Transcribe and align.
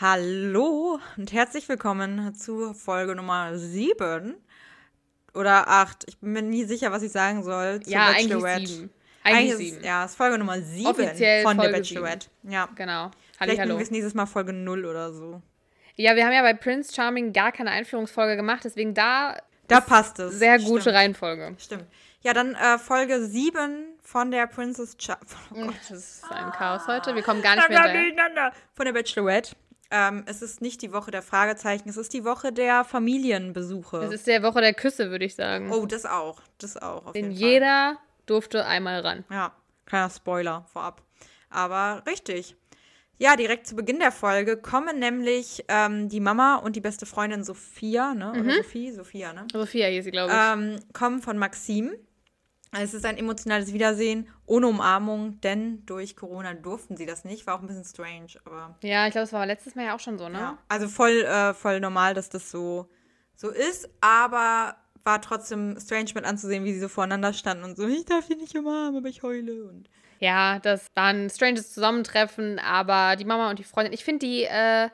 Hallo 0.00 1.00
und 1.16 1.32
herzlich 1.32 1.68
willkommen 1.68 2.32
zu 2.32 2.72
Folge 2.72 3.16
Nummer 3.16 3.58
7 3.58 4.36
oder 5.34 5.66
8. 5.66 6.04
Ich 6.06 6.18
bin 6.18 6.32
mir 6.34 6.42
nie 6.42 6.64
sicher, 6.64 6.92
was 6.92 7.02
ich 7.02 7.10
sagen 7.10 7.42
soll. 7.42 7.80
Zur 7.80 7.92
Ja, 7.92 8.06
eigentlich 8.08 8.28
Bachelorette. 8.28 8.62
Eigentlich 8.62 8.90
Eigentlich 9.24 9.50
ist, 9.50 9.58
sieben. 9.58 9.84
ja, 9.84 10.04
es 10.04 10.12
ist 10.12 10.16
Folge 10.16 10.38
Nummer 10.38 10.60
7 10.60 10.86
Offiziell 10.86 11.42
von 11.42 11.56
der 11.56 11.64
Folge 11.64 11.78
Bachelorette. 11.80 12.28
Ja. 12.44 12.68
Genau. 12.76 13.02
Halli, 13.02 13.12
Vielleicht 13.40 13.60
hallo. 13.60 13.76
wir 13.76 13.82
es 13.82 13.90
nächstes 13.90 14.14
Mal 14.14 14.26
Folge 14.26 14.52
0 14.52 14.84
oder 14.84 15.12
so. 15.12 15.42
Ja, 15.96 16.14
wir 16.14 16.24
haben 16.24 16.32
ja 16.32 16.42
bei 16.42 16.54
Prince 16.54 16.94
Charming 16.94 17.32
gar 17.32 17.50
keine 17.50 17.70
Einführungsfolge 17.72 18.36
gemacht, 18.36 18.60
deswegen 18.62 18.94
da 18.94 19.36
Da 19.66 19.80
passt 19.80 20.20
es. 20.20 20.38
sehr 20.38 20.60
gute 20.60 20.82
Stimmt. 20.82 20.96
Reihenfolge. 20.96 21.56
Stimmt. 21.58 21.84
Ja, 22.20 22.34
dann 22.34 22.54
äh, 22.54 22.78
Folge 22.78 23.24
7 23.24 23.84
von 24.00 24.30
der 24.30 24.46
Princess 24.46 24.96
Cha 24.96 25.18
oh 25.52 25.60
Gott. 25.60 25.74
Das 25.88 25.90
ist 25.90 26.24
ein 26.30 26.52
Chaos 26.52 26.86
heute. 26.86 27.16
Wir 27.16 27.22
kommen 27.22 27.42
gar 27.42 27.56
nicht 27.56 27.68
mehr 27.68 27.82
hinterher. 27.82 28.52
Von 28.76 28.86
der 28.86 28.92
Bachelorette. 28.92 29.56
Ähm, 29.90 30.24
es 30.26 30.42
ist 30.42 30.60
nicht 30.60 30.82
die 30.82 30.92
Woche 30.92 31.10
der 31.10 31.22
Fragezeichen, 31.22 31.88
es 31.88 31.96
ist 31.96 32.12
die 32.12 32.24
Woche 32.24 32.52
der 32.52 32.84
Familienbesuche. 32.84 33.98
Es 33.98 34.12
ist 34.12 34.26
der 34.26 34.42
Woche 34.42 34.60
der 34.60 34.74
Küsse, 34.74 35.10
würde 35.10 35.24
ich 35.24 35.34
sagen. 35.34 35.72
oh, 35.72 35.86
das 35.86 36.04
auch. 36.04 36.42
Das 36.58 36.76
auch. 36.76 37.12
Denn 37.12 37.30
jeder 37.30 37.98
durfte 38.26 38.66
einmal 38.66 39.00
ran. 39.00 39.24
Ja, 39.30 39.52
kleiner 39.86 40.10
Spoiler 40.10 40.66
vorab. 40.72 41.02
Aber 41.48 42.02
richtig. 42.06 42.54
Ja, 43.20 43.34
direkt 43.34 43.66
zu 43.66 43.74
Beginn 43.74 43.98
der 43.98 44.12
Folge 44.12 44.56
kommen 44.56 45.00
nämlich 45.00 45.64
ähm, 45.66 46.08
die 46.08 46.20
Mama 46.20 46.56
und 46.56 46.76
die 46.76 46.80
beste 46.80 47.04
Freundin 47.04 47.42
Sophia, 47.42 48.14
ne? 48.14 48.32
Mhm. 48.34 48.40
Oder 48.40 48.56
Sophie? 48.58 48.92
Sophia, 48.92 49.32
ne? 49.32 49.46
Sophia 49.52 49.86
hieß 49.86 50.04
sie, 50.04 50.10
glaube 50.12 50.32
ich. 50.32 50.38
Ähm, 50.38 50.80
kommen 50.92 51.20
von 51.20 51.36
Maxim. 51.36 51.94
Es 52.72 52.94
ist 52.94 53.04
ein 53.04 53.16
emotionales 53.16 53.72
Wiedersehen 53.72 54.28
ohne 54.46 54.66
Umarmung, 54.68 55.40
denn 55.40 55.84
durch 55.86 56.16
Corona 56.16 56.54
durften 56.54 56.96
sie 56.96 57.06
das 57.06 57.24
nicht. 57.24 57.46
War 57.46 57.56
auch 57.56 57.60
ein 57.60 57.66
bisschen 57.66 57.84
strange, 57.84 58.28
aber 58.44 58.76
ja, 58.82 59.06
ich 59.06 59.12
glaube, 59.12 59.24
es 59.24 59.32
war 59.32 59.46
letztes 59.46 59.74
Mal 59.74 59.86
ja 59.86 59.94
auch 59.94 60.00
schon 60.00 60.18
so, 60.18 60.28
ne? 60.28 60.38
ja. 60.38 60.58
Also 60.68 60.88
voll, 60.88 61.22
äh, 61.22 61.54
voll 61.54 61.80
normal, 61.80 62.14
dass 62.14 62.28
das 62.28 62.50
so, 62.50 62.88
so 63.34 63.50
ist, 63.50 63.88
aber 64.00 64.76
war 65.04 65.22
trotzdem 65.22 65.78
strange 65.80 66.10
mit 66.14 66.24
anzusehen, 66.24 66.64
wie 66.64 66.74
sie 66.74 66.80
so 66.80 66.88
voreinander 66.88 67.32
standen 67.32 67.64
und 67.64 67.76
so, 67.76 67.86
ich 67.88 68.04
darf 68.04 68.26
dich 68.26 68.36
nicht 68.36 68.56
umarmen, 68.56 68.98
aber 68.98 69.08
ich 69.08 69.22
heule 69.22 69.64
und 69.64 69.88
Ja, 70.18 70.58
das 70.58 70.86
war 70.94 71.06
ein 71.06 71.30
stranges 71.30 71.72
Zusammentreffen, 71.72 72.58
aber 72.58 73.16
die 73.16 73.24
Mama 73.24 73.48
und 73.48 73.58
die 73.58 73.64
Freundin, 73.64 73.94
ich 73.94 74.04
finde 74.04 74.26
die, 74.26 74.44
äh, 74.44 74.90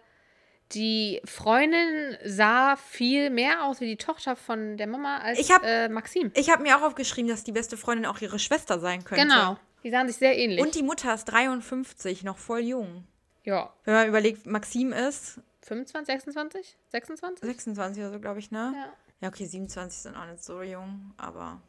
die 0.72 1.20
Freundin 1.24 2.16
sah 2.24 2.76
viel 2.76 3.30
mehr 3.30 3.64
aus 3.64 3.80
wie 3.80 3.86
die 3.86 3.96
Tochter 3.96 4.34
von 4.34 4.76
der 4.76 4.86
Mama 4.86 5.18
als 5.18 5.38
Ich 5.38 5.50
hab- 5.52 5.62
äh, 5.64 5.88
Maxim. 5.88 6.32
Ich 6.34 6.50
habe 6.50 6.62
mir 6.62 6.76
auch 6.76 6.82
aufgeschrieben, 6.82 7.28
dass 7.30 7.44
die 7.44 7.52
beste 7.52 7.76
Freundin 7.76 8.06
auch 8.06 8.20
ihre 8.20 8.38
Schwester 8.38 8.80
sein 8.80 9.04
könnte. 9.04 9.24
Genau. 9.24 9.56
Die 9.84 9.90
sahen 9.90 10.08
sich 10.08 10.16
sehr 10.16 10.36
ähnlich. 10.36 10.60
Und 10.60 10.74
die 10.74 10.82
Mutter 10.82 11.12
ist 11.14 11.26
53, 11.26 12.24
noch 12.24 12.38
voll 12.38 12.60
jung. 12.60 13.04
ja, 13.44 13.72
Wenn 13.84 13.94
man 13.94 14.08
überlegt, 14.08 14.46
Maxim 14.46 14.92
ist 14.92 15.40
25, 15.62 16.06
26, 16.14 16.76
26? 16.88 17.44
26 17.46 18.02
oder 18.02 18.12
so, 18.14 18.20
glaube 18.20 18.38
ich, 18.38 18.50
ne? 18.50 18.72
Ja. 18.74 18.92
Ja, 19.20 19.28
okay, 19.28 19.44
27 19.46 19.98
sind 20.02 20.16
auch 20.16 20.26
nicht 20.26 20.42
so 20.42 20.60
jung, 20.62 21.12
aber 21.18 21.60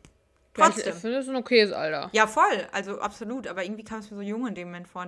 Ja, 0.57 0.67
ich 0.69 0.73
trotzdem. 0.75 0.93
finde 0.95 1.17
das 1.17 1.25
ist 1.25 1.29
ein 1.29 1.35
okayes 1.35 1.71
Alter. 1.71 2.09
Ja, 2.13 2.27
voll, 2.27 2.67
also 2.71 2.99
absolut, 2.99 3.47
aber 3.47 3.63
irgendwie 3.63 3.83
kam 3.83 3.99
es 3.99 4.09
mir 4.11 4.17
so 4.17 4.21
jung 4.23 4.47
in 4.47 4.55
dem 4.55 4.69
Moment 4.69 4.87
vor. 4.87 5.07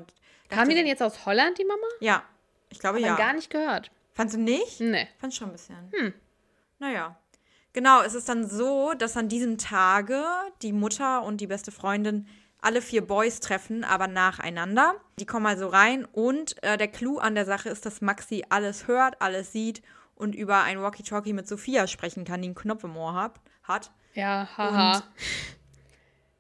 Kam 0.50 0.70
die 0.70 0.76
denn 0.76 0.88
jetzt 0.88 1.02
aus 1.04 1.26
Holland, 1.26 1.58
die 1.58 1.66
Mama? 1.66 1.88
Ja, 2.00 2.24
ich 2.70 2.80
glaube 2.80 3.00
Hab 3.00 3.06
ja. 3.06 3.16
gar 3.16 3.34
nicht 3.34 3.50
gehört. 3.50 3.92
Fandst 4.14 4.36
du 4.36 4.40
nicht? 4.40 4.80
Nee. 4.80 5.08
Fand 5.20 5.34
schon 5.34 5.50
ein 5.50 5.54
bisschen. 5.54 5.76
Hm. 5.92 6.14
Naja. 6.80 7.20
Genau, 7.74 8.02
es 8.02 8.16
ist 8.16 8.28
dann 8.28 8.48
so, 8.48 8.94
dass 8.98 9.16
an 9.18 9.30
diesem 9.30 9.58
Tage 9.58 10.24
die 10.64 10.74
Mutter 10.74 11.24
und 11.24 11.42
die 11.42 11.48
beste 11.48 11.72
Freundin 11.72 12.28
alle 12.60 12.82
vier 12.82 13.06
Boys 13.06 13.40
treffen, 13.40 13.84
aber 13.84 14.08
nacheinander. 14.08 14.96
Die 15.20 15.26
kommen 15.26 15.46
also 15.46 15.68
rein 15.68 16.06
und 16.06 16.62
äh, 16.64 16.78
der 16.78 16.88
Clou 16.88 17.20
an 17.20 17.36
der 17.36 17.46
Sache 17.46 17.70
ist, 17.70 17.86
dass 17.86 18.02
Maxi 18.02 18.44
alles 18.50 18.88
hört, 18.88 19.22
alles 19.22 19.52
sieht 19.52 19.84
und 20.16 20.34
über 20.34 20.64
ein 20.64 20.82
Walkie-Talkie 20.82 21.34
mit 21.34 21.48
Sophia 21.48 21.86
sprechen 21.88 22.26
kann, 22.26 22.42
die 22.42 22.48
einen 22.48 22.56
Knopf 22.56 22.84
im 22.84 22.98
Ohr 22.98 23.14
hat. 23.14 23.40
hat. 23.64 23.92
Ja, 24.16 24.50
haha. 24.58 25.04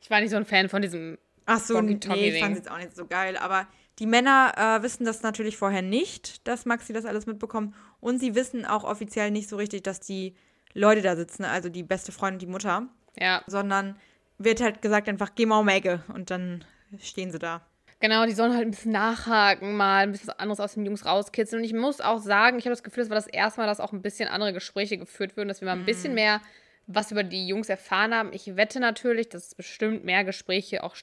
Ich 0.02 0.10
war 0.10 0.22
nicht 0.22 0.32
so 0.32 0.38
ein 0.38 0.46
Fan 0.46 0.70
von 0.70 0.82
diesem. 0.82 1.18
Ach 1.46 1.60
so, 1.60 1.80
nee, 1.82 2.00
ich 2.30 2.40
fand 2.40 2.54
es 2.54 2.60
jetzt 2.60 2.72
auch 2.72 2.78
nicht 2.78 2.96
so 2.96 3.06
geil. 3.06 3.38
Aber 3.38 3.68
die 4.00 4.06
Männer 4.06 4.54
äh, 4.58 4.84
wissen 4.84 5.06
das 5.06 5.22
natürlich 5.24 5.58
vorher 5.58 5.82
nicht, 5.82 6.48
dass 6.48 6.66
Maxi 6.66 6.94
das 6.94 7.06
alles 7.06 7.26
mitbekommt. 7.26 7.74
Und 8.00 8.20
sie 8.20 8.36
wissen 8.36 8.66
auch 8.66 8.84
offiziell 8.84 9.32
nicht 9.32 9.50
so 9.50 9.58
richtig, 9.58 9.84
dass 9.84 10.00
die 10.00 10.36
Leute 10.74 11.02
da 11.02 11.16
sitzen, 11.16 11.44
also 11.46 11.70
die 11.70 11.84
beste 11.84 12.12
Freundin 12.12 12.36
und 12.36 12.42
die 12.42 12.52
Mutter. 12.52 12.88
Ja, 13.20 13.42
Sondern 13.48 13.96
wird 14.38 14.62
halt 14.62 14.82
gesagt 14.84 15.10
einfach, 15.10 15.32
geh 15.36 15.46
mal 15.48 15.60
um 15.60 15.68
die 15.68 15.74
Ecke. 15.74 16.04
Und 16.14 16.30
dann 16.30 16.64
stehen 17.00 17.32
sie 17.32 17.40
da. 17.40 17.62
genau, 18.00 18.26
die 18.28 18.34
sollen 18.34 18.54
halt 18.54 18.68
ein 18.68 18.72
bisschen 18.72 18.92
nachhaken, 18.92 19.76
mal 19.76 20.04
ein 20.04 20.12
bisschen 20.12 20.28
was 20.28 20.38
anderes 20.40 20.60
aus 20.60 20.76
den 20.76 20.86
Jungs 20.86 21.06
rauskitzeln. 21.06 21.62
Und 21.62 21.66
ich 21.66 21.74
muss 21.74 22.00
auch 22.00 22.20
sagen, 22.20 22.60
ich 22.60 22.66
habe 22.66 22.74
das 22.76 22.84
Gefühl, 22.84 23.02
das 23.04 23.10
war 23.10 23.16
das 23.16 23.26
erste 23.26 23.60
Mal, 23.60 23.66
dass 23.68 23.80
auch 23.80 23.94
ein 23.94 24.04
bisschen 24.04 24.30
andere 24.30 24.54
Gespräche 24.54 25.00
geführt 25.00 25.36
wurden, 25.36 25.48
dass 25.48 25.62
wir 25.62 25.66
mal 25.66 25.74
ein 25.74 25.82
Mhm. 25.82 25.86
bisschen 25.86 26.14
mehr 26.14 26.42
was 26.86 27.12
über 27.12 27.24
die 27.24 27.48
Jungs 27.48 27.68
erfahren 27.68 28.14
haben. 28.14 28.32
Ich 28.32 28.56
wette 28.56 28.80
natürlich, 28.80 29.28
dass 29.30 29.56
bestimmt 29.56 30.06
mehr 30.06 30.24
Gespräche 30.24 30.84
auch 30.84 30.96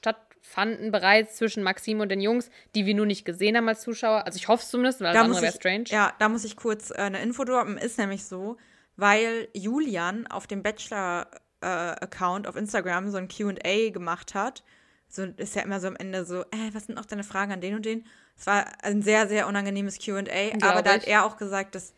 stattfanden 0.45 0.91
bereits 0.91 1.35
zwischen 1.35 1.63
Maxim 1.63 1.99
und 1.99 2.09
den 2.09 2.21
Jungs, 2.21 2.49
die 2.75 2.85
wir 2.85 2.95
nur 2.95 3.05
nicht 3.05 3.25
gesehen 3.25 3.57
haben 3.57 3.67
als 3.67 3.81
Zuschauer. 3.81 4.25
Also 4.25 4.37
ich 4.37 4.47
hoffe 4.47 4.63
es 4.63 4.69
zumindest, 4.69 5.01
weil 5.01 5.13
Da 5.13 5.19
das 5.19 5.23
andere 5.23 5.41
wäre 5.41 5.53
strange. 5.53 5.85
ja, 5.87 6.13
da 6.19 6.29
muss 6.29 6.43
ich 6.45 6.55
kurz 6.55 6.91
äh, 6.91 6.95
eine 6.95 7.21
Info 7.21 7.43
droppen. 7.43 7.77
Ist 7.77 7.97
nämlich 7.97 8.25
so, 8.25 8.57
weil 8.95 9.47
Julian 9.53 10.27
auf 10.27 10.47
dem 10.47 10.63
Bachelor-Account 10.63 12.47
auf 12.47 12.55
Instagram 12.55 13.09
so 13.09 13.17
ein 13.17 13.27
QA 13.27 13.89
gemacht 13.91 14.33
hat. 14.33 14.63
So 15.07 15.23
ist 15.37 15.55
ja 15.55 15.61
immer 15.61 15.79
so 15.79 15.87
am 15.87 15.95
Ende 15.95 16.25
so, 16.25 16.41
äh, 16.41 16.71
was 16.73 16.85
sind 16.85 16.95
noch 16.95 17.05
deine 17.05 17.23
Fragen 17.23 17.51
an 17.51 17.61
den 17.61 17.75
und 17.75 17.85
den? 17.85 18.05
Es 18.37 18.47
war 18.47 18.65
ein 18.83 19.01
sehr, 19.01 19.27
sehr 19.27 19.47
unangenehmes 19.47 19.99
QA, 19.99 20.23
aber 20.61 20.81
da 20.81 20.93
hat 20.93 21.07
er 21.07 21.25
auch 21.25 21.37
gesagt, 21.37 21.75
dass 21.75 21.93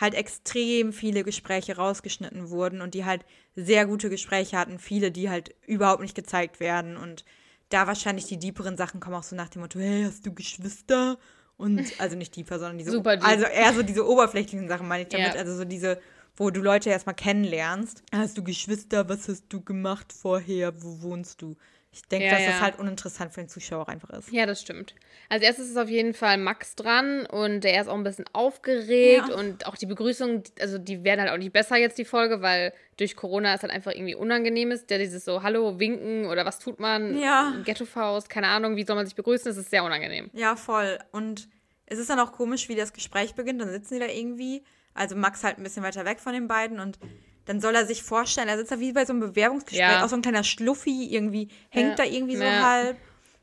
halt 0.00 0.14
extrem 0.14 0.92
viele 0.92 1.24
Gespräche 1.24 1.76
rausgeschnitten 1.76 2.50
wurden 2.50 2.80
und 2.80 2.94
die 2.94 3.04
halt 3.04 3.24
sehr 3.56 3.86
gute 3.86 4.08
Gespräche 4.08 4.56
hatten, 4.56 4.78
viele, 4.78 5.10
die 5.10 5.28
halt 5.28 5.52
überhaupt 5.66 6.00
nicht 6.00 6.14
gezeigt 6.14 6.60
werden 6.60 6.96
und 6.96 7.24
da 7.70 7.86
wahrscheinlich 7.86 8.26
die 8.26 8.38
deeperen 8.38 8.76
Sachen 8.76 9.00
kommen 9.00 9.16
auch 9.16 9.22
so 9.22 9.34
nach 9.34 9.48
dem 9.48 9.62
Motto, 9.62 9.78
hey, 9.80 10.04
hast 10.04 10.24
du 10.26 10.34
Geschwister? 10.34 11.18
Und 11.56 11.84
also 11.98 12.16
nicht 12.16 12.34
deeper, 12.36 12.58
sondern 12.58 12.78
diese 12.78 12.90
Super 12.90 13.16
deep. 13.16 13.26
also 13.26 13.44
eher 13.44 13.72
so 13.74 13.82
diese 13.82 14.06
oberflächlichen 14.08 14.68
Sachen 14.68 14.88
meine 14.88 15.02
ich 15.02 15.08
damit, 15.10 15.34
Ja. 15.34 15.40
also 15.40 15.54
so 15.56 15.64
diese 15.64 15.98
wo 16.36 16.48
du 16.50 16.62
Leute 16.62 16.88
erstmal 16.88 17.14
kennenlernst. 17.14 18.02
Hast 18.12 18.38
du 18.38 18.42
Geschwister? 18.44 19.06
Was 19.10 19.28
hast 19.28 19.44
du 19.50 19.60
gemacht 19.60 20.10
vorher? 20.12 20.72
Wo 20.82 21.02
wohnst 21.02 21.42
du? 21.42 21.56
Ich 21.92 22.02
denke, 22.02 22.26
Ja, 22.26 22.32
dass 22.32 22.44
das 22.44 22.54
ja. 22.54 22.60
halt 22.60 22.78
uninteressant 22.78 23.32
für 23.32 23.40
den 23.40 23.48
Zuschauer 23.48 23.82
auch 23.82 23.88
einfach 23.88 24.10
ist. 24.10 24.30
Ja, 24.30 24.46
das 24.46 24.60
stimmt. 24.60 24.94
Als 25.28 25.42
erstes 25.42 25.68
ist 25.70 25.76
auf 25.76 25.88
jeden 25.88 26.14
Fall 26.14 26.38
Max 26.38 26.76
dran 26.76 27.26
und 27.26 27.62
der 27.64 27.80
ist 27.80 27.88
auch 27.88 27.94
ein 27.94 28.04
bisschen 28.04 28.26
aufgeregt 28.32 29.28
Ja. 29.28 29.34
und 29.34 29.66
auch 29.66 29.74
die 29.76 29.86
Begrüßung, 29.86 30.44
also 30.60 30.78
die 30.78 31.02
werden 31.02 31.20
halt 31.20 31.32
auch 31.32 31.36
nicht 31.36 31.52
besser 31.52 31.76
jetzt, 31.76 31.98
die 31.98 32.04
Folge, 32.04 32.42
weil 32.42 32.72
durch 32.96 33.16
Corona 33.16 33.54
es 33.54 33.62
halt 33.62 33.72
einfach 33.72 33.90
irgendwie 33.92 34.14
unangenehm 34.14 34.70
ist. 34.70 34.88
Der 34.90 34.98
dieses 34.98 35.24
so, 35.24 35.42
hallo, 35.42 35.80
winken 35.80 36.26
oder 36.26 36.44
was 36.46 36.60
tut 36.60 36.78
man? 36.78 37.18
Ja. 37.18 37.54
Ghetto-Faust, 37.64 38.30
keine 38.30 38.46
Ahnung, 38.48 38.76
wie 38.76 38.84
soll 38.84 38.94
man 38.94 39.06
sich 39.06 39.16
begrüßen? 39.16 39.46
Das 39.46 39.56
ist 39.56 39.70
sehr 39.70 39.82
unangenehm. 39.82 40.30
Ja, 40.32 40.54
voll. 40.54 40.98
Und 41.10 41.48
es 41.86 41.98
ist 41.98 42.08
dann 42.08 42.20
auch 42.20 42.30
komisch, 42.30 42.68
wie 42.68 42.76
das 42.76 42.92
Gespräch 42.92 43.34
beginnt. 43.34 43.60
Dann 43.60 43.70
sitzen 43.70 43.94
die 43.94 44.00
da 44.00 44.06
irgendwie, 44.06 44.62
also 44.94 45.16
Max 45.16 45.42
halt 45.42 45.58
ein 45.58 45.64
bisschen 45.64 45.82
weiter 45.82 46.04
weg 46.04 46.20
von 46.20 46.34
den 46.34 46.46
beiden 46.46 46.78
und 46.78 47.00
dann 47.46 47.60
soll 47.60 47.74
er 47.74 47.86
sich 47.86 48.02
vorstellen, 48.02 48.48
er 48.48 48.56
sitzt 48.58 48.70
da 48.72 48.80
wie 48.80 48.92
bei 48.92 49.04
so 49.04 49.12
einem 49.12 49.20
Bewerbungsgespräch, 49.20 49.80
Ja. 49.80 50.04
auch 50.04 50.08
so 50.08 50.16
ein 50.16 50.22
kleiner 50.22 50.44
Schluffi 50.44 51.08
irgendwie, 51.12 51.48
hängt 51.70 51.90
Ja. 51.98 52.04
da 52.04 52.04
irgendwie 52.04 52.36
so 52.36 52.44
Ja. 52.44 52.62
halb. 52.70 52.96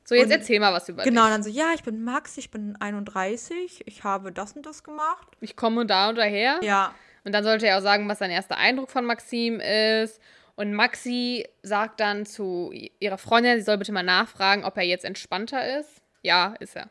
So, 0.05 0.15
jetzt 0.15 0.25
Und- 0.27 0.31
erzähl 0.31 0.59
mal 0.61 0.71
was 0.71 0.87
über 0.87 1.03
Genau, 1.03 1.23
dich. 1.25 1.31
dann 1.33 1.43
so, 1.43 1.49
ja, 1.49 1.71
ich 1.75 1.83
bin 1.83 2.03
Max, 2.03 2.37
ich 2.37 2.49
bin 2.49 2.75
31, 2.79 3.83
ich 3.85 4.03
habe 4.05 4.31
das 4.31 4.53
und 4.53 4.65
das 4.65 4.83
gemacht. 4.83 5.27
Ich 5.41 5.55
komme 5.57 5.85
da 5.85 6.09
und 6.09 6.15
daher. 6.17 6.59
Ja, 6.63 6.93
Und 7.25 7.33
dann 7.33 7.43
sollte 7.43 7.67
er 7.67 7.77
auch 7.77 7.81
sagen, 7.81 8.07
was 8.07 8.19
sein 8.19 8.31
erster 8.31 8.55
Eindruck 8.57 8.89
von 8.89 9.03
Maxim 9.03 9.59
ist. 9.59 10.21
Und 10.55 10.73
Maxi 10.73 11.45
sagt 11.61 11.99
dann 11.99 12.25
zu 12.25 12.71
ihrer 13.01 13.17
Freundin, 13.17 13.57
sie 13.59 13.65
soll 13.65 13.77
bitte 13.77 13.91
mal 13.91 14.01
nachfragen, 14.01 14.63
ob 14.63 14.77
er 14.77 14.83
jetzt 14.83 15.03
entspannter 15.03 15.77
ist. 15.79 16.01
Ja, 16.23 16.55
ist 16.61 16.77
er. 16.77 16.89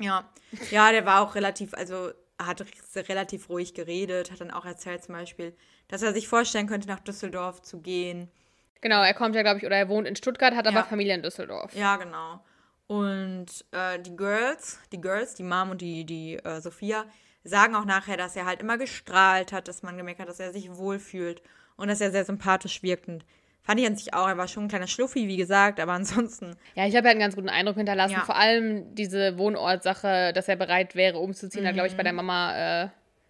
Ja, 0.00 0.26
ja, 0.70 0.90
der 0.90 1.04
war 1.04 1.20
auch 1.20 1.34
relativ, 1.34 1.74
also 1.74 2.12
hat 2.40 2.64
relativ 2.96 3.50
ruhig 3.50 3.74
geredet, 3.74 4.32
hat 4.32 4.40
dann 4.40 4.50
auch 4.50 4.64
erzählt 4.64 5.04
zum 5.04 5.14
Beispiel, 5.14 5.54
dass 5.94 6.02
er 6.02 6.12
sich 6.12 6.26
vorstellen 6.26 6.66
könnte, 6.66 6.88
nach 6.88 6.98
Düsseldorf 6.98 7.62
zu 7.62 7.80
gehen. 7.80 8.28
Genau, 8.80 9.02
er 9.02 9.14
kommt 9.14 9.36
ja, 9.36 9.42
glaube 9.42 9.58
ich, 9.58 9.64
oder 9.64 9.76
er 9.76 9.88
wohnt 9.88 10.08
in 10.08 10.16
Stuttgart, 10.16 10.52
hat 10.54 10.66
aber 10.66 10.78
Ja. 10.78 10.82
Familie 10.82 11.14
in 11.14 11.22
Düsseldorf. 11.22 11.72
Ja, 11.74 11.96
genau. 11.96 12.40
Und 12.88 13.46
äh, 13.70 14.00
die 14.00 14.16
Girls, 14.16 14.80
die 14.92 15.00
Girls, 15.00 15.34
die 15.34 15.44
Mom 15.44 15.70
und 15.70 15.80
die, 15.80 16.04
die 16.04 16.34
äh, 16.36 16.60
Sophia, 16.60 17.04
sagen 17.44 17.76
auch 17.76 17.84
nachher, 17.84 18.16
dass 18.16 18.34
er 18.34 18.44
halt 18.44 18.60
immer 18.60 18.76
gestrahlt 18.76 19.52
hat, 19.52 19.68
dass 19.68 19.84
man 19.84 19.96
gemerkt 19.96 20.18
hat, 20.20 20.28
dass 20.28 20.40
er 20.40 20.52
sich 20.52 20.74
wohlfühlt 20.76 21.42
und 21.76 21.86
dass 21.88 22.00
er 22.00 22.10
sehr 22.10 22.24
sympathisch 22.24 22.82
wirkt. 22.82 23.06
Und 23.06 23.24
fand 23.62 23.78
ich 23.78 23.86
an 23.86 23.94
sich 23.96 24.12
auch, 24.14 24.26
er 24.26 24.36
war 24.36 24.48
schon 24.48 24.64
ein 24.64 24.68
kleiner 24.68 24.88
Schluffi, 24.88 25.28
wie 25.28 25.36
gesagt, 25.36 25.78
aber 25.78 25.92
ansonsten, 25.92 26.56
Ja, 26.74 26.86
ich 26.86 26.96
habe 26.96 27.06
ja 27.06 27.12
einen 27.12 27.20
ganz 27.20 27.36
guten 27.36 27.48
Eindruck 27.48 27.76
hinterlassen. 27.76 28.14
Ja. 28.14 28.24
Vor 28.24 28.36
allem 28.36 28.94
diese 28.96 29.38
Wohnortsache, 29.38 30.32
dass 30.34 30.48
er 30.48 30.56
bereit 30.56 30.96
wäre, 30.96 31.18
umzuziehen, 31.18 31.64
hat, 31.66 31.74
glaube 31.74 31.88
ich, 31.88 31.96
bei 31.96 32.02
der 32.02 32.12
Mama 32.12 32.82
äh, 32.82 32.88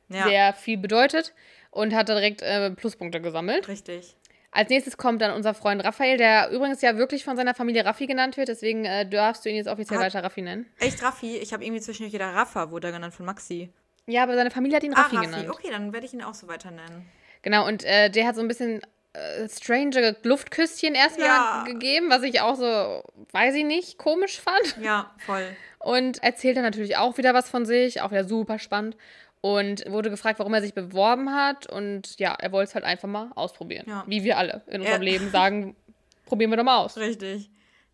Mhm. 0.09 0.17
ja, 0.17 0.25
sehr 0.25 0.53
viel 0.53 0.77
bedeutet 0.77 1.33
und 1.75 1.95
hat 1.95 2.09
direkt 2.09 2.43
äh, 2.43 2.71
Pluspunkte 2.71 3.21
gesammelt. 3.21 3.69
richtig. 3.69 4.17
Als 4.57 4.71
nächstes 4.71 4.97
kommt 4.97 5.21
dann 5.21 5.33
unser 5.33 5.53
Freund 5.53 5.83
Raphael, 5.85 6.17
der 6.17 6.49
übrigens 6.51 6.81
ja 6.81 6.97
wirklich 6.97 7.25
von 7.25 7.37
seiner 7.37 7.55
Familie 7.55 7.85
Raffi 7.85 8.07
genannt 8.07 8.37
wird, 8.37 8.47
deswegen 8.49 8.85
äh, 8.85 9.05
darfst 9.09 9.45
du 9.45 9.49
ihn 9.51 9.57
jetzt 9.57 9.67
offiziell 9.67 9.99
Hat- 9.99 10.07
weiter 10.07 10.23
Raffi 10.25 10.43
nennen. 10.43 10.67
Echt 10.79 11.03
Raffi, 11.03 11.39
ich 11.39 11.53
habe 11.53 11.65
irgendwie 11.65 11.81
zwischendurch 11.83 12.13
gedacht, 12.13 12.37
Rafa 12.37 12.71
wurde 12.71 12.87
er 12.89 12.93
genannt 12.93 13.15
von 13.15 13.27
Maxi. 13.27 13.71
Ja, 14.07 14.23
aber 14.23 14.37
seine 14.37 14.53
Familie 14.53 14.77
hat 14.77 14.85
ihn 14.85 14.95
Ah, 14.95 15.03
Raffi, 15.03 15.17
Raffi. 15.17 15.27
genannt. 15.29 15.49
Okay, 15.51 15.69
dann 15.73 15.93
werde 15.93 16.07
ich 16.07 16.15
ihn 16.15 16.23
auch 16.23 16.35
so 16.35 16.47
weiter 16.47 16.71
nennen. 16.71 17.05
Genau, 17.43 17.67
und 17.67 17.83
äh, 17.85 18.11
der 18.11 18.27
hat 18.29 18.37
so 18.37 18.43
ein 18.43 18.47
bisschen 18.49 18.81
äh, 19.15 19.49
strange 19.49 20.15
Luftküsschen 20.23 20.95
erstmal 20.95 21.27
Ja. 21.27 21.65
gegeben, 21.67 22.09
was 22.11 22.23
ich 22.23 22.41
auch 22.41 22.55
so, 22.55 23.03
weiß 23.33 23.57
ich 23.57 23.65
nicht, 23.65 23.99
komisch 23.99 24.41
fand. 24.41 24.77
Ja, 24.81 25.11
voll. 25.27 25.49
Und 25.81 26.23
erzählt 26.23 26.57
dann 26.57 26.63
natürlich 26.65 26.97
auch 26.97 27.19
wieder 27.19 27.35
was 27.35 27.49
von 27.51 27.67
sich, 27.67 28.03
auch 28.03 28.13
wieder 28.13 28.25
super 28.25 28.61
spannend. 28.61 28.97
Und 29.47 29.85
wurde 29.91 30.09
gefragt, 30.09 30.39
warum 30.39 30.55
er 30.55 30.63
sich 30.63 30.73
beworben 30.73 31.35
hat. 31.35 31.67
Und 31.71 32.19
ja, 32.19 32.33
er 32.33 32.51
wollte 32.51 32.71
es 32.71 32.75
halt 32.75 32.87
einfach 32.87 33.09
mal 33.09 33.31
ausprobieren. 33.35 33.85
Ja. 33.87 34.03
Wie 34.07 34.25
wir 34.25 34.39
alle 34.39 34.63
in 34.69 34.81
unserem 34.81 35.03
Er- 35.03 35.05
Leben 35.05 35.29
sagen, 35.31 35.77
probieren 36.25 36.51
wir 36.51 36.57
doch 36.57 36.65
mal 36.65 36.79
aus. 36.79 36.97
Richtig. 36.97 37.51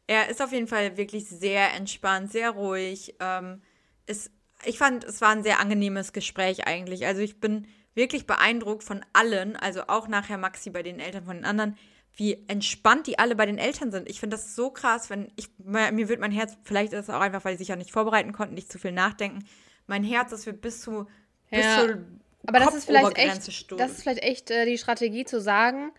Er 0.06 0.28
ist 0.28 0.40
auf 0.40 0.52
jeden 0.52 0.68
Fall 0.68 0.96
wirklich 0.96 1.28
sehr 1.28 1.74
entspannt, 1.74 2.30
sehr 2.30 2.50
ruhig. 2.50 3.16
Ähm, 3.18 3.62
ist, 4.06 4.30
ich 4.64 4.78
fand, 4.78 5.02
es 5.02 5.20
war 5.20 5.30
ein 5.30 5.42
sehr 5.42 5.58
angenehmes 5.58 6.12
Gespräch 6.12 6.68
eigentlich. 6.68 7.04
Also 7.06 7.20
ich 7.20 7.40
bin 7.40 7.66
wirklich 7.96 8.28
beeindruckt 8.28 8.84
von 8.84 9.04
allen, 9.12 9.56
also 9.56 9.82
auch 9.88 10.06
nachher 10.06 10.38
Maxi 10.38 10.70
bei 10.70 10.84
den 10.84 11.00
Eltern 11.00 11.24
von 11.24 11.34
den 11.38 11.44
anderen, 11.44 11.76
wie 12.14 12.44
entspannt 12.46 13.08
die 13.08 13.18
alle 13.18 13.34
bei 13.34 13.46
den 13.46 13.58
Eltern 13.58 13.90
sind. 13.90 14.08
Ich 14.08 14.20
finde 14.20 14.36
das 14.36 14.54
so 14.54 14.70
krass, 14.70 15.10
wenn 15.10 15.32
ich, 15.34 15.48
mir 15.58 16.08
wird 16.08 16.20
mein 16.20 16.30
Herz, 16.30 16.56
vielleicht 16.62 16.92
ist 16.92 17.08
es 17.08 17.10
auch 17.10 17.20
einfach, 17.20 17.44
weil 17.44 17.54
sie 17.54 17.58
sich 17.58 17.68
ja 17.68 17.76
nicht 17.76 17.90
vorbereiten 17.90 18.32
konnten, 18.32 18.54
nicht 18.54 18.70
zu 18.70 18.78
viel 18.78 18.92
nachdenken. 18.92 19.44
Mein 19.88 20.04
Herz, 20.04 20.30
das 20.30 20.46
wird 20.46 20.60
bis 20.60 20.80
zu, 20.80 21.08
bis 21.50 21.64
Ja. 21.64 21.80
zur 21.80 21.98
Aber 22.46 22.58
das 22.58 22.74
ist 22.74 22.86
vielleicht 22.86 23.18
echt, 23.18 23.70
das 23.78 23.90
ist 23.92 24.02
vielleicht 24.02 24.22
echt 24.22 24.50
äh, 24.50 24.64
die 24.64 24.78
Strategie 24.78 25.24
zu 25.24 25.40
sagen, 25.40 25.92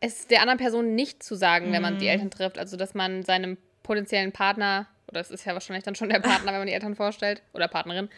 es 0.00 0.28
der 0.28 0.40
anderen 0.42 0.58
Person 0.58 0.94
nicht 0.94 1.22
zu 1.22 1.34
sagen, 1.34 1.72
wenn 1.72 1.82
man 1.82 1.94
Mhm. 1.94 1.98
die 1.98 2.06
Eltern 2.06 2.30
trifft. 2.30 2.58
Also, 2.58 2.76
dass 2.76 2.94
man 2.94 3.24
seinem 3.24 3.56
potenziellen 3.82 4.30
Partner, 4.32 4.86
oder 5.08 5.20
es 5.20 5.30
ist 5.30 5.44
ja 5.44 5.54
wahrscheinlich 5.54 5.84
dann 5.84 5.96
schon 5.96 6.08
der 6.08 6.20
Partner, 6.20 6.46
wenn 6.52 6.58
man 6.58 6.66
die 6.68 6.72
Eltern 6.72 6.94
vorstellt, 6.94 7.42
oder 7.52 7.66
Partnerin, 7.66 8.08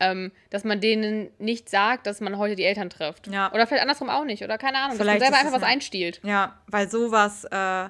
ähm, 0.00 0.30
dass 0.50 0.62
man 0.64 0.80
denen 0.80 1.30
nicht 1.38 1.68
sagt, 1.68 2.06
dass 2.06 2.20
man 2.20 2.38
heute 2.38 2.54
die 2.56 2.64
Eltern 2.64 2.88
trifft. 2.90 3.26
Ja. 3.28 3.52
Oder 3.52 3.66
vielleicht 3.66 3.82
andersrum 3.82 4.10
auch 4.10 4.24
nicht. 4.24 4.42
Oder 4.44 4.56
keine 4.58 4.78
Ahnung, 4.78 4.96
Vielleicht 4.96 5.20
dass 5.22 5.30
man 5.30 5.32
selber 5.32 5.38
einfach 5.48 5.60
was 5.62 5.68
einstiehlt. 5.68 6.20
Ja, 6.24 6.60
weil 6.68 6.88
sowas 6.88 7.44
äh, 7.50 7.88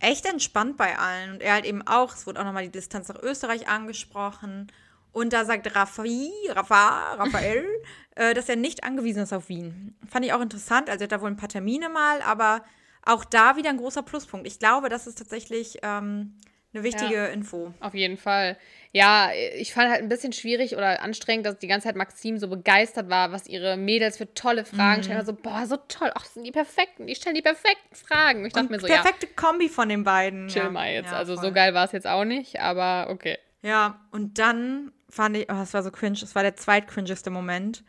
echt 0.00 0.26
entspannt 0.26 0.76
bei 0.76 0.98
allen. 0.98 1.34
Und 1.34 1.42
er 1.42 1.52
halt 1.54 1.64
eben 1.64 1.86
auch, 1.86 2.14
es 2.14 2.26
wurde 2.26 2.40
auch 2.40 2.44
nochmal 2.44 2.64
die 2.64 2.72
Distanz 2.72 3.08
nach 3.08 3.20
Österreich 3.22 3.68
angesprochen. 3.68 4.70
Und 5.12 5.32
da 5.32 5.44
sagt 5.44 5.74
Raffi, 5.76 6.30
Rafa, 6.48 7.14
Raphael, 7.14 7.66
äh, 8.16 8.34
dass 8.34 8.48
er 8.48 8.56
nicht 8.56 8.82
angewiesen 8.84 9.22
ist 9.22 9.32
auf 9.32 9.48
Wien. 9.48 9.94
Fand 10.08 10.24
ich 10.24 10.32
auch 10.32 10.40
interessant. 10.40 10.88
Also 10.88 11.02
er 11.02 11.04
hat 11.04 11.12
da 11.12 11.20
wohl 11.20 11.30
ein 11.30 11.36
paar 11.36 11.48
Termine 11.50 11.88
mal, 11.88 12.22
aber 12.22 12.62
auch 13.04 13.24
da 13.24 13.56
wieder 13.56 13.70
ein 13.70 13.76
großer 13.78 14.02
Pluspunkt. 14.02 14.46
Ich 14.46 14.58
glaube, 14.58 14.88
das 14.88 15.06
ist 15.06 15.18
tatsächlich 15.18 15.78
ähm, 15.82 16.38
eine 16.72 16.82
wichtige 16.84 17.14
Ja. 17.14 17.26
Info. 17.26 17.74
Auf 17.80 17.92
jeden 17.94 18.16
Fall. 18.16 18.56
Ja, 18.92 19.30
ich 19.58 19.74
fand 19.74 19.90
halt 19.90 20.02
ein 20.02 20.08
bisschen 20.08 20.32
schwierig 20.32 20.76
oder 20.76 21.02
anstrengend, 21.02 21.44
dass 21.46 21.58
die 21.58 21.66
ganze 21.66 21.88
Zeit 21.88 21.96
Maxim 21.96 22.38
so 22.38 22.48
begeistert 22.48 23.08
war, 23.10 23.32
was 23.32 23.46
ihre 23.46 23.76
Mädels 23.76 24.16
für 24.18 24.32
tolle 24.34 24.64
Fragen 24.64 25.00
Mhm. 25.00 25.04
stellen. 25.04 25.18
Also, 25.18 25.32
boah, 25.34 25.66
so 25.66 25.76
toll. 25.88 26.10
Ach, 26.14 26.22
das 26.22 26.34
sind 26.34 26.44
die 26.44 26.52
perfekten. 26.52 27.06
Die 27.06 27.14
stellen 27.14 27.34
die 27.34 27.42
perfekten 27.42 27.94
Fragen. 27.94 28.46
Ich 28.46 28.52
dachte 28.52 28.66
Und 28.66 28.70
mir 28.70 28.80
so, 28.80 28.86
ja, 28.86 29.02
perfekte 29.02 29.26
Kombi 29.28 29.68
von 29.68 29.88
den 29.90 30.04
beiden. 30.04 30.48
chill 30.48 30.62
ja. 30.62 30.70
mal 30.70 30.90
jetzt. 30.90 31.10
Ja, 31.10 31.16
also, 31.18 31.34
voll. 31.34 31.44
so 31.44 31.52
geil 31.52 31.74
war 31.74 31.84
es 31.84 31.92
jetzt 31.92 32.06
auch 32.06 32.24
nicht, 32.24 32.60
aber 32.60 33.08
okay. 33.10 33.36
Ja, 33.62 34.00
und 34.10 34.38
dann 34.38 34.92
fand 35.12 35.36
ich, 35.36 35.44
oh, 35.50 35.54
das 35.54 35.74
war 35.74 35.82
so 35.82 35.90
cringe, 35.90 36.18
das 36.20 36.34
war 36.34 36.42
der 36.42 36.56
zweitcringeste 36.56 37.28
Moment, 37.30 37.84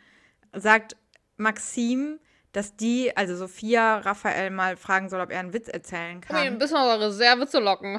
sagt 0.52 0.94
Maxim, 1.38 2.18
dass 2.52 2.76
die, 2.76 3.16
also 3.16 3.34
Sophia, 3.34 3.98
Raphael 3.98 4.50
mal 4.50 4.76
fragen 4.76 5.08
soll, 5.08 5.20
ob 5.20 5.32
er 5.32 5.40
einen 5.40 5.52
Witz 5.52 5.66
erzählen 5.66 6.18
Um 6.18 6.36
ihn 6.36 6.42
ein 6.42 6.48
kann. 6.50 6.58
bisschen 6.58 6.76
aus 6.76 6.98
der 6.98 7.08
Reserve 7.08 7.48
zu 7.48 7.58
locken. 7.58 7.98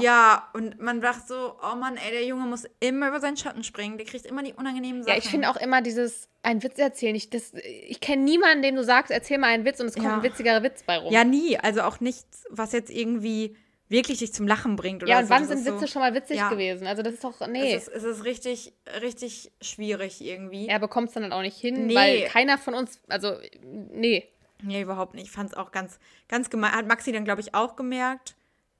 Ja, 0.00 0.48
und 0.52 0.80
man 0.80 1.00
dachte 1.00 1.22
so, 1.26 1.56
oh 1.60 1.74
Mann, 1.74 1.96
ey, 1.96 2.12
der 2.12 2.24
Junge 2.24 2.46
muss 2.46 2.64
immer 2.78 3.08
über 3.08 3.18
seinen 3.18 3.36
Schatten 3.36 3.64
springen, 3.64 3.96
der 3.98 4.06
kriegt 4.06 4.24
immer 4.26 4.44
die 4.44 4.52
unangenehmen 4.52 5.02
Sachen. 5.02 5.14
Ja, 5.14 5.18
ich 5.18 5.28
finde 5.28 5.50
auch 5.50 5.56
immer 5.56 5.82
dieses, 5.82 6.28
einen 6.44 6.62
Witz 6.62 6.78
erzählen. 6.78 7.16
Ich, 7.16 7.30
das- 7.30 7.52
ich 7.54 8.00
kenne 8.00 8.22
niemanden, 8.22 8.62
dem 8.62 8.76
du 8.76 8.84
sagst, 8.84 9.10
erzähl 9.10 9.38
mal 9.38 9.48
einen 9.48 9.64
Witz 9.64 9.80
und 9.80 9.86
es 9.86 9.94
kommt 9.94 10.06
Ja. 10.06 10.14
ein 10.18 10.22
witzigerer 10.22 10.62
Witz 10.62 10.84
bei 10.84 10.98
rum. 10.98 11.12
Ja, 11.12 11.24
nie, 11.24 11.58
also 11.58 11.82
auch 11.82 11.98
nichts, 11.98 12.44
was 12.50 12.70
jetzt 12.72 12.90
irgendwie 12.90 13.56
wirklich 13.88 14.18
dich 14.18 14.32
zum 14.34 14.46
Lachen 14.46 14.76
bringt 14.76 15.02
oder 15.02 15.10
Ja, 15.12 15.18
und 15.18 15.24
so. 15.24 15.30
wann 15.30 15.40
Das 15.42 15.48
sind 15.48 15.58
ist 15.58 15.64
so, 15.66 15.74
Witze 15.74 15.88
schon 15.88 16.02
mal 16.02 16.14
witzig 16.14 16.36
Ja. 16.36 16.48
gewesen? 16.50 16.86
Also, 16.86 17.02
das 17.02 17.14
ist 17.14 17.24
doch, 17.24 17.46
nee. 17.48 17.74
Es 17.74 17.88
ist, 17.88 17.96
es 17.96 18.04
ist 18.04 18.24
richtig, 18.24 18.72
richtig 19.00 19.50
schwierig 19.60 20.20
irgendwie. 20.20 20.68
er 20.68 20.78
bekommt 20.78 21.08
es 21.08 21.14
dann 21.14 21.32
auch 21.32 21.42
nicht 21.42 21.56
hin, 21.58 21.86
Nee. 21.86 21.94
weil 21.94 22.22
keiner 22.28 22.58
von 22.58 22.74
uns, 22.74 23.00
also, 23.08 23.36
nee. 23.62 24.28
Nee, 24.62 24.82
überhaupt 24.82 25.14
nicht. 25.14 25.26
Ich 25.26 25.30
fand 25.32 25.50
es 25.50 25.56
auch 25.56 25.70
ganz, 25.70 25.98
ganz 26.28 26.50
gemein. 26.50 26.72
Hat 26.72 26.86
Maxi 26.88 27.12
dann, 27.12 27.24
glaube 27.24 27.40
ich, 27.40 27.54
auch 27.54 27.76
gemerkt. 27.76 28.34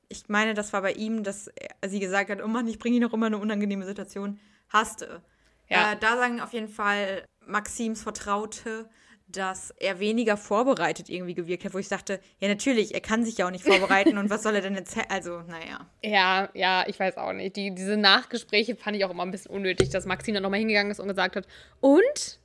Ich 0.09 0.29
meine, 0.29 0.55
das 0.55 0.73
war 0.73 0.83
bei 0.83 0.93
ihm, 0.93 1.23
dass 1.23 1.49
er, 1.49 1.89
sie 1.89 2.01
gesagt 2.01 2.31
hat, 2.31 2.43
oh 2.43 2.49
Mann, 2.49 2.67
ich 2.67 2.79
bringe 2.79 2.97
ihn 2.97 3.03
noch 3.03 3.13
immer 3.13 3.29
in 3.29 3.35
eine 3.35 3.43
unangenehme 3.43 3.85
Situation. 3.85 4.41
Hasste. 4.71 5.23
Ja. 5.69 5.93
Äh, 5.93 5.97
da 6.01 6.17
sagen 6.17 6.41
auf 6.41 6.53
jeden 6.53 6.69
Fall 6.69 7.25
Maxims 7.47 8.03
Vertraute, 8.03 8.89
dass 9.31 9.73
er 9.79 10.01
weniger 10.01 10.37
vorbereitet 10.37 11.09
irgendwie 11.11 11.35
gewirkt 11.35 11.65
hat, 11.65 11.75
wo 11.75 11.79
ich 11.79 11.89
dachte, 11.89 12.19
ja 12.41 12.49
natürlich, 12.49 12.95
er 12.95 13.01
kann 13.01 13.25
sich 13.25 13.39
ja 13.39 13.47
auch 13.47 13.51
nicht 13.51 13.65
vorbereiten 13.65 14.17
und 14.19 14.31
was 14.31 14.43
soll 14.43 14.55
er 14.55 14.63
denn 14.63 14.75
erzählen? 14.75 15.07
Also, 15.11 15.43
naja. 15.43 15.87
Ja, 16.03 16.49
ja, 16.55 16.85
ich 16.89 16.99
weiß 16.99 17.19
auch 17.19 17.33
nicht. 17.35 17.57
Die, 17.57 17.75
diese 17.75 17.97
Nachgespräche 17.97 18.75
fand 18.77 18.97
ich 18.97 19.05
auch 19.05 19.11
immer 19.11 19.25
ein 19.25 19.31
bisschen 19.31 19.51
unnötig, 19.51 19.91
dass 19.91 20.07
Maxine 20.07 20.37
dann 20.37 20.45
nochmal 20.45 20.61
hingegangen 20.61 20.91
ist 20.91 20.99
und 21.01 21.09
gesagt 21.09 21.37
hat, 21.37 21.47
und? 21.81 22.41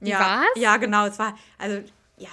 Wie 0.00 0.10
Ja, 0.10 0.20
war's? 0.20 0.46
ja, 0.56 0.76
genau. 0.76 1.06
Es 1.06 1.18
war, 1.18 1.38
also, 1.58 1.80
ja, 2.18 2.28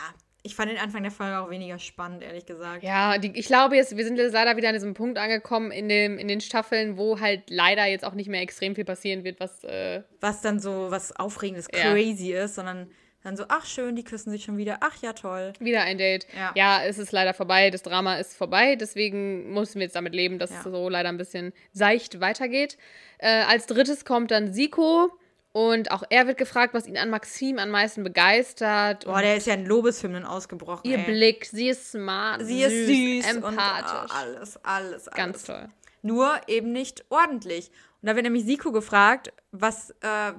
ich 0.45 0.55
fand 0.55 0.69
den 0.69 0.77
Anfang 0.77 1.03
der 1.03 1.11
Folge 1.13 1.39
auch 1.39 1.50
weniger 1.50 1.79
spannend, 1.79 2.21
ehrlich 2.21 2.45
gesagt. 2.45 2.83
Ja, 2.83 3.17
die, 3.17 3.31
ich 3.39 3.45
glaube 3.47 3.77
jetzt, 3.77 3.95
wir 3.95 4.03
sind 4.03 4.17
jetzt 4.17 4.33
leider 4.33 4.57
wieder 4.57 4.67
an 4.67 4.73
diesem 4.73 4.94
Punkt 4.94 5.17
angekommen 5.17 5.71
in, 5.71 5.88
dem, 5.88 6.17
in 6.17 6.27
den 6.27 6.41
Staffeln, 6.41 6.97
wo 6.97 7.21
halt 7.21 7.44
leider 7.50 7.85
jetzt 7.85 8.03
auch 8.03 8.13
nicht 8.13 8.27
mehr 8.27 8.41
extrem 8.41 8.75
viel 8.75 8.83
passieren 8.83 9.23
wird, 9.23 9.39
was, 9.39 9.63
äh, 9.63 10.03
was 10.19 10.41
dann 10.41 10.59
so 10.59 10.88
was 10.91 11.15
Aufregendes, 11.15 11.67
Ja. 11.73 11.94
crazy 11.94 12.33
ist, 12.33 12.55
sondern 12.55 12.91
dann 13.24 13.38
so, 13.38 13.46
ach 13.48 13.66
schön, 13.66 13.96
die 13.96 14.04
küssen 14.04 14.31
sich 14.31 14.44
schon 14.44 14.58
wieder, 14.58 14.78
ach 14.81 14.96
ja, 15.02 15.14
toll. 15.14 15.54
wieder 15.60 15.81
ein 15.84 15.98
Date. 15.98 16.28
Ja. 16.38 16.52
ja, 16.56 16.84
es 16.84 16.98
ist 16.98 17.12
leider 17.12 17.34
vorbei, 17.34 17.70
das 17.70 17.81
Drama 17.84 18.18
ist 18.18 18.36
vorbei, 18.36 18.75
deswegen 18.75 19.54
müssen 19.54 19.75
wir 19.75 19.84
jetzt 19.84 19.96
damit 19.96 20.14
leben, 20.14 20.40
dass 20.40 20.52
Ja. 20.52 20.58
es 20.58 20.64
so 20.64 20.90
leider 20.90 21.10
ein 21.10 21.18
bisschen 21.18 21.54
seicht 21.72 22.20
weitergeht. 22.20 22.78
Äh, 23.20 23.44
als 23.44 23.66
drittes 23.66 24.04
kommt 24.06 24.31
dann 24.31 24.52
Siko 24.54 25.10
und 25.54 25.92
auch 25.92 26.04
er 26.10 26.28
wird 26.28 26.38
gefragt, 26.38 26.74
was 26.74 26.88
ihn 26.88 26.98
an 26.98 27.10
Maxim 27.12 27.60
am 27.60 27.70
meisten 27.70 28.04
begeistert. 28.04 29.06
Boah, 29.06 29.16
und 29.16 29.22
der 29.22 29.38
ist 29.38 29.48
ja 29.48 29.54
in 29.54 29.66
Lobeshymnen 29.66 30.25
ausgebrochen. 30.25 30.90
ihr 30.90 30.98
ey. 30.98 31.06
Blick, 31.06 31.46
sie 31.46 31.70
ist 31.70 31.92
smart, 31.92 32.42
Sie 32.44 32.64
ist 32.64 32.88
süß 32.88 33.36
und 33.38 33.44
empathisch. 33.46 34.12
ah, 34.12 34.20
alles, 34.20 34.58
alles, 34.66 35.08
alles. 35.08 35.12
Ganz 35.16 35.44
toll. 35.46 35.70
Nur 36.02 36.34
eben 36.48 36.72
nicht 36.74 37.06
ordentlich. 37.10 37.70
Und 38.01 38.08
da 38.10 38.15
wird 38.15 38.24
nämlich 38.25 38.44
Siko 38.44 38.72
gefragt, 38.74 39.32
was, 39.51 39.92
äh, 40.01 40.34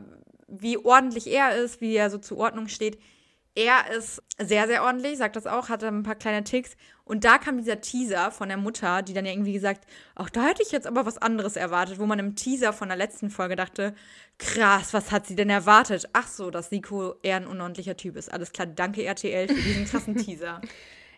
wie 0.61 0.79
ordentlich 0.79 1.27
er 1.27 1.57
ist, 1.57 1.81
wie 1.81 1.95
er 1.95 2.11
so 2.11 2.19
zur 2.19 2.39
Ordnung 2.39 2.69
steht. 2.69 2.99
Er 3.57 3.89
ist 3.97 4.21
sehr, 4.37 4.67
sehr 4.67 4.83
ordentlich, 4.83 5.17
sagt 5.17 5.37
das 5.37 5.47
auch, 5.47 5.69
hatte 5.69 5.87
ein 5.87 6.03
paar 6.03 6.17
kleine 6.17 6.43
Ticks. 6.43 6.77
Und 7.05 7.25
da 7.25 7.39
kam 7.39 7.59
dieser 7.59 7.81
Teaser 7.81 8.33
von 8.33 8.49
der 8.49 8.57
Mutter, 8.57 9.03
die 9.03 9.13
dann 9.13 9.27
ja 9.27 9.33
irgendwie 9.33 9.53
gesagt, 9.53 9.87
ach, 10.17 10.29
da 10.29 10.45
hätte 10.45 10.63
ich 10.63 10.73
jetzt 10.73 10.89
aber 10.89 11.07
was 11.07 11.19
anderes 11.19 11.55
erwartet, 11.55 12.01
wo 12.01 12.07
man 12.07 12.19
im 12.19 12.35
Teaser 12.35 12.73
von 12.73 12.89
der 12.89 12.97
letzten 12.97 13.31
Folge 13.31 13.55
dachte, 13.55 13.95
krass, 14.39 14.93
was 14.93 15.13
hat 15.13 15.27
sie 15.27 15.37
denn 15.37 15.51
erwartet? 15.51 16.09
Ach 16.15 16.27
so, 16.27 16.51
dass 16.51 16.71
Siko 16.71 17.15
eher 17.23 17.37
ein 17.37 17.47
unordentlicher 17.47 17.97
Typ 17.97 18.17
ist. 18.17 18.33
Alles 18.33 18.53
klar, 18.53 18.67
danke 18.67 19.05
RTL 19.05 19.47
für 19.47 19.55
diesen 19.55 19.85
krassen 19.85 20.17
Teaser. 20.25 20.61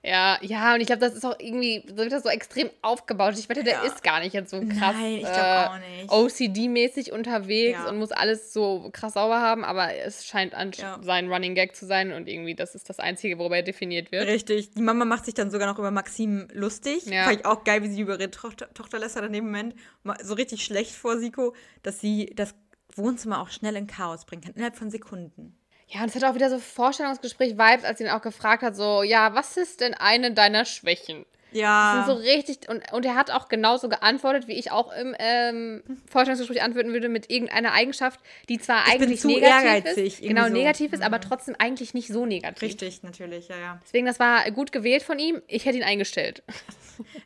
Ja, 0.07 0.39
ja, 0.41 0.75
und 0.75 0.81
ich 0.81 0.87
glaube, 0.87 1.01
das 1.01 1.15
ist 1.15 1.25
auch 1.27 1.35
irgendwie, 1.41 1.83
so 1.89 1.97
wird 1.97 2.13
das 2.13 2.23
so 2.23 2.29
extrem 2.29 2.71
aufgebaut. 2.81 3.35
Ich 3.39 3.49
wette, 3.49 3.65
der 3.65 3.75
Ja. 3.75 3.83
ist 3.83 4.05
gar 4.05 4.21
nicht 4.21 4.35
jetzt 4.35 4.51
so 4.51 4.61
krass 4.61 4.95
Nein, 4.95 5.15
ich 5.15 5.25
äh, 5.25 5.33
glaube 5.33 5.71
auch 5.71 5.79
nicht. 5.79 6.11
OCD-mäßig 6.11 7.13
unterwegs 7.13 7.79
Ja. 7.83 7.89
und 7.89 7.99
muss 7.99 8.13
alles 8.13 8.53
so 8.53 8.89
krass 8.93 9.15
sauber 9.15 9.41
haben, 9.41 9.65
aber 9.65 9.95
es 9.95 10.25
scheint 10.25 10.55
an 10.55 10.71
Ja. 10.77 10.99
sein 11.03 11.31
Running 11.33 11.55
Gag 11.55 11.75
zu 11.75 11.87
sein 11.87 12.13
und 12.13 12.29
irgendwie 12.29 12.55
das 12.55 12.75
ist 12.75 12.89
das 12.89 13.01
Einzige, 13.01 13.39
worüber 13.39 13.57
er 13.57 13.63
definiert 13.63 14.13
wird. 14.13 14.29
Richtig. 14.29 14.71
Die 14.71 14.83
Mama 14.83 15.05
macht 15.05 15.25
sich 15.25 15.35
dann 15.35 15.51
sogar 15.51 15.67
noch 15.71 15.79
über 15.79 15.91
Maxim 15.91 16.47
lustig. 16.53 17.07
Ja. 17.07 17.25
Fand 17.25 17.41
ich 17.41 17.45
auch 17.47 17.65
geil, 17.65 17.83
wie 17.83 17.89
sie 17.89 18.01
über 18.03 18.19
ihre 18.19 18.31
Tochter, 18.31 18.73
Tochter 18.75 18.99
lästert 19.01 19.25
in 19.25 19.33
dem 19.33 19.45
Moment. 19.47 19.75
Ma- 20.05 20.17
So 20.23 20.35
richtig 20.35 20.65
schlecht 20.65 20.93
vor 20.93 21.19
Siko, 21.19 21.55
dass 21.83 22.01
sie 22.01 22.33
das 22.37 22.55
Wohnzimmer 22.95 23.41
auch 23.41 23.49
schnell 23.51 23.75
in 23.77 23.87
Chaos 23.89 24.25
bringen 24.25 24.43
kann, 24.43 24.53
innerhalb 24.55 24.77
von 24.77 24.91
Sekunden. 24.91 25.59
Ja, 25.89 26.01
und 26.03 26.09
es 26.09 26.17
hat 26.17 26.25
auch 26.25 26.35
wieder 26.35 26.51
so 26.51 26.59
Vorstellungsgespräch-Vibes, 26.59 27.85
als 27.85 27.99
sie 27.99 28.05
ihn 28.05 28.11
auch 28.11 28.23
gefragt 28.23 28.63
hat, 28.63 28.75
so, 28.77 29.03
ja, 29.03 29.35
was 29.35 29.57
ist 29.57 29.81
denn 29.81 29.95
eine 29.95 30.33
deiner 30.33 30.65
Schwächen? 30.65 31.25
Das 31.53 31.61
Ja. 31.61 32.05
sind 32.05 32.17
so 32.17 32.21
richtig, 32.23 32.69
und, 32.69 32.93
und 32.93 33.05
er 33.07 33.15
hat 33.15 33.31
auch 33.31 33.49
genauso 33.49 33.89
geantwortet, 33.89 34.49
wie 34.49 34.55
ich 34.55 34.73
auch 34.73 34.93
im 34.93 35.15
ähm, 35.19 35.83
Vorstellungsgespräch 36.11 36.61
antworten 36.63 36.93
würde, 36.93 37.09
mit 37.09 37.31
irgendeiner 37.31 37.73
Eigenschaft, 37.73 38.19
die 38.49 38.59
zwar 38.59 38.85
bin 38.85 38.95
eigentlich 38.95 39.21
zu 39.21 39.29
negativ 39.29 39.65
ehrgeizig, 39.65 40.15
ist, 40.15 40.23
genau, 40.23 40.41
irgendwie 40.43 40.49
so. 40.51 40.57
negativ 40.65 40.93
ist, 40.93 41.03
aber 41.05 41.21
trotzdem 41.21 41.55
eigentlich 41.59 41.95
nicht 41.95 42.09
so 42.09 42.27
negativ. 42.27 42.63
Richtig, 42.63 43.03
natürlich, 43.05 43.47
ja, 43.49 43.57
ja. 43.57 43.81
Deswegen, 43.85 44.07
das 44.07 44.19
war 44.19 44.51
gut 44.51 44.73
gewählt 44.73 45.05
von 45.05 45.21
ihm. 45.21 45.41
Ich 45.47 45.65
hätte 45.67 45.79
ihn 45.79 45.85
eingestellt. 45.85 46.43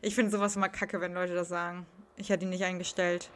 Ich 0.03 0.17
finde 0.17 0.33
sowas 0.33 0.57
immer 0.57 0.69
kacke, 0.69 1.01
wenn 1.01 1.15
Leute 1.15 1.33
das 1.35 1.49
sagen. 1.49 1.87
Ich 2.17 2.29
hätte 2.29 2.45
ihn 2.45 2.49
nicht 2.51 2.65
eingestellt. 2.65 3.29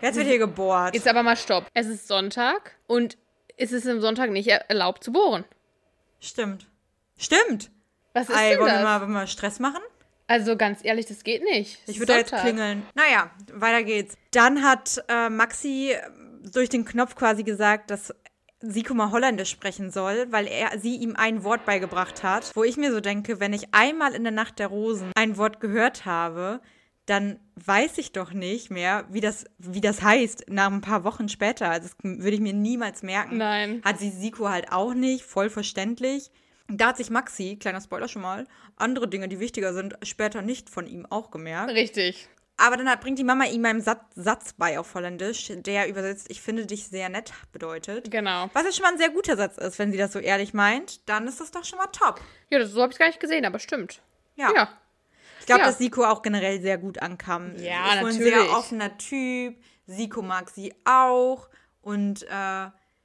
Jetzt 0.00 0.16
wird 0.16 0.26
hier 0.26 0.38
gebohrt. 0.38 0.92
Jetzt 0.94 1.06
aber 1.06 1.22
mal 1.22 1.36
Stopp. 1.36 1.66
Es 1.72 1.86
ist 1.86 2.08
Sonntag 2.08 2.74
und 2.88 3.16
es 3.58 3.72
ist 3.72 3.86
am 3.86 4.00
Sonntag 4.00 4.30
nicht 4.30 4.48
er- 4.48 4.68
erlaubt 4.70 5.04
zu 5.04 5.12
bohren. 5.12 5.44
Stimmt. 6.20 6.66
Stimmt. 7.16 7.70
Was 8.14 8.28
ist 8.28 8.36
Ey, 8.36 8.50
denn 8.50 8.60
wollen 8.60 8.68
wir, 8.70 8.74
das? 8.74 8.82
mal, 8.84 9.00
wollen 9.00 9.10
wir 9.10 9.14
mal 9.20 9.26
Stress 9.26 9.58
machen? 9.60 9.82
Also 10.26 10.56
ganz 10.56 10.84
ehrlich, 10.84 11.06
das 11.06 11.24
geht 11.24 11.42
nicht. 11.42 11.78
Es 11.86 11.94
Ich 11.94 11.98
würde 12.00 12.14
jetzt 12.14 12.34
klingeln. 12.34 12.82
Naja, 12.94 13.30
weiter 13.52 13.82
geht's. 13.82 14.16
Dann 14.32 14.62
hat 14.62 15.02
äh, 15.08 15.28
Maxi 15.30 15.94
durch 16.52 16.68
den 16.68 16.84
Knopf 16.84 17.14
quasi 17.14 17.42
gesagt, 17.44 17.90
dass 17.90 18.14
Siko 18.60 18.92
mal 18.92 19.10
Holländisch 19.12 19.50
sprechen 19.50 19.90
soll, 19.90 20.26
weil 20.30 20.46
er 20.48 20.78
sie 20.80 20.96
ihm 20.96 21.14
ein 21.16 21.44
Wort 21.44 21.64
beigebracht 21.64 22.22
hat, 22.24 22.50
wo 22.56 22.64
ich 22.64 22.76
mir 22.76 22.90
so 22.92 23.00
denke, 23.00 23.40
wenn 23.40 23.52
ich 23.52 23.68
einmal 23.72 24.14
in 24.14 24.24
der 24.24 24.32
Nacht 24.32 24.58
der 24.58 24.66
Rosen 24.66 25.12
ein 25.16 25.36
Wort 25.36 25.60
gehört 25.60 26.04
habe, 26.04 26.60
dann 27.08 27.38
weiß 27.64 27.98
ich 27.98 28.12
doch 28.12 28.32
nicht 28.32 28.70
mehr, 28.70 29.06
wie 29.10 29.20
das, 29.20 29.46
wie 29.58 29.80
das 29.80 30.02
heißt, 30.02 30.46
nach 30.48 30.70
ein 30.70 30.80
paar 30.80 31.04
Wochen 31.04 31.28
später. 31.28 31.70
Also 31.70 31.88
das 31.88 31.96
würde 32.02 32.32
ich 32.32 32.40
mir 32.40 32.52
niemals 32.52 33.02
merken. 33.02 33.38
Nein. 33.38 33.82
Hat 33.84 33.98
sie 33.98 34.10
Siko 34.10 34.48
halt 34.48 34.72
auch 34.72 34.94
nicht, 34.94 35.24
voll 35.24 35.50
verständlich. 35.50 36.30
Da 36.68 36.88
hat 36.88 36.98
sich 36.98 37.08
Maxi, 37.08 37.56
kleiner 37.56 37.80
Spoiler 37.80 38.08
schon 38.08 38.22
mal, 38.22 38.46
andere 38.76 39.08
Dinge, 39.08 39.28
die 39.28 39.40
wichtiger 39.40 39.72
sind, 39.72 39.96
später 40.02 40.42
nicht 40.42 40.68
von 40.68 40.86
ihm 40.86 41.06
auch 41.06 41.30
gemerkt. 41.30 41.72
Richtig. 41.72 42.28
Aber 42.58 42.76
dann 42.76 42.90
hat, 42.90 43.00
bringt 43.00 43.18
die 43.18 43.24
Mama 43.24 43.44
ihm 43.44 43.64
einen 43.64 43.80
Satz, 43.80 44.02
Satz 44.16 44.52
bei 44.52 44.78
auf 44.78 44.94
Holländisch, 44.94 45.50
der 45.50 45.88
übersetzt, 45.88 46.26
ich 46.28 46.42
finde 46.42 46.66
dich 46.66 46.88
sehr 46.88 47.08
nett 47.08 47.32
bedeutet. 47.52 48.10
Genau. 48.10 48.50
Was 48.52 48.64
ja 48.64 48.72
schon 48.72 48.82
mal 48.82 48.92
ein 48.92 48.98
sehr 48.98 49.10
guter 49.10 49.36
Satz 49.36 49.56
ist, 49.56 49.78
wenn 49.78 49.92
sie 49.92 49.98
das 49.98 50.12
so 50.12 50.18
ehrlich 50.18 50.52
meint, 50.52 51.08
dann 51.08 51.26
ist 51.28 51.40
das 51.40 51.52
doch 51.52 51.64
schon 51.64 51.78
mal 51.78 51.86
top. 51.86 52.20
Ja, 52.50 52.58
das, 52.58 52.72
so 52.72 52.82
habe 52.82 52.92
ich 52.92 52.98
gar 52.98 53.06
nicht 53.06 53.20
gesehen, 53.20 53.46
aber 53.46 53.60
stimmt. 53.60 54.02
Ja. 54.34 54.52
Ja. 54.52 54.68
Ich 55.48 55.50
glaube, 55.50 55.62
Ja. 55.62 55.68
dass 55.68 55.78
Siko 55.78 56.04
auch 56.04 56.20
generell 56.20 56.60
sehr 56.60 56.76
gut 56.76 57.00
ankam. 57.00 57.56
Ja, 57.56 57.94
ist 57.94 58.02
wohl 58.02 58.10
ein 58.10 58.16
natürlich. 58.18 58.34
sehr 58.34 58.50
offener 58.58 58.98
Typ. 58.98 59.56
Siko 59.86 60.20
mag 60.20 60.50
sie 60.50 60.74
auch. 60.84 61.48
Und 61.80 62.24
äh, 62.24 62.28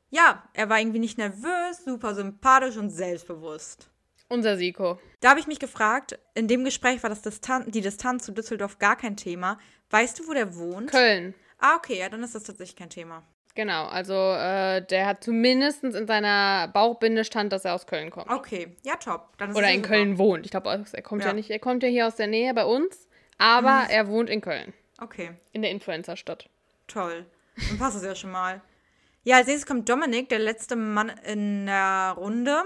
ja, 0.09 0.43
er 0.51 0.67
war 0.69 0.77
irgendwie 0.77 1.00
nicht 1.00 1.17
nervös, 1.17 1.85
super 1.85 2.13
sympathisch 2.13 2.75
und 2.75 2.89
selbstbewusst. 2.89 3.89
Unser 4.27 4.57
Siko. 4.57 5.00
Da 5.21 5.29
habe 5.29 5.39
ich 5.39 5.47
mich 5.47 5.59
gefragt, 5.59 6.19
in 6.35 6.50
dem 6.50 6.65
Gespräch 6.65 7.01
war 7.01 7.09
das 7.09 7.21
Distan 7.21 7.71
die 7.71 7.79
Distanz 7.79 8.25
zu 8.25 8.33
Düsseldorf 8.33 8.77
gar 8.77 8.97
kein 8.97 9.15
Thema. 9.15 9.57
Weißt 9.89 10.19
du, 10.19 10.27
wo 10.27 10.33
der 10.33 10.53
wohnt? 10.57 10.91
Köln. 10.91 11.33
Ah, 11.59 11.77
okay, 11.77 11.97
ja, 11.97 12.09
dann 12.09 12.23
ist 12.23 12.35
das 12.35 12.43
tatsächlich 12.43 12.75
kein 12.75 12.89
Thema. 12.89 13.23
Genau, 13.55 13.86
also 13.86 14.13
äh, 14.13 14.81
der 14.81 15.05
hat 15.05 15.24
zumindest 15.24 15.83
in 15.83 16.07
seiner 16.07 16.67
Bauchbinde 16.69 17.24
stand, 17.24 17.53
dass 17.53 17.65
er 17.65 17.75
aus 17.75 17.86
Köln 17.86 18.10
kommt. 18.10 18.29
Okay, 18.31 18.75
ja, 18.83 18.95
top. 18.95 19.29
Oder 19.39 19.69
in 19.69 19.83
super. 19.83 19.89
Köln 19.89 20.17
wohnt. 20.17 20.45
Ich 20.45 20.51
glaube, 20.51 20.69
er 20.91 21.01
kommt 21.03 21.22
ja. 21.22 21.27
Ja. 21.27 21.33
Mhm. 21.33 21.38
nicht, 21.38 21.50
er 21.51 21.60
kommt 21.60 21.83
ja 21.83 21.89
hier 21.89 22.07
aus 22.07 22.15
der 22.15 22.27
Nähe 22.27 22.53
bei 22.53 22.65
uns, 22.65 23.07
aber 23.38 23.86
er 23.89 24.07
wohnt 24.07 24.29
in 24.29 24.41
Köln, 24.41 24.74
Okay, 25.00 25.31
in 25.51 25.62
der 25.62 25.72
Influencer-Stadt. 25.72 26.50
toll. 26.88 27.25
Dann 27.69 27.77
passt 27.77 27.98
es 27.98 28.03
ja 28.03 28.15
schon 28.15 28.31
mal. 28.31 28.62
Ja, 29.24 29.38
als 29.38 29.45
nächstes 29.48 29.67
kommt 29.67 29.88
Dominik, 29.88 30.29
der 30.29 30.39
letzte 30.39 30.75
Mann 30.75 31.12
in 31.24 31.67
der 31.67 32.15
Runde. 32.17 32.63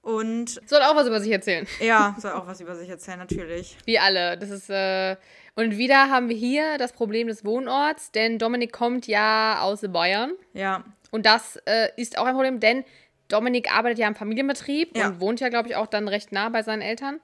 Und 0.00 0.60
Soll 0.68 0.80
auch 0.82 0.96
was 0.96 1.06
über 1.06 1.20
sich 1.20 1.30
erzählen. 1.30 1.66
ja, 1.78 2.16
soll 2.18 2.32
auch 2.32 2.46
was 2.46 2.60
über 2.60 2.74
sich 2.74 2.88
erzählen, 2.88 3.18
natürlich. 3.18 3.76
Wie 3.84 3.98
alle. 3.98 4.36
Das 4.38 4.50
ist, 4.50 4.68
äh, 4.70 5.16
und 5.54 5.76
wieder 5.76 6.10
haben 6.10 6.28
wir 6.28 6.36
hier 6.36 6.78
das 6.78 6.92
Problem 6.92 7.28
des 7.28 7.44
Wohnorts, 7.44 8.10
denn 8.12 8.38
Dominik 8.38 8.72
kommt 8.72 9.06
ja 9.06 9.60
aus 9.60 9.80
Bayern. 9.82 10.32
Ja, 10.54 10.84
Und 11.10 11.26
das 11.26 11.56
äh, 11.66 11.88
ist 11.96 12.16
auch 12.18 12.24
ein 12.24 12.34
Problem, 12.34 12.60
denn 12.60 12.84
Dominik 13.28 13.74
arbeitet 13.74 13.98
ja 13.98 14.08
im 14.08 14.14
Familienbetrieb 14.14 14.96
Ja. 14.96 15.08
und 15.08 15.20
wohnt 15.20 15.40
ja, 15.40 15.48
glaube 15.48 15.68
ich, 15.68 15.76
auch 15.76 15.86
dann 15.86 16.08
recht 16.08 16.32
nah 16.32 16.48
bei 16.48 16.62
seinen 16.62 16.82
Eltern. 16.82 17.20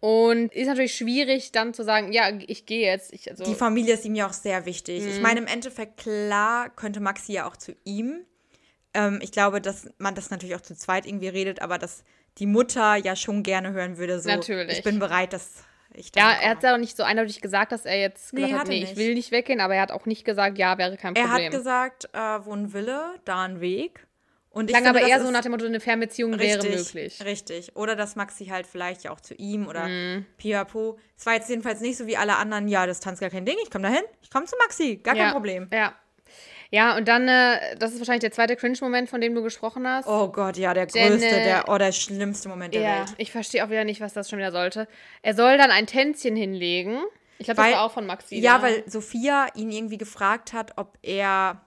Und 0.00 0.54
ist 0.54 0.66
natürlich 0.66 0.94
schwierig, 0.94 1.52
dann 1.52 1.74
zu 1.74 1.84
sagen, 1.84 2.12
ja, 2.12 2.30
ich 2.46 2.64
gehe 2.64 2.86
jetzt. 2.90 3.12
Ich, 3.12 3.30
also, 3.30 3.44
die 3.44 3.54
Familie 3.54 3.94
ist 3.94 4.04
ihm 4.06 4.14
ja 4.14 4.26
auch 4.26 4.32
sehr 4.32 4.64
wichtig. 4.64 5.02
Mhm. 5.02 5.08
Ich 5.10 5.20
meine, 5.20 5.40
im 5.40 5.46
Endeffekt, 5.46 5.98
klar, 5.98 6.70
könnte 6.70 7.00
Maxi 7.00 7.32
ja 7.34 7.46
auch 7.46 7.56
zu 7.56 7.76
ihm. 7.84 8.24
Ähm, 8.94 9.20
ich 9.22 9.30
glaube, 9.30 9.60
dass 9.60 9.90
man 9.98 10.14
das 10.14 10.30
natürlich 10.30 10.54
auch 10.54 10.62
zu 10.62 10.74
zweit 10.74 11.04
irgendwie 11.06 11.28
redet, 11.28 11.60
aber 11.60 11.76
dass 11.76 12.02
die 12.38 12.46
Mutter 12.46 12.96
ja 12.96 13.14
schon 13.14 13.42
gerne 13.42 13.72
hören 13.72 13.98
würde, 13.98 14.20
so, 14.20 14.30
Natürlich. 14.30 14.78
ich 14.78 14.84
bin 14.84 14.98
bereit, 14.98 15.34
dass 15.34 15.64
ich 16.00 16.10
ja, 16.16 16.32
er 16.32 16.50
hat 16.50 16.62
ja 16.62 16.74
auch 16.74 16.78
nicht 16.78 16.96
so 16.96 17.02
eindeutig 17.02 17.40
gesagt, 17.40 17.72
dass 17.72 17.84
er 17.84 17.98
jetzt 18.00 18.32
Nee, 18.32 18.40
gesagt 18.42 18.54
hat 18.54 18.60
hat, 18.62 18.68
er 18.68 18.74
nee, 18.74 18.82
ich 18.82 18.88
nicht. 18.90 18.98
will 18.98 19.14
nicht 19.14 19.30
weggehen, 19.30 19.60
aber 19.60 19.74
er 19.76 19.82
hat 19.82 19.92
auch 19.92 20.06
nicht 20.06 20.24
gesagt, 20.24 20.58
ja, 20.58 20.76
wäre 20.78 20.96
kein 20.96 21.14
Er 21.14 21.26
Problem. 21.26 21.44
hat 21.46 21.52
gesagt, 21.52 22.08
äh, 22.12 22.18
wo 22.44 22.52
ein 22.52 22.72
Wille, 22.72 23.14
da 23.24 23.42
ein 23.44 23.60
Weg. 23.60 24.06
Und 24.52 24.68
ich 24.68 24.74
Klang 24.74 24.82
finde, 24.82 24.98
aber 24.98 25.08
das 25.08 25.08
eher 25.16 25.24
so 25.24 25.30
nach 25.30 25.42
dem 25.42 25.52
Motto, 25.52 25.64
eine 25.64 25.78
Fernbeziehung 25.78 26.36
wäre 26.36 26.66
möglich. 26.66 27.24
Richtig. 27.24 27.76
Oder 27.76 27.94
dass 27.94 28.16
Maxi 28.16 28.46
halt 28.46 28.66
vielleicht 28.66 29.04
ja 29.04 29.12
auch 29.12 29.20
zu 29.20 29.34
ihm 29.34 29.68
oder 29.68 29.86
Mhm. 29.86 30.26
Piapo. 30.38 30.98
Es 31.16 31.24
war 31.24 31.34
jetzt 31.34 31.48
jedenfalls 31.48 31.80
nicht 31.80 31.96
so 31.96 32.08
wie 32.08 32.16
alle 32.16 32.34
anderen, 32.36 32.66
ja, 32.66 32.84
Distanz 32.84 33.20
gar 33.20 33.30
kein 33.30 33.44
Ding, 33.44 33.54
ich 33.62 33.70
komme 33.70 33.84
dahin, 33.88 34.02
ich 34.22 34.28
komme 34.30 34.46
zu 34.46 34.56
Maxi, 34.58 34.96
gar 34.96 35.14
ja. 35.14 35.24
kein 35.26 35.32
Problem. 35.34 35.68
Ja. 35.72 35.94
Ja, 36.70 36.96
und 36.96 37.08
dann, 37.08 37.26
äh, 37.26 37.76
das 37.76 37.92
ist 37.92 37.98
wahrscheinlich 37.98 38.20
der 38.20 38.30
zweite 38.30 38.54
Cringe-Moment, 38.54 39.10
von 39.10 39.20
dem 39.20 39.34
du 39.34 39.42
gesprochen 39.42 39.86
hast. 39.88 40.06
Oh 40.06 40.28
Gott, 40.28 40.56
ja, 40.56 40.72
der 40.72 40.86
Denn, 40.86 41.12
größte, 41.12 41.26
äh, 41.26 41.44
der, 41.44 41.68
oh, 41.68 41.78
der 41.78 41.90
schlimmste 41.90 42.48
Moment 42.48 42.74
der 42.74 42.82
ja, 42.82 42.98
Welt. 43.00 43.14
ich 43.18 43.32
verstehe 43.32 43.64
auch 43.64 43.70
wieder 43.70 43.84
nicht, 43.84 44.00
was 44.00 44.12
das 44.12 44.30
schon 44.30 44.38
wieder 44.38 44.52
sollte. 44.52 44.86
Er 45.22 45.34
soll 45.34 45.58
dann 45.58 45.72
ein 45.72 45.86
Tänzchen 45.86 46.36
hinlegen. 46.36 47.00
Ich 47.38 47.46
glaube, 47.46 47.62
das 47.62 47.72
war 47.72 47.82
auch 47.82 47.92
von 47.92 48.06
Maxi. 48.06 48.38
Ja, 48.38 48.58
ne? 48.58 48.62
weil 48.62 48.84
Sophia 48.86 49.48
ihn 49.54 49.72
irgendwie 49.72 49.98
gefragt 49.98 50.52
hat, 50.52 50.72
ob 50.76 50.96
er 51.02 51.60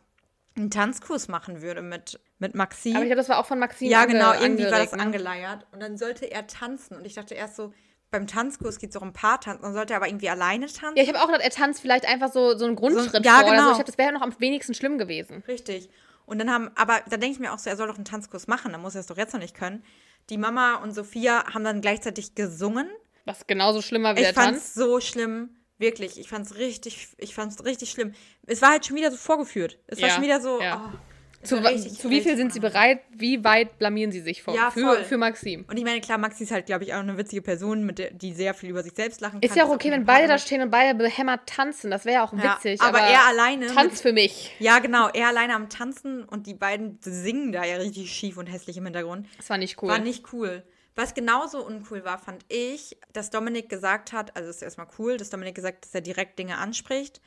einen 0.56 0.70
Tanzkurs 0.70 1.28
machen 1.28 1.62
würde 1.62 1.82
mit, 1.82 2.20
mit 2.40 2.56
Maxi. 2.56 2.92
Aber 2.92 3.02
ich 3.02 3.08
glaube, 3.08 3.16
das 3.18 3.30
war 3.30 3.40
auch 3.40 3.46
von 3.46 3.60
Maxine 3.60 3.92
ja, 3.92 4.06
genau, 4.06 4.34
irgendwie 4.34 4.66
war 4.66 4.80
das 4.80 4.94
ne? 4.94 5.02
angeleiert. 5.02 5.66
Und 5.72 5.82
dann 5.82 5.98
sollte 5.98 6.32
er 6.32 6.48
tanzen. 6.48 6.96
Und 6.96 7.06
ich 7.06 7.16
dachte 7.16 7.34
erst 7.34 7.56
so, 7.56 7.74
beim 8.14 8.28
Tanzkurs 8.28 8.80
geht 8.80 8.92
es 8.92 8.96
auch 8.96 9.02
um 9.02 9.12
Paartanzen. 9.12 9.64
Dann 9.64 9.74
sollte 9.74 9.92
er 9.94 9.98
aber 9.98 10.08
irgendwie 10.08 10.30
alleine 10.30 10.68
tanzen. 10.68 10.96
Ja, 10.96 11.04
ich 11.04 11.10
habe 11.10 11.20
auch 11.20 11.26
gedacht, 11.26 11.42
er 11.44 11.50
tanzt 11.50 11.82
vielleicht 11.82 12.06
einfach 12.08 12.32
so, 12.32 12.58
so 12.58 12.64
einen 12.66 12.76
Grundschritt 12.78 13.26
ja, 13.26 13.40
vor 13.40 13.42
oder 13.42 13.50
so. 13.50 13.52
genau. 13.56 13.70
Ich 13.72 13.76
glaube, 13.78 13.84
das 13.92 13.98
wäre 13.98 14.14
noch 14.14 14.22
am 14.22 14.34
wenigsten 14.40 14.74
schlimm 14.74 14.98
gewesen. 14.98 15.44
Richtig. 15.48 15.90
Und 16.26 16.40
dann 16.40 16.50
haben, 16.50 16.72
aber 16.76 17.02
da 17.10 17.18
denke 17.18 17.34
ich 17.34 17.40
mir 17.40 17.52
auch 17.54 17.60
so, 17.60 17.70
er 17.70 17.76
soll 17.76 17.88
doch 17.88 17.96
einen 17.96 18.06
Tanzkurs 18.06 18.48
machen, 18.48 18.72
dann 18.72 18.82
muss 18.82 18.96
er 18.96 19.02
es 19.02 19.08
doch 19.08 19.18
jetzt 19.18 19.34
noch 19.34 19.42
nicht 19.42 19.56
können. 19.56 19.84
Die 20.30 20.38
Mama 20.38 20.76
und 20.76 20.94
Sophia 20.94 21.44
haben 21.54 21.66
dann 21.66 21.82
gleichzeitig 21.82 22.34
gesungen. 22.34 22.88
Was 23.26 23.46
genauso 23.46 23.82
schlimmer 23.82 24.16
wie 24.16 24.22
Ich 24.22 24.28
der 24.28 24.34
fand 24.34 24.52
Tanz. 24.54 24.68
es 24.68 24.74
so 24.74 25.02
schlimm, 25.02 25.50
wirklich. 25.80 26.18
Ich 26.20 26.30
fand 26.30 26.46
es 26.46 26.56
richtig, 26.58 27.10
ich 27.18 27.36
fand 27.36 27.52
es 27.52 27.66
richtig 27.66 27.92
schlimm. 27.92 28.14
Es 28.48 28.62
war 28.62 28.70
halt 28.70 28.86
schon 28.86 28.96
wieder 28.96 29.12
so 29.12 29.18
vorgeführt. 29.18 29.80
Es 29.88 30.02
war 30.02 30.08
Ja, 30.10 30.14
schon 30.16 30.24
wieder 30.24 30.40
so. 30.40 30.62
ja. 30.62 30.94
Oh, 30.94 30.98
Zu, 31.44 31.62
zu 31.62 32.10
wie 32.10 32.22
viel 32.22 32.36
sind 32.38 32.54
sie 32.54 32.60
bereit? 32.60 33.02
Wie 33.12 33.44
weit 33.44 33.78
blamieren 33.78 34.12
sie 34.12 34.22
sich 34.22 34.42
vor, 34.44 34.56
Ja, 34.56 34.72
für, 34.72 35.04
für 35.04 35.18
Maxim? 35.18 35.66
Und 35.70 35.78
ich 35.78 35.84
meine, 35.84 36.02
klar, 36.02 36.18
Maxi 36.18 36.44
ist 36.44 36.52
halt, 36.52 36.66
glaube 36.66 36.84
ich, 36.84 36.94
auch 36.94 37.00
eine 37.00 37.18
witzige 37.18 37.42
Person, 37.42 37.86
mit 37.86 38.00
der, 38.00 38.12
die 38.12 38.34
sehr 38.34 38.54
viel 38.54 38.70
über 38.70 38.84
sich 38.84 38.94
selbst 38.96 39.22
lachen 39.22 39.42
kann. 39.42 39.50
Ist 39.50 39.56
ja 39.56 39.66
auch 39.66 39.70
okay, 39.70 39.92
wenn 39.92 40.06
beide 40.06 40.28
da 40.28 40.38
stehen 40.38 40.62
und 40.62 40.70
beide 40.72 40.98
behämmert 40.98 41.48
tanzen. 41.48 41.92
Das 41.92 42.06
wäre 42.06 42.16
ja 42.16 42.24
auch 42.26 42.34
Ja, 42.34 42.56
witzig. 42.56 42.82
aber 42.82 43.00
er 43.00 43.28
alleine 43.28 43.68
Tanz 43.68 44.02
für 44.02 44.14
mich. 44.14 44.56
Ja, 44.60 44.80
genau, 44.80 45.10
er 45.10 45.28
alleine 45.28 45.56
am 45.56 45.70
Tanzen 45.70 46.24
und 46.24 46.48
die 46.48 46.54
beiden 46.54 46.98
singen 47.02 47.52
da 47.52 47.64
ja 47.66 47.78
richtig 47.78 48.12
schief 48.12 48.38
und 48.38 48.48
hässlich 48.48 48.78
im 48.78 48.86
Hintergrund. 48.86 49.28
Das 49.38 49.50
war 49.50 49.58
nicht 49.58 49.82
cool. 49.82 49.90
War 49.90 50.00
nicht 50.00 50.32
cool. 50.34 50.64
Was 50.96 51.16
genauso 51.16 51.66
uncool 51.66 52.06
war, 52.06 52.20
fand 52.20 52.46
ich, 52.50 52.98
dass 53.14 53.32
Dominik 53.32 53.68
gesagt 53.68 54.14
hat, 54.14 54.36
also 54.38 54.50
ist 54.50 54.62
erstmal 54.62 54.88
cool, 55.00 55.18
dass 55.18 55.32
Dominik 55.32 55.56
gesagt 55.56 55.78
hat, 55.78 55.86
dass 55.86 55.96
er 55.96 56.02
direkt 56.02 56.38
Dinge 56.38 56.58
anspricht, 56.58 57.20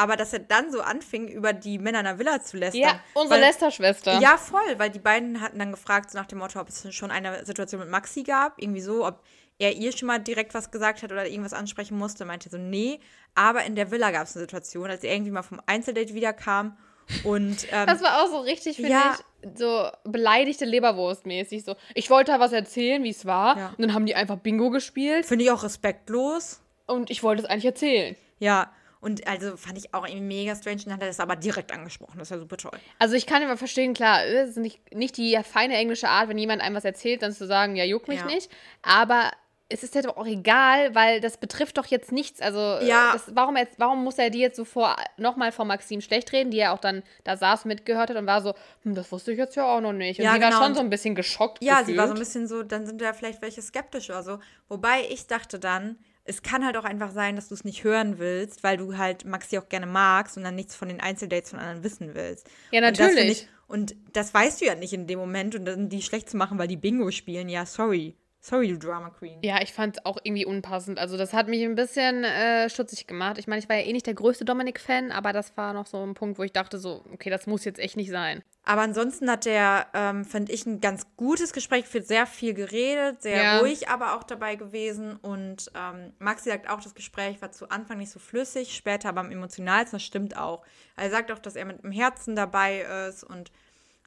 aber 0.00 0.16
dass 0.16 0.32
er 0.32 0.38
dann 0.38 0.72
so 0.72 0.80
anfing, 0.80 1.28
über 1.28 1.52
die 1.52 1.78
Männer 1.78 1.98
in 2.00 2.04
der 2.06 2.18
Villa 2.18 2.42
zu 2.42 2.56
lästern. 2.56 2.80
ja, 2.82 3.00
unsere 3.14 3.38
Lester-Schwester. 3.40 4.18
Ja, 4.20 4.38
voll, 4.38 4.78
weil 4.78 4.88
die 4.90 4.98
beiden 4.98 5.40
hatten 5.42 5.58
dann 5.58 5.72
gefragt, 5.72 6.10
so 6.10 6.18
nach 6.18 6.26
dem 6.26 6.38
Motto, 6.38 6.58
ob 6.58 6.68
es 6.68 6.94
schon 6.94 7.10
eine 7.10 7.44
Situation 7.44 7.80
mit 7.80 7.90
Maxi 7.90 8.22
gab, 8.22 8.54
irgendwie 8.56 8.80
so, 8.80 9.06
ob 9.06 9.22
er 9.58 9.74
ihr 9.74 9.92
schon 9.92 10.06
mal 10.06 10.18
direkt 10.18 10.54
was 10.54 10.70
gesagt 10.70 11.02
hat 11.02 11.12
oder 11.12 11.26
irgendwas 11.26 11.52
ansprechen 11.52 11.98
musste. 11.98 12.24
Meinte 12.24 12.48
so, 12.48 12.56
nee, 12.56 12.98
aber 13.34 13.64
in 13.64 13.74
der 13.76 13.90
Villa 13.90 14.10
gab 14.10 14.22
es 14.24 14.34
eine 14.34 14.44
Situation, 14.44 14.88
als 14.88 15.04
er 15.04 15.12
irgendwie 15.12 15.32
mal 15.32 15.42
vom 15.42 15.60
Einzeldate 15.66 16.14
wiederkam 16.14 16.78
und 17.24 17.66
ähm, 17.70 17.86
Das 17.86 18.02
war 18.02 18.22
auch 18.22 18.28
so 18.30 18.40
richtig, 18.40 18.76
finde 18.76 18.92
Ja. 18.92 19.16
ich, 19.42 19.58
so 19.58 19.90
beleidigte 20.04 20.64
Leberwurst-mäßig. 20.64 21.64
So, 21.64 21.76
ich 21.94 22.08
wollte 22.08 22.32
da 22.32 22.40
was 22.40 22.52
erzählen, 22.52 23.02
wie 23.02 23.10
es 23.10 23.26
war. 23.26 23.58
Ja. 23.58 23.68
Und 23.68 23.80
dann 23.82 23.92
haben 23.92 24.06
die 24.06 24.14
einfach 24.14 24.36
Bingo 24.36 24.70
gespielt. 24.70 25.26
finde 25.26 25.44
ich 25.44 25.50
auch 25.50 25.62
respektlos. 25.62 26.60
Und 26.86 27.10
ich 27.10 27.22
wollte 27.22 27.42
es 27.42 27.48
eigentlich 27.48 27.66
erzählen. 27.66 28.16
Ja, 28.38 28.72
und 29.00 29.26
also 29.26 29.56
fand 29.56 29.78
ich 29.78 29.94
auch 29.94 30.06
irgendwie 30.06 30.20
mega 30.42 30.54
strange. 30.54 30.82
Dann 30.84 30.94
hat 30.94 31.00
er 31.02 31.06
das 31.08 31.20
aber 31.20 31.36
direkt 31.36 31.72
angesprochen. 31.72 32.18
Das 32.18 32.28
ist 32.28 32.32
ja 32.32 32.38
super 32.38 32.56
toll. 32.58 32.78
Also 32.98 33.14
ich 33.14 33.26
kann 33.26 33.42
immer 33.42 33.56
verstehen, 33.56 33.94
klar, 33.94 34.24
es 34.26 34.50
ist 34.50 34.56
nicht, 34.58 34.94
nicht 34.94 35.16
die 35.16 35.38
feine 35.42 35.74
englische 35.76 36.08
Art, 36.08 36.28
wenn 36.28 36.36
jemand 36.38 36.60
einem 36.62 36.76
was 36.76 36.84
erzählt, 36.84 37.22
dann 37.22 37.32
zu 37.32 37.46
sagen, 37.46 37.76
ja, 37.76 37.84
juckt 37.84 38.08
mich 38.08 38.20
Ja. 38.20 38.26
nicht. 38.26 38.50
Aber 38.82 39.30
es 39.72 39.84
ist 39.84 39.94
halt 39.94 40.08
auch 40.08 40.26
egal, 40.26 40.94
weil 40.96 41.20
das 41.20 41.36
betrifft 41.38 41.78
doch 41.78 41.86
jetzt 41.86 42.10
nichts. 42.10 42.40
Also 42.42 42.58
Ja. 42.58 43.12
das, 43.12 43.30
warum, 43.36 43.56
jetzt, 43.56 43.78
warum 43.78 44.02
muss 44.04 44.18
er 44.18 44.28
die 44.28 44.40
jetzt 44.40 44.56
so 44.56 44.64
vor 44.64 44.96
nochmal 45.16 45.52
vor 45.52 45.64
Maxim 45.64 46.00
schlecht 46.00 46.32
reden, 46.32 46.50
die 46.50 46.58
er 46.58 46.72
auch 46.74 46.80
dann 46.80 47.02
da 47.24 47.36
saß, 47.36 47.64
mitgehört 47.66 48.10
hat 48.10 48.16
und 48.16 48.26
war 48.26 48.42
so, 48.42 48.52
hm, 48.82 48.94
das 48.96 49.10
wusste 49.12 49.30
ich 49.32 49.38
jetzt 49.38 49.54
ja 49.54 49.64
auch 49.64 49.80
noch 49.80 49.92
nicht. 49.92 50.18
Und 50.18 50.24
Ja, 50.24 50.34
sie 50.34 50.40
war 50.42 50.50
genau. 50.50 50.62
schon 50.64 50.74
so 50.74 50.80
ein 50.80 50.90
bisschen 50.90 51.14
geschockt. 51.14 51.62
Ja, 51.62 51.78
gefühlt. 51.78 51.86
sie 51.86 51.96
war 51.96 52.08
so 52.08 52.14
ein 52.14 52.18
bisschen 52.18 52.48
so, 52.48 52.64
dann 52.64 52.84
sind 52.84 53.00
da 53.00 53.12
vielleicht 53.12 53.40
welche 53.42 53.62
skeptisch 53.62 54.10
oder 54.10 54.24
so. 54.24 54.40
Wobei 54.68 55.06
ich 55.08 55.26
dachte 55.28 55.58
dann, 55.60 55.96
es 56.24 56.42
kann 56.42 56.64
halt 56.64 56.76
auch 56.76 56.84
einfach 56.84 57.12
sein, 57.12 57.36
dass 57.36 57.48
du 57.48 57.54
es 57.54 57.64
nicht 57.64 57.84
hören 57.84 58.18
willst, 58.18 58.62
weil 58.62 58.76
du 58.76 58.96
halt 58.96 59.24
Maxi 59.24 59.58
auch 59.58 59.68
gerne 59.68 59.86
magst 59.86 60.36
und 60.36 60.44
dann 60.44 60.54
nichts 60.54 60.74
von 60.76 60.88
den 60.88 61.00
Einzeldates 61.00 61.50
von 61.50 61.58
anderen 61.58 61.82
wissen 61.84 62.14
willst. 62.14 62.48
Ja, 62.70 62.86
Und 62.86 62.98
das 62.98 63.16
natürlich. 63.16 63.42
ich, 63.42 63.48
und 63.66 63.96
das 64.12 64.32
weißt 64.34 64.60
du 64.60 64.66
ja 64.66 64.74
nicht 64.74 64.92
in 64.92 65.06
dem 65.06 65.18
Moment 65.18 65.54
und 65.54 65.64
dann 65.64 65.88
die 65.88 66.02
schlecht 66.02 66.28
zu 66.30 66.36
machen, 66.36 66.58
weil 66.58 66.68
die 66.68 66.76
Bingo 66.76 67.10
spielen. 67.10 67.48
Ja, 67.48 67.66
sorry. 67.66 68.16
Sorry, 68.42 68.68
du 68.68 68.78
Drama 68.78 69.10
Queen. 69.10 69.38
Ja, 69.42 69.60
ich 69.60 69.74
fand 69.74 69.98
es 69.98 70.06
auch 70.06 70.16
irgendwie 70.22 70.46
unpassend. 70.46 70.98
Also 70.98 71.18
das 71.18 71.34
hat 71.34 71.46
mich 71.48 71.62
ein 71.62 71.74
bisschen 71.74 72.24
äh, 72.24 72.70
stutzig 72.70 73.06
gemacht. 73.06 73.36
Ich 73.36 73.46
meine, 73.46 73.58
ich 73.60 73.68
war 73.68 73.76
ja 73.76 73.84
eh 73.84 73.92
nicht 73.92 74.06
der 74.06 74.14
größte 74.14 74.46
Dominik-Fan, 74.46 75.12
aber 75.12 75.34
das 75.34 75.54
war 75.58 75.74
noch 75.74 75.86
so 75.86 76.02
ein 76.02 76.14
Punkt, 76.14 76.38
wo 76.38 76.42
ich 76.42 76.52
dachte 76.52 76.78
so, 76.78 77.04
okay, 77.12 77.28
das 77.28 77.46
muss 77.46 77.66
jetzt 77.66 77.78
echt 77.78 77.98
nicht 77.98 78.10
sein. 78.10 78.42
Aber 78.64 78.80
ansonsten 78.80 79.30
hat 79.30 79.44
der, 79.44 79.88
ähm, 79.92 80.24
finde 80.24 80.52
ich, 80.52 80.64
ein 80.64 80.80
ganz 80.80 81.06
gutes 81.18 81.52
Gespräch, 81.52 81.92
wird 81.92 82.06
sehr 82.06 82.24
viel 82.26 82.54
geredet, 82.54 83.20
sehr 83.20 83.42
Ja. 83.42 83.58
ruhig 83.58 83.88
aber 83.88 84.16
auch 84.16 84.22
dabei 84.22 84.54
gewesen. 84.54 85.16
Und 85.16 85.70
ähm, 85.74 86.14
Maxi 86.18 86.48
sagt 86.48 86.70
auch, 86.70 86.80
das 86.80 86.94
Gespräch 86.94 87.42
war 87.42 87.52
zu 87.52 87.68
Anfang 87.68 87.98
nicht 87.98 88.10
so 88.10 88.18
flüssig, 88.18 88.74
später 88.74 89.10
aber 89.10 89.20
am 89.20 89.30
emotionalsten, 89.30 89.98
das 89.98 90.02
stimmt 90.02 90.36
auch. 90.38 90.64
Er 90.96 91.10
sagt 91.10 91.30
auch, 91.30 91.38
dass 91.38 91.56
er 91.56 91.66
mit 91.66 91.82
dem 91.82 91.92
Herzen 91.92 92.36
dabei 92.36 92.86
ist 93.08 93.22
und 93.22 93.52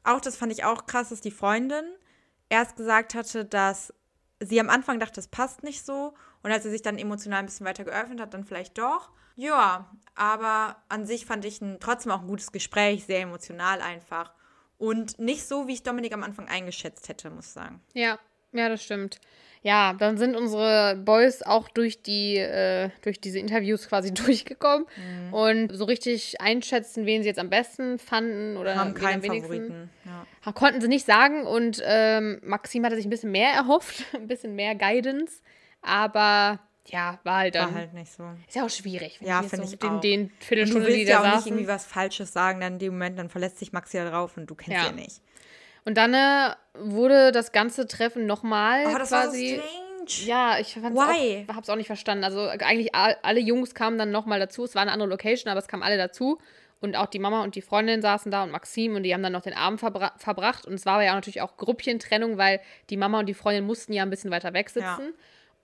auch 0.03 0.21
das 0.21 0.35
fand 0.37 0.51
ich 0.51 0.63
auch 0.63 0.87
krass, 0.87 1.09
dass 1.09 1.21
die 1.21 1.31
Freundin 1.31 1.85
erst 2.49 2.75
gesagt 2.77 3.13
hatte, 3.15 3.45
dass 3.45 3.93
sie 4.45 4.59
am 4.59 4.69
Anfang 4.69 4.99
dachte, 4.99 5.15
das 5.15 5.27
passt 5.27 5.63
nicht 5.63 5.85
so. 5.85 6.13
Und 6.41 6.51
als 6.51 6.63
sie 6.63 6.69
sich 6.69 6.81
dann 6.81 6.97
emotional 6.97 7.39
ein 7.39 7.45
bisschen 7.45 7.65
weiter 7.65 7.83
geöffnet 7.83 8.19
hat, 8.19 8.33
dann 8.33 8.45
vielleicht 8.45 8.77
doch. 8.77 9.09
Ja, 9.35 9.89
aber 10.15 10.77
an 10.89 11.05
sich 11.05 11.25
fand 11.25 11.45
ich 11.45 11.61
ein, 11.61 11.79
trotzdem 11.79 12.11
auch 12.11 12.21
ein 12.21 12.27
gutes 12.27 12.51
Gespräch, 12.51 13.05
sehr 13.05 13.21
emotional 13.21 13.81
einfach. 13.81 14.33
Und 14.77 15.17
nicht 15.19 15.47
so, 15.47 15.67
wie 15.67 15.73
ich 15.73 15.83
Dominik 15.83 16.13
am 16.13 16.23
Anfang 16.23 16.47
eingeschätzt 16.47 17.09
hätte, 17.09 17.29
muss 17.29 17.47
ich 17.47 17.51
sagen. 17.53 17.81
Ja, 17.93 18.19
ja, 18.51 18.69
das 18.69 18.83
stimmt. 18.83 19.19
Ja, 19.63 19.93
dann 19.93 20.17
sind 20.17 20.35
unsere 20.35 20.97
Boys 20.97 21.41
auch 21.41 21.69
durch 21.69 22.01
die, 22.01 22.35
äh, 22.35 22.89
durch 23.01 23.21
diese 23.21 23.39
Interviews 23.39 23.87
quasi 23.87 24.13
durchgekommen 24.13 24.85
mhm. 24.97 25.33
und 25.33 25.69
so 25.73 25.85
richtig 25.85 26.39
einschätzen, 26.41 27.05
wen 27.05 27.23
sie 27.23 27.29
jetzt 27.29 27.39
am 27.39 27.49
besten 27.49 27.97
fanden 27.97 28.57
oder 28.57 28.75
haben 28.75 28.93
keinen 28.93 29.23
Favoriten. 29.23 29.89
Ja. 30.05 30.51
Konnten 30.51 30.81
sie 30.81 30.89
nicht 30.89 31.05
sagen 31.05 31.47
und 31.47 31.81
ähm, 31.85 32.41
Maxim 32.43 32.85
hatte 32.85 32.97
sich 32.97 33.05
ein 33.05 33.09
bisschen 33.09 33.31
mehr 33.31 33.53
erhofft, 33.53 34.03
ein 34.13 34.27
bisschen 34.27 34.53
mehr 34.55 34.75
Guidance, 34.75 35.41
aber 35.81 36.59
ja, 36.87 37.19
war 37.23 37.37
halt 37.37 37.55
dann. 37.55 37.69
War 37.69 37.79
halt 37.79 37.93
nicht 37.93 38.11
so. 38.11 38.23
Ist 38.45 38.57
ja 38.57 38.65
auch 38.65 38.69
schwierig. 38.69 39.17
Ja, 39.21 39.41
finde 39.41 39.65
so 39.65 39.75
ich 39.75 39.81
auch. 39.81 40.01
Den, 40.01 40.27
den 40.27 40.31
Viertelstunde, 40.39 40.87
du 40.87 40.93
willst 40.93 41.07
ja 41.07 41.15
da 41.15 41.19
auch 41.21 41.23
saßen. 41.23 41.37
nicht 41.37 41.47
irgendwie 41.47 41.67
was 41.67 41.85
Falsches 41.85 42.33
sagen, 42.33 42.59
dann 42.59 42.73
in 42.73 42.79
dem 42.79 42.93
Moment, 42.93 43.17
dann 43.17 43.29
verlässt 43.29 43.59
sich 43.59 43.71
Maxi 43.71 43.95
ja 43.95 44.09
drauf 44.09 44.35
und 44.35 44.47
du 44.47 44.55
kennst 44.55 44.71
Ja. 44.71 44.87
ja 44.87 44.91
nicht. 44.91 45.21
Und 45.85 45.97
dann 45.97 46.13
äh, 46.13 46.55
wurde 46.77 47.31
das 47.31 47.51
ganze 47.51 47.87
Treffen 47.87 48.25
nochmal 48.25 48.85
Oh, 48.87 48.97
das 48.97 49.09
quasi. 49.09 49.57
war 49.57 49.63
so 49.63 49.69
strange. 49.69 49.83
Ja, 50.25 50.59
ich 50.59 50.75
Why? 50.75 51.45
auch, 51.49 51.55
hab's 51.55 51.69
auch 51.69 51.75
nicht 51.77 51.87
verstanden. 51.87 52.23
Also 52.25 52.41
eigentlich 52.47 52.93
all, 52.93 53.15
alle 53.21 53.39
Jungs 53.39 53.73
kamen 53.73 53.97
dann 53.97 54.11
nochmal 54.11 54.39
dazu. 54.39 54.63
Es 54.65 54.75
war 54.75 54.81
eine 54.81 54.91
andere 54.91 55.09
Location, 55.09 55.49
aber 55.49 55.59
es 55.59 55.67
kamen 55.67 55.83
alle 55.83 55.97
dazu. 55.97 56.39
Und 56.81 56.97
auch 56.97 57.05
die 57.05 57.19
Mama 57.19 57.43
und 57.43 57.55
die 57.55 57.61
Freundin 57.61 58.01
saßen 58.01 58.29
da 58.29 58.43
und 58.43 58.51
Maxim 58.51 58.95
und 58.95 59.03
die 59.03 59.13
haben 59.13 59.23
dann 59.23 59.31
noch 59.31 59.43
den 59.43 59.53
Abend 59.53 59.79
verbra 59.79 60.11
verbracht. 60.17 60.65
Und 60.65 60.73
es 60.73 60.85
war 60.85 60.95
aber 60.95 61.03
ja 61.05 61.13
natürlich 61.15 61.39
auch 61.39 61.55
Grüppchentrennung, 61.55 62.37
weil 62.37 62.59
die 62.89 62.97
Mama 62.97 63.19
und 63.19 63.27
die 63.27 63.33
Freundin 63.33 63.65
mussten 63.65 63.93
ja 63.93 64.03
ein 64.03 64.09
bisschen 64.09 64.31
weiter 64.31 64.51
weg 64.53 64.69
sitzen. 64.69 64.83
Ja. 64.83 64.99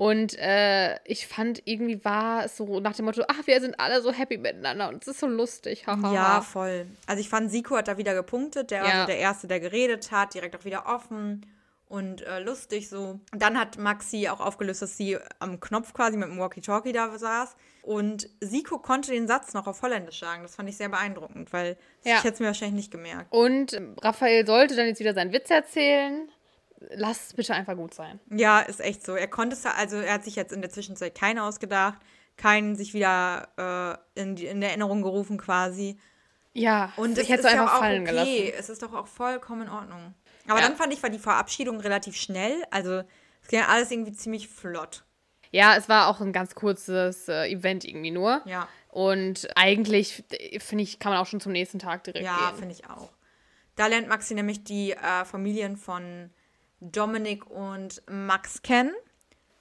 Und 0.02 0.34
äh, 0.40 0.96
ich 1.04 1.28
fand, 1.28 1.62
irgendwie 1.66 2.06
war 2.06 2.46
es 2.46 2.56
so 2.56 2.80
nach 2.80 2.96
dem 2.96 3.04
Motto, 3.04 3.22
ach, 3.28 3.46
wir 3.48 3.60
sind 3.60 3.78
alle 3.82 4.02
so 4.02 4.14
happy 4.14 4.38
miteinander 4.38 4.88
und 4.88 5.02
es 5.02 5.10
ist 5.10 5.20
so 5.20 5.28
lustig. 5.28 5.84
Ja, 5.88 6.40
voll. 6.40 6.88
Also 7.06 7.20
ich 7.20 7.28
fand, 7.28 7.52
Siko 7.52 7.76
hat 7.76 7.90
da 7.90 7.98
wieder 7.98 8.14
gepunktet. 8.14 8.72
Der 8.72 8.82
war 8.84 8.88
Ja. 8.90 9.06
der 9.06 9.18
Erste, 9.18 9.48
der 9.50 9.60
geredet 9.60 10.10
hat, 10.14 10.34
direkt 10.36 10.56
auch 10.56 10.64
wieder 10.64 10.86
offen 10.86 11.46
und 11.90 12.22
äh, 12.22 12.40
lustig 12.40 12.88
so. 12.88 13.20
Und 13.34 13.42
dann 13.42 13.60
hat 13.60 13.78
Maxi 13.78 14.30
auch 14.30 14.40
aufgelöst, 14.40 14.82
dass 14.82 14.96
sie 14.96 15.18
am 15.40 15.60
Knopf 15.60 15.92
quasi 15.94 16.16
mit 16.16 16.30
dem 16.30 16.40
Walkie-Talkie 16.40 16.94
da 16.94 17.18
saß. 17.18 17.58
Und 17.82 18.30
Siko 18.40 18.78
konnte 18.78 19.12
den 19.12 19.28
Satz 19.28 19.54
noch 19.54 19.68
auf 19.68 19.82
Holländisch 19.82 20.22
sagen. 20.22 20.44
Das 20.44 20.56
fand 20.56 20.70
ich 20.70 20.78
sehr 20.78 20.88
beeindruckend, 20.88 21.52
weil 21.52 21.76
Ja. 22.06 22.20
ich 22.20 22.24
hätte 22.24 22.36
es 22.36 22.40
mir 22.40 22.46
wahrscheinlich 22.48 22.76
nicht 22.78 22.92
gemerkt. 22.92 23.34
Und 23.34 23.74
ähm, 23.74 23.98
Raphael 24.02 24.46
sollte 24.46 24.78
dann 24.78 24.88
jetzt 24.88 25.02
wieder 25.02 25.14
seinen 25.14 25.34
Witz 25.34 25.50
erzählen. 25.50 26.30
Lass 26.96 27.28
es 27.28 27.34
bitte 27.34 27.54
einfach 27.54 27.76
gut 27.76 27.94
sein. 27.94 28.20
Ja, 28.32 28.60
ist 28.60 28.80
echt 28.80 29.06
so. 29.06 29.16
Er 29.16 29.28
konnte 29.28 29.56
es, 29.56 29.66
also 29.66 29.98
er 29.98 30.14
hat 30.14 30.24
sich 30.24 30.36
jetzt 30.36 30.54
in 30.54 30.62
der 30.62 30.70
Zwischenzeit 30.70 31.14
keinen 31.16 31.40
ausgedacht, 31.40 32.00
keinen 32.38 32.76
sich 32.76 32.94
wieder 32.94 34.00
äh, 34.16 34.22
in, 34.22 34.36
die, 34.36 34.46
in 34.46 34.62
Erinnerung 34.62 35.02
gerufen 35.02 35.38
quasi. 35.38 36.00
Ja, 36.54 36.92
Und 36.96 37.18
ich 37.18 37.24
es 37.24 37.30
hätte 37.30 37.48
es 37.48 37.54
ja 37.54 37.62
einfach 37.62 37.76
auch 37.76 37.80
fallen 37.80 38.02
okay. 38.04 38.10
gelassen. 38.12 38.54
Es 38.58 38.70
ist 38.70 38.82
doch 38.82 38.94
auch 38.94 39.08
vollkommen 39.08 39.64
in 39.64 39.70
Ordnung. 39.70 40.14
Aber 40.48 40.60
Ja. 40.60 40.68
dann 40.68 40.76
fand 40.78 40.94
ich, 40.94 41.04
war 41.04 41.10
die 41.10 41.20
Verabschiedung 41.20 41.80
relativ 41.80 42.16
schnell. 42.16 42.64
Also 42.72 43.04
es 43.42 43.48
ging 43.50 43.62
alles 43.62 43.92
irgendwie 43.92 44.14
ziemlich 44.14 44.48
flott. 44.48 45.04
Ja, 45.52 45.76
es 45.76 45.90
war 45.90 46.08
auch 46.08 46.22
ein 46.22 46.32
ganz 46.34 46.56
kurzes 46.56 47.28
äh, 47.28 47.48
Event 47.50 47.84
irgendwie 47.86 48.12
nur. 48.12 48.42
Ja, 48.46 48.68
Und 48.90 49.48
eigentlich, 49.56 50.24
äh, 50.32 50.60
finde 50.60 50.84
ich, 50.84 51.00
kann 51.00 51.12
man 51.12 51.20
auch 51.22 51.26
schon 51.28 51.40
zum 51.42 51.52
nächsten 51.52 51.80
Tag 51.80 52.04
direkt 52.04 52.26
ja, 52.26 52.50
gehen. 52.52 52.60
finde 52.60 52.74
ich 52.76 52.90
auch. 52.90 53.10
Da 53.76 53.88
lernt 53.88 54.08
Maxi 54.08 54.34
nämlich 54.34 54.64
die 54.64 54.92
äh, 54.92 55.26
Familien 55.26 55.78
von 55.78 56.30
Dominik 56.82 57.50
und 57.50 58.02
Max 58.10 58.62
kennen. 58.62 58.94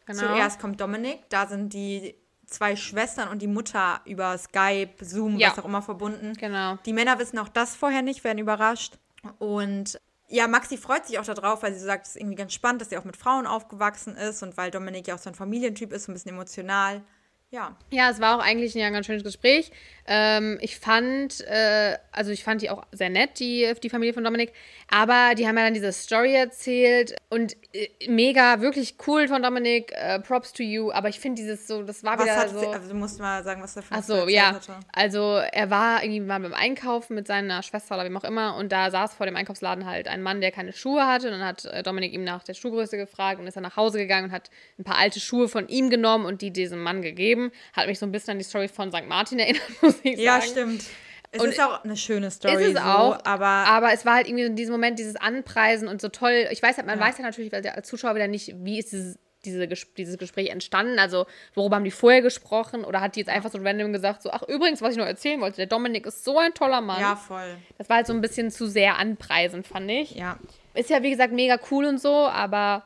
Genau. 0.07 0.21
Zuerst 0.21 0.61
kommt 0.61 0.81
Dominik, 0.81 1.29
da 1.29 1.47
sind 1.47 1.73
die 1.73 2.15
zwei 2.47 2.77
Schwestern 2.77 3.29
und 3.29 3.43
die 3.43 3.47
Mutter 3.47 4.01
über 4.07 4.37
Skype, 4.39 5.05
Zoom, 5.05 5.37
Ja. 5.37 5.51
was 5.51 5.59
auch 5.59 5.67
immer 5.67 5.83
verbunden. 5.83 6.33
Genau. 6.35 6.77
Die 6.87 6.93
Männer 6.95 7.19
wissen 7.19 7.39
auch 7.39 7.49
das 7.49 7.77
vorher 7.77 8.01
nicht, 8.03 8.25
werden 8.25 8.39
überrascht. 8.39 8.99
Und 9.39 10.01
ja, 10.29 10.47
Maxi 10.47 10.77
freut 10.79 11.07
sich 11.07 11.19
auch 11.19 11.25
darauf, 11.25 11.63
weil 11.63 11.75
sie 11.75 11.81
sagt, 11.81 12.07
es 12.07 12.13
ist 12.15 12.21
irgendwie 12.21 12.37
ganz 12.37 12.55
spannend, 12.55 12.81
dass 12.81 12.89
sie 12.91 12.97
auch 12.99 13.05
mit 13.05 13.17
Frauen 13.17 13.47
aufgewachsen 13.47 14.17
ist 14.17 14.43
und 14.43 14.57
weil 14.57 14.71
Dominik 14.71 15.07
ja 15.09 15.15
auch 15.15 15.19
so 15.19 15.29
ein 15.31 15.35
Familientyp 15.35 15.93
ist, 15.93 16.05
so 16.05 16.13
ein 16.13 16.15
bisschen 16.15 16.33
emotional. 16.33 17.03
Ja, 17.51 17.77
Ja, 17.91 18.11
es 18.11 18.21
war 18.21 18.37
auch 18.37 18.45
eigentlich 18.45 18.75
ein, 18.75 18.79
ja, 18.79 18.91
ganz 18.91 19.07
schönes 19.07 19.25
Gespräch. 19.25 19.71
Ähm, 20.11 20.59
ich 20.63 20.79
fand, 20.79 21.43
äh, 21.47 21.97
also 22.13 22.31
ich 22.31 22.43
fand 22.43 22.63
die 22.63 22.71
auch 22.71 22.85
sehr 22.93 23.11
nett, 23.11 23.41
die, 23.41 23.71
die 23.83 23.91
Familie 23.91 24.15
von 24.15 24.25
Dominik. 24.25 24.53
Aber 24.91 25.35
die 25.35 25.47
haben 25.47 25.57
ja 25.57 25.65
dann 25.65 25.75
diese 25.75 25.93
Story 25.93 26.35
erzählt 26.35 27.17
und 27.29 27.57
äh, 27.75 27.89
mega, 28.09 28.63
wirklich 28.63 28.97
cool 29.07 29.29
von 29.29 29.43
Dominik. 29.43 29.93
Äh, 29.93 30.21
Props 30.21 30.55
to 30.55 30.63
you. 30.63 30.91
Aber 30.93 31.11
ich 31.11 31.21
finde 31.21 31.43
dieses 31.43 31.67
so, 31.67 31.83
das 31.83 32.03
war 32.05 32.19
was 32.19 32.25
wieder 32.25 32.37
hat 32.37 32.51
so. 32.51 32.61
sie, 32.61 32.67
also 32.67 32.89
du 32.89 32.95
musst 32.95 33.21
mal 33.21 33.45
sagen, 33.45 33.63
was 33.63 33.75
der 33.75 33.83
für 33.83 33.95
Ach 33.95 34.03
so, 34.03 34.29
ja. 34.29 34.55
hatte. 34.55 34.77
Also 34.93 35.37
er 35.37 35.71
war 35.71 36.03
irgendwie 36.03 36.21
mal 36.21 36.41
beim 36.41 36.55
Einkaufen 36.55 37.15
mit 37.15 37.27
seiner 37.27 37.63
Schwester 37.63 37.95
oder 37.95 38.05
wem 38.05 38.17
auch 38.17 38.25
immer 38.25 38.57
und 38.57 38.73
da 38.73 38.91
saß 38.91 39.15
vor 39.15 39.27
dem 39.27 39.37
Einkaufsladen 39.37 39.85
halt 39.85 40.09
ein 40.09 40.23
Mann, 40.23 40.41
der 40.41 40.53
keine 40.53 40.73
Schuhe 40.73 41.07
hatte 41.07 41.27
und 41.27 41.33
dann 41.33 41.47
hat 41.47 41.67
äh, 41.67 41.83
Dominik 41.83 42.15
ihm 42.15 42.25
nach 42.25 42.43
der 42.45 42.55
Schuhgröße 42.55 42.97
gefragt 42.97 43.41
und 43.41 43.47
ist 43.47 43.57
dann 43.57 43.63
nach 43.63 43.77
Hause 43.77 43.99
gegangen 43.99 44.29
und 44.29 44.33
hat 44.33 44.51
ein 44.79 44.85
paar 44.85 44.97
alte 44.97 45.21
Schuhe 45.21 45.49
von 45.49 45.69
ihm 45.69 45.91
genommen 45.91 46.25
und 46.25 46.41
die 46.41 46.51
diesem 46.51 46.83
Mann 46.83 47.03
gegeben. 47.03 47.38
Hat 47.75 47.87
mich 47.87 47.99
so 47.99 48.07
ein 48.07 48.13
bisschen 48.13 48.33
an 48.33 48.39
die 48.39 48.45
Story 48.45 48.69
von 48.69 48.91
St. 48.93 49.07
Martin 49.07 49.39
erinnert, 49.41 49.63
muss 49.83 49.97
ich 50.03 50.19
Ja, 50.19 50.41
sagen. 50.41 50.51
stimmt. 50.53 50.85
Es 51.31 51.43
Und 51.43 51.51
ist 51.51 51.61
auch 51.61 51.85
eine 51.85 51.97
schöne 51.97 52.31
Story, 52.31 52.55
Ist 52.65 52.69
es 52.77 52.83
so, 52.83 52.89
auch, 52.89 53.19
aber 53.25 53.45
aber 53.47 53.93
es 53.93 54.07
war 54.07 54.15
halt 54.15 54.29
irgendwie 54.29 54.45
in 54.47 54.57
diesem 54.57 54.73
Moment 54.73 54.99
dieses 54.99 55.17
Anpreisen 55.17 55.87
und 55.87 56.01
so 56.01 56.09
toll. 56.09 56.47
Ich 56.51 56.63
weiß 56.63 56.79
halt, 56.79 56.87
man 56.87 56.99
Ja. 56.99 57.05
weiß 57.05 57.19
ja 57.19 57.25
natürlich 57.25 57.53
weil 57.53 57.61
der 57.61 57.77
als 57.77 57.87
Zuschauer 57.87 58.15
wieder 58.15 58.29
nicht, 58.29 58.55
wie 58.65 58.79
ist 58.79 58.93
dieses, 58.93 59.19
diese, 59.45 59.69
dieses 59.69 60.17
Gespräch 60.17 60.49
entstanden. 60.49 60.99
Also, 60.99 61.27
worüber 61.55 61.77
haben 61.77 61.85
die 61.85 61.91
vorher 61.91 62.23
gesprochen? 62.23 62.83
Oder 62.85 63.01
hat 63.03 63.15
die 63.15 63.21
jetzt 63.21 63.29
einfach 63.29 63.51
so 63.53 63.59
random 63.59 63.93
gesagt, 63.93 64.23
so, 64.23 64.31
ach, 64.31 64.43
übrigens, 64.49 64.81
was 64.81 64.93
ich 64.93 64.99
noch 64.99 65.07
erzählen 65.07 65.39
wollte, 65.41 65.59
der 65.59 65.67
Dominik 65.67 66.07
ist 66.07 66.25
so 66.25 66.39
ein 66.39 66.55
toller 66.55 66.81
Mann. 66.81 67.01
ja, 67.01 67.15
voll. 67.15 67.57
Das 67.77 67.89
war 67.91 67.97
halt 67.99 68.07
so 68.07 68.15
ein 68.15 68.21
bisschen 68.23 68.51
zu 68.51 68.67
sehr 68.67 68.97
anpreisend, 68.97 69.67
fand 69.67 69.91
ich. 69.91 70.13
Ja. 70.17 70.39
Ist 70.75 70.89
ja, 70.91 71.03
wie 71.03 71.11
gesagt, 71.11 71.33
mega 71.35 71.59
cool 71.71 71.85
und 71.85 72.01
so, 72.01 72.27
aber 72.27 72.85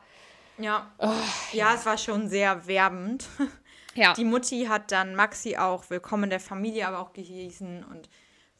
Ja. 0.57 0.91
Oh, 0.99 1.09
ja, 1.53 1.73
es 1.75 1.85
war 1.85 1.97
schon 1.97 2.27
sehr 2.27 2.67
werbend. 2.67 3.25
ja. 3.95 4.13
Die 4.13 4.25
Mutti 4.25 4.65
hat 4.69 4.91
dann 4.91 5.15
Maxi 5.15 5.55
auch 5.57 5.89
Willkommen 5.89 6.29
der 6.29 6.39
Familie 6.39 6.87
aber 6.87 6.99
auch 6.99 7.13
gehießen 7.13 7.83
und 7.83 8.09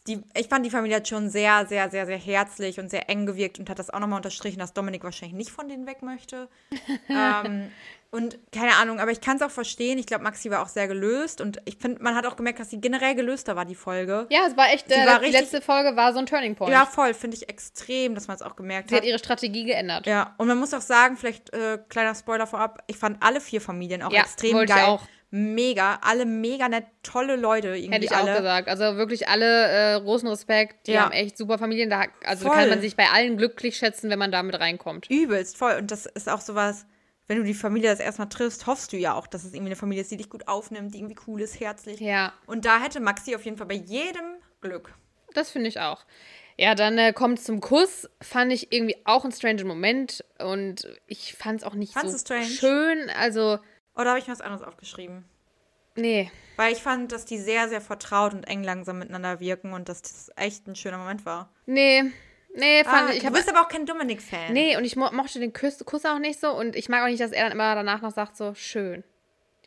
die, 0.06 0.22
ich 0.36 0.50
fand 0.50 0.66
die 0.66 0.70
Familie 0.70 0.98
hat 0.98 1.08
schon 1.08 1.30
sehr, 1.30 1.66
sehr, 1.66 1.90
sehr, 1.90 2.06
sehr 2.06 2.18
herzlich 2.18 2.78
und 2.78 2.90
sehr 2.90 3.10
eng 3.10 3.26
gewirkt 3.26 3.58
und 3.60 3.70
hat 3.70 3.80
das 3.80 3.90
auch 3.90 4.00
nochmal 4.02 4.18
unterstrichen, 4.18 4.60
dass 4.60 4.74
Dominik 4.74 5.02
wahrscheinlich 5.06 5.38
nicht 5.38 5.50
von 5.50 5.70
denen 5.70 5.88
weg 5.88 6.02
möchte. 6.02 6.50
ähm, 7.10 7.72
und 8.12 8.38
keine 8.52 8.76
Ahnung, 8.76 9.00
aber 9.00 9.12
ich 9.12 9.22
kann 9.22 9.38
es 9.38 9.42
auch 9.42 9.50
verstehen. 9.50 9.98
Ich 9.98 10.06
glaube, 10.06 10.26
Maxi 10.26 10.52
war 10.52 10.62
auch 10.62 10.68
sehr 10.68 10.90
gelöst 10.90 11.40
und 11.40 11.62
ich 11.64 11.78
finde, 11.78 12.04
man 12.04 12.16
hat 12.16 12.26
auch 12.28 12.36
gemerkt, 12.36 12.60
dass 12.60 12.70
sie 12.70 12.82
generell 12.82 13.16
gelöster 13.16 13.56
war, 13.56 13.64
die 13.64 13.76
Folge. 13.76 14.28
ja, 14.30 14.42
es 14.46 14.58
war 14.58 14.72
echt, 14.74 14.90
Sie 14.90 14.94
äh, 14.94 15.06
war 15.08 15.20
die 15.20 15.28
richtig- 15.28 15.42
letzte 15.42 15.62
Folge 15.62 15.96
war 15.96 16.12
so 16.12 16.20
ein 16.20 16.26
Turning 16.26 16.56
Point. 16.56 16.74
Ja, 16.74 16.86
voll, 16.86 17.14
finde 17.14 17.38
ich 17.38 17.48
extrem, 17.48 18.14
dass 18.14 18.28
man 18.28 18.36
es 18.36 18.42
auch 18.42 18.58
gemerkt 18.58 18.90
Sie 18.90 18.96
hat 18.96 19.04
hat. 19.04 19.08
ihre 19.08 19.20
Strategie 19.20 19.64
geändert. 19.64 20.06
Ja, 20.06 20.36
und 20.38 20.48
man 20.50 20.60
muss 20.60 20.74
auch 20.74 20.82
sagen, 20.82 21.16
vielleicht 21.16 21.54
äh, 21.54 21.80
kleiner 21.88 22.14
Spoiler 22.14 22.46
vorab, 22.46 22.84
ich 22.88 22.98
fand 22.98 23.24
alle 23.24 23.40
vier 23.40 23.62
Familien 23.62 24.04
auch 24.04 24.12
Ja, 24.12 24.24
extrem 24.24 24.54
wollte 24.56 24.74
ich 24.74 24.78
geil. 24.80 24.86
auch. 24.90 25.04
Mega, 25.36 25.98
alle 26.04 26.28
mega 26.28 26.70
nett, 26.70 26.86
tolle 27.02 27.36
Leute 27.38 27.70
irgendwie 27.70 27.96
Hätte 27.96 28.06
ich 28.06 28.12
alle. 28.12 28.34
auch 28.34 28.38
gesagt. 28.38 28.68
Also 28.68 28.98
wirklich 28.98 29.28
alle 29.28 29.96
äh, 29.96 30.00
großen 30.00 30.28
Respekt. 30.28 30.86
Die 30.86 30.92
Ja. 30.92 31.06
haben 31.06 31.12
echt 31.12 31.40
super 31.40 31.58
Familien. 31.58 31.90
Da, 31.90 32.06
also 32.24 32.46
Voll. 32.46 32.56
kann 32.56 32.70
man 32.70 32.82
sich 32.82 32.96
bei 32.96 33.08
allen 33.10 33.36
glücklich 33.38 33.76
schätzen, 33.76 34.12
wenn 34.12 34.20
man 34.20 34.32
damit 34.32 34.60
reinkommt. 34.60 35.10
Übelst, 35.10 35.58
voll. 35.58 35.74
Und 35.80 35.90
das 35.90 36.06
ist 36.06 36.30
auch 36.30 36.40
sowas, 36.40 36.86
wenn 37.28 37.38
du 37.38 37.44
die 37.44 37.56
Familie 37.56 37.90
das 37.90 38.00
erstmal 38.00 38.30
triffst, 38.30 38.68
hoffst 38.68 38.94
du 38.94 38.98
ja 38.98 39.16
auch, 39.16 39.26
dass 39.26 39.44
es 39.44 39.54
irgendwie 39.56 39.70
eine 39.72 39.76
Familie 39.76 40.04
ist, 40.04 40.12
die 40.12 40.18
dich 40.18 40.30
gut 40.30 40.48
aufnimmt, 40.48 40.94
die 40.94 41.00
irgendwie 41.00 41.16
cool 41.26 41.42
ist, 41.42 41.60
herzlich. 41.60 42.00
Ja, 42.00 42.34
Und 42.46 42.66
da 42.66 42.80
hätte 42.80 43.00
Maxi 43.00 43.34
auf 43.34 43.44
jeden 43.44 43.58
Fall 43.58 43.66
bei 43.66 43.74
jedem 43.74 44.36
Glück. 44.62 44.94
das 45.34 45.50
finde 45.50 45.68
ich 45.68 45.80
auch. 45.80 46.06
Ja, 46.60 46.76
dann 46.76 47.00
äh, 47.00 47.12
kommt 47.12 47.42
zum 47.42 47.60
Kuss. 47.60 48.08
Fand 48.22 48.54
ich 48.54 48.72
irgendwie 48.72 48.98
auch 49.06 49.26
ein 49.26 49.32
strange 49.32 49.64
Moment. 49.64 50.24
Und 50.38 50.88
ich 51.08 51.34
fand 51.34 51.62
es 51.62 51.66
auch 51.66 51.74
nicht 51.74 51.94
Fandst 51.94 52.12
so 52.12 52.20
strange? 52.20 52.46
schön. 52.46 53.10
Also, 53.20 53.58
Oder 53.96 54.10
habe 54.12 54.20
ich 54.20 54.28
mir 54.28 54.34
was 54.34 54.42
anderes 54.42 54.64
aufgeschrieben? 54.66 55.26
nee. 55.96 56.32
Weil 56.56 56.74
ich 56.74 56.84
fand, 56.84 57.12
dass 57.12 57.26
die 57.26 57.40
sehr, 57.40 57.68
sehr 57.68 57.82
vertraut 57.82 58.34
und 58.34 58.44
eng 58.44 58.64
langsam 58.64 59.00
miteinander 59.00 59.40
wirken 59.40 59.74
und 59.74 59.90
dass 59.90 60.04
das 60.04 60.32
echt 60.36 60.68
ein 60.68 60.76
schöner 60.76 61.00
Moment 61.00 61.26
war. 61.26 61.50
Nee. 61.66 62.04
Nee, 62.56 62.84
fand 62.84 63.10
Ah, 63.10 63.14
ich. 63.14 63.24
Du 63.24 63.32
bist 63.32 63.50
aber 63.50 63.62
auch 63.62 63.68
kein 63.68 63.88
Dominik-Fan. 63.88 64.54
Nee, 64.54 64.78
und 64.78 64.86
ich 64.86 64.96
mo 64.96 65.10
mochte 65.12 65.40
den 65.40 65.52
Kuss, 65.52 65.84
Kuss 65.84 66.06
auch 66.06 66.20
nicht 66.20 66.40
so. 66.40 66.52
Und 66.52 66.76
ich 66.76 66.90
mag 66.90 67.02
auch 67.02 67.08
nicht, 67.08 67.20
dass 67.22 67.32
er 67.32 67.44
dann 67.46 67.54
immer 67.54 67.74
danach 67.74 68.02
noch 68.04 68.12
sagt, 68.12 68.38
so, 68.38 68.54
schön. 68.54 69.04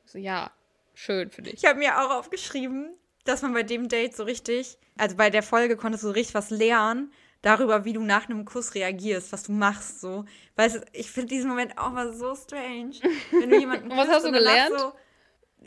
So, 0.05 0.19
ja, 0.19 0.53
schön 0.95 1.31
für 1.31 1.43
dich. 1.43 1.55
Ich 1.55 1.65
habe 1.65 1.81
mir 1.81 2.01
auch 2.01 2.11
aufgeschrieben, 2.11 2.91
dass 3.25 3.43
man 3.43 3.53
bei 3.53 3.65
dem 3.65 3.89
Date 3.89 4.15
so 4.15 4.23
richtig, 4.23 4.79
also 4.97 5.17
bei 5.17 5.31
der 5.31 5.43
Folge 5.43 5.77
konntest 5.77 6.05
du 6.05 6.09
so 6.09 6.13
richtig 6.13 6.37
was 6.37 6.51
lernen 6.51 7.13
darüber, 7.43 7.85
wie 7.85 7.93
du 7.93 8.03
nach 8.03 8.29
einem 8.29 8.45
Kuss 8.45 8.75
reagierst, 8.75 9.33
was 9.33 9.45
du 9.45 9.53
machst, 9.53 10.01
so. 10.01 10.25
Weil 10.57 10.69
es, 10.69 10.81
ich 10.93 11.11
finde 11.11 11.29
diesen 11.29 11.49
Moment 11.49 11.79
auch 11.79 11.91
mal 11.91 12.13
so 12.13 12.35
strange. 12.35 12.95
Wenn 13.31 13.51
du 13.51 13.59
jemanden 13.59 13.91
was 13.97 14.09
hast 14.09 14.27
du 14.27 14.33
gelernt? 14.33 14.79
So, 14.79 14.93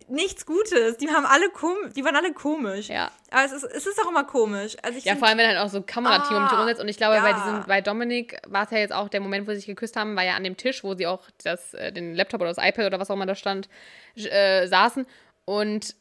nichts 0.08 0.46
Gutes. 0.46 0.98
Die 0.98 1.10
haben 1.10 1.26
alle 1.26 1.50
kom 1.50 1.76
die 1.96 2.04
waren 2.04 2.16
alle 2.16 2.34
komisch. 2.34 2.90
Ja. 2.90 3.12
Aber 3.32 3.46
es 3.46 3.52
ist, 3.52 3.64
es 3.64 3.86
ist 3.86 4.00
auch 4.04 4.10
immer 4.10 4.24
komisch. 4.24 4.78
Also 4.82 4.98
ich 4.98 5.06
Ja, 5.06 5.16
vor 5.16 5.28
allem, 5.28 5.38
wenn 5.38 5.48
halt 5.48 5.58
auch 5.58 5.70
so 5.70 5.82
Kamerateam 5.82 6.38
um 6.38 6.44
Ah, 6.44 6.50
dich 6.50 6.58
rumsetzt. 6.58 6.82
Und 6.82 6.88
ich 6.88 6.98
glaube, 6.98 7.20
bei, 7.22 7.30
ja. 7.30 7.34
diesem, 7.36 7.64
bei 7.68 7.82
Dominik 7.82 8.40
war 8.48 8.66
es 8.66 8.72
ja 8.72 8.78
jetzt 8.78 8.94
auch 8.94 9.10
der 9.10 9.22
Moment, 9.22 9.48
wo 9.48 9.52
sie 9.52 9.58
sich 9.58 9.68
geküsst 9.68 9.96
haben, 9.96 10.16
war 10.16 10.24
ja 10.24 10.36
an 10.36 10.44
dem 10.44 10.58
Tisch, 10.58 10.84
wo 10.84 10.96
sie 10.96 11.08
auch 11.08 11.24
das, 11.44 11.74
äh, 11.74 11.92
den 11.92 12.16
Laptop 12.16 12.42
oder 12.42 12.54
das 12.54 12.64
iPad 12.64 12.88
oder 12.88 13.00
was 13.00 13.10
auch 13.10 13.16
immer 13.16 13.26
da 13.26 13.36
stand, 13.36 13.70
äh, 14.16 14.68
saßen. 14.68 15.06
Und 15.46 15.96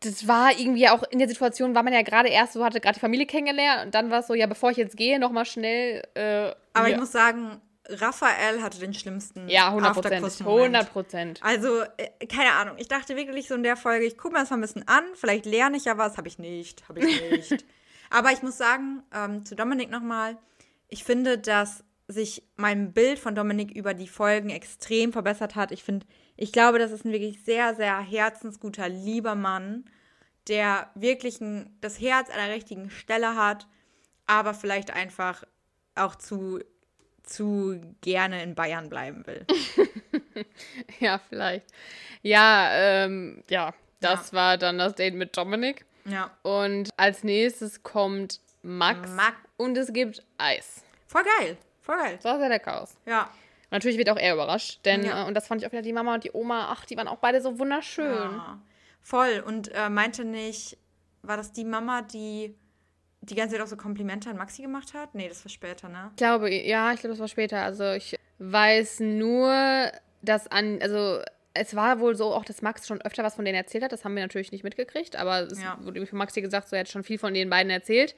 das 0.00 0.28
war 0.28 0.52
irgendwie 0.58 0.88
auch 0.88 1.02
in 1.10 1.18
der 1.18 1.28
Situation, 1.28 1.74
war 1.74 1.82
man 1.82 1.92
ja 1.92 2.02
gerade 2.02 2.28
erst 2.28 2.52
so, 2.52 2.64
hatte 2.64 2.80
gerade 2.80 2.94
die 2.94 3.00
Familie 3.00 3.26
kennengelernt 3.26 3.86
und 3.86 3.94
dann 3.94 4.10
war 4.10 4.20
es 4.20 4.26
so, 4.26 4.34
ja, 4.34 4.46
bevor 4.46 4.70
ich 4.70 4.76
jetzt 4.76 4.96
gehe, 4.96 5.18
nochmal 5.18 5.44
schnell. 5.44 6.02
Äh, 6.14 6.52
aber 6.72 6.86
hier. 6.86 6.94
ich 6.94 7.00
muss 7.00 7.12
sagen, 7.12 7.60
Raphael 7.88 8.62
hatte 8.62 8.78
den 8.78 8.92
schlimmsten 8.94 9.48
Ja, 9.48 9.68
100 9.68 9.94
Prozent. 9.94 10.14
Afterkuss-Moment. 10.14 10.74
100 10.76 10.92
Prozent. 10.92 11.40
Also, 11.42 11.82
äh, 11.96 12.26
keine 12.26 12.52
Ahnung. 12.52 12.76
Ich 12.78 12.88
dachte 12.88 13.16
wirklich 13.16 13.48
so 13.48 13.54
in 13.54 13.62
der 13.62 13.76
Folge, 13.76 14.04
ich 14.04 14.18
gucke 14.18 14.34
mir 14.34 14.40
das 14.40 14.50
mal 14.50 14.58
ein 14.58 14.62
bisschen 14.62 14.86
an. 14.86 15.04
Vielleicht 15.14 15.46
lerne 15.46 15.76
ich 15.76 15.86
ja 15.86 15.96
was. 15.96 16.16
Habe 16.16 16.28
ich 16.28 16.38
nicht. 16.38 16.86
Habe 16.88 17.00
ich 17.00 17.30
nicht. 17.30 17.64
Aber 18.10 18.30
ich 18.32 18.42
muss 18.42 18.58
sagen, 18.58 19.02
ähm, 19.14 19.44
zu 19.44 19.54
Dominik 19.54 19.90
nochmal. 19.90 20.36
Ich 20.88 21.04
finde, 21.04 21.38
dass 21.38 21.84
sich 22.08 22.42
mein 22.56 22.92
Bild 22.92 23.18
von 23.18 23.34
Dominik 23.34 23.70
über 23.70 23.94
die 23.94 24.08
Folgen 24.08 24.50
extrem 24.50 25.12
verbessert 25.12 25.56
hat. 25.56 25.72
Ich 25.72 25.82
finde, 25.82 26.06
ich 26.40 26.52
glaube, 26.52 26.78
das 26.78 26.92
ist 26.92 27.04
ein 27.04 27.12
wirklich 27.12 27.42
sehr, 27.42 27.74
sehr 27.74 27.98
herzensguter, 27.98 28.88
lieber 28.88 29.34
Mann, 29.34 29.84
der 30.46 30.88
wirklich 30.94 31.40
ein, 31.40 31.76
das 31.80 32.00
Herz 32.00 32.30
an 32.30 32.36
der 32.36 32.54
richtigen 32.54 32.90
Stelle 32.90 33.34
hat, 33.34 33.66
aber 34.26 34.54
vielleicht 34.54 34.92
einfach 34.92 35.42
auch 35.96 36.14
zu, 36.14 36.60
zu 37.24 37.80
gerne 38.02 38.42
in 38.44 38.54
Bayern 38.54 38.88
bleiben 38.88 39.26
will. 39.26 39.44
Ja, 41.00 41.20
vielleicht. 41.28 41.66
Ja, 42.22 42.70
ähm, 42.72 43.42
ja, 43.50 43.74
das 43.98 44.32
war 44.32 44.56
dann 44.56 44.78
das 44.78 44.94
Date 44.94 45.14
mit 45.14 45.36
Dominik. 45.36 45.84
Ja. 46.04 46.30
Und 46.42 46.90
als 46.96 47.24
nächstes 47.24 47.82
kommt 47.82 48.40
Max. 48.62 49.10
Max. 49.10 49.36
Und 49.56 49.76
es 49.76 49.92
gibt 49.92 50.24
Eis. 50.38 50.84
Voll 51.08 51.24
geil. 51.40 51.56
Voll 51.82 51.96
geil. 51.96 52.14
Das 52.14 52.22
sah 52.22 52.38
sehr 52.38 52.48
lecker 52.48 52.82
aus. 52.82 52.96
Ja. 53.04 53.28
Natürlich 53.70 53.98
wird 53.98 54.08
auch 54.10 54.16
er 54.16 54.34
überrascht, 54.34 54.80
denn, 54.84 55.04
Ja. 55.04 55.24
äh, 55.24 55.28
und 55.28 55.34
das 55.34 55.46
fand 55.46 55.60
ich 55.60 55.66
auch 55.66 55.72
wieder, 55.72 55.82
die 55.82 55.92
Mama 55.92 56.14
und 56.14 56.24
die 56.24 56.30
Oma, 56.32 56.68
ach, 56.70 56.84
die 56.86 56.96
waren 56.96 57.08
auch 57.08 57.18
beide 57.18 57.40
so 57.40 57.58
wunderschön. 57.58 58.06
ja. 58.06 58.58
Voll. 59.02 59.42
Und 59.46 59.70
äh, 59.74 59.88
meinte 59.88 60.24
nicht, 60.24 60.76
war 61.22 61.36
das 61.36 61.52
die 61.52 61.64
Mama, 61.64 62.02
die 62.02 62.54
die 63.20 63.34
ganze 63.34 63.54
Zeit 63.56 63.62
auch 63.64 63.68
so 63.68 63.76
Komplimente 63.76 64.30
an 64.30 64.36
Maxi 64.36 64.62
gemacht 64.62 64.94
hat? 64.94 65.14
Nee, 65.14 65.28
das 65.28 65.44
war 65.44 65.50
später, 65.50 65.88
ne? 65.88 66.08
Ich 66.10 66.16
glaube, 66.16 66.50
ja, 66.50 66.92
ich 66.92 67.00
glaube, 67.00 67.12
das 67.12 67.20
war 67.20 67.28
später. 67.28 67.62
Also 67.62 67.92
ich 67.92 68.16
weiß 68.38 69.00
nur, 69.00 69.90
dass 70.22 70.46
an, 70.48 70.78
also 70.80 71.20
es 71.54 71.74
war 71.74 72.00
wohl 72.00 72.14
so 72.16 72.32
auch, 72.34 72.44
dass 72.44 72.62
Max 72.62 72.86
schon 72.86 73.00
öfter 73.02 73.24
was 73.24 73.34
von 73.34 73.44
denen 73.44 73.56
erzählt 73.56 73.82
hat. 73.84 73.92
Das 73.92 74.04
haben 74.04 74.14
wir 74.14 74.22
natürlich 74.22 74.52
nicht 74.52 74.62
mitgekriegt, 74.64 75.16
aber 75.16 75.40
es 75.42 75.60
Ja. 75.62 75.78
wurde 75.82 76.04
von 76.06 76.18
Maxi 76.18 76.40
gesagt, 76.40 76.68
so 76.68 76.76
er 76.76 76.80
hat 76.80 76.88
schon 76.88 77.02
viel 77.04 77.18
von 77.18 77.34
den 77.34 77.50
beiden 77.50 77.70
erzählt. 77.70 78.14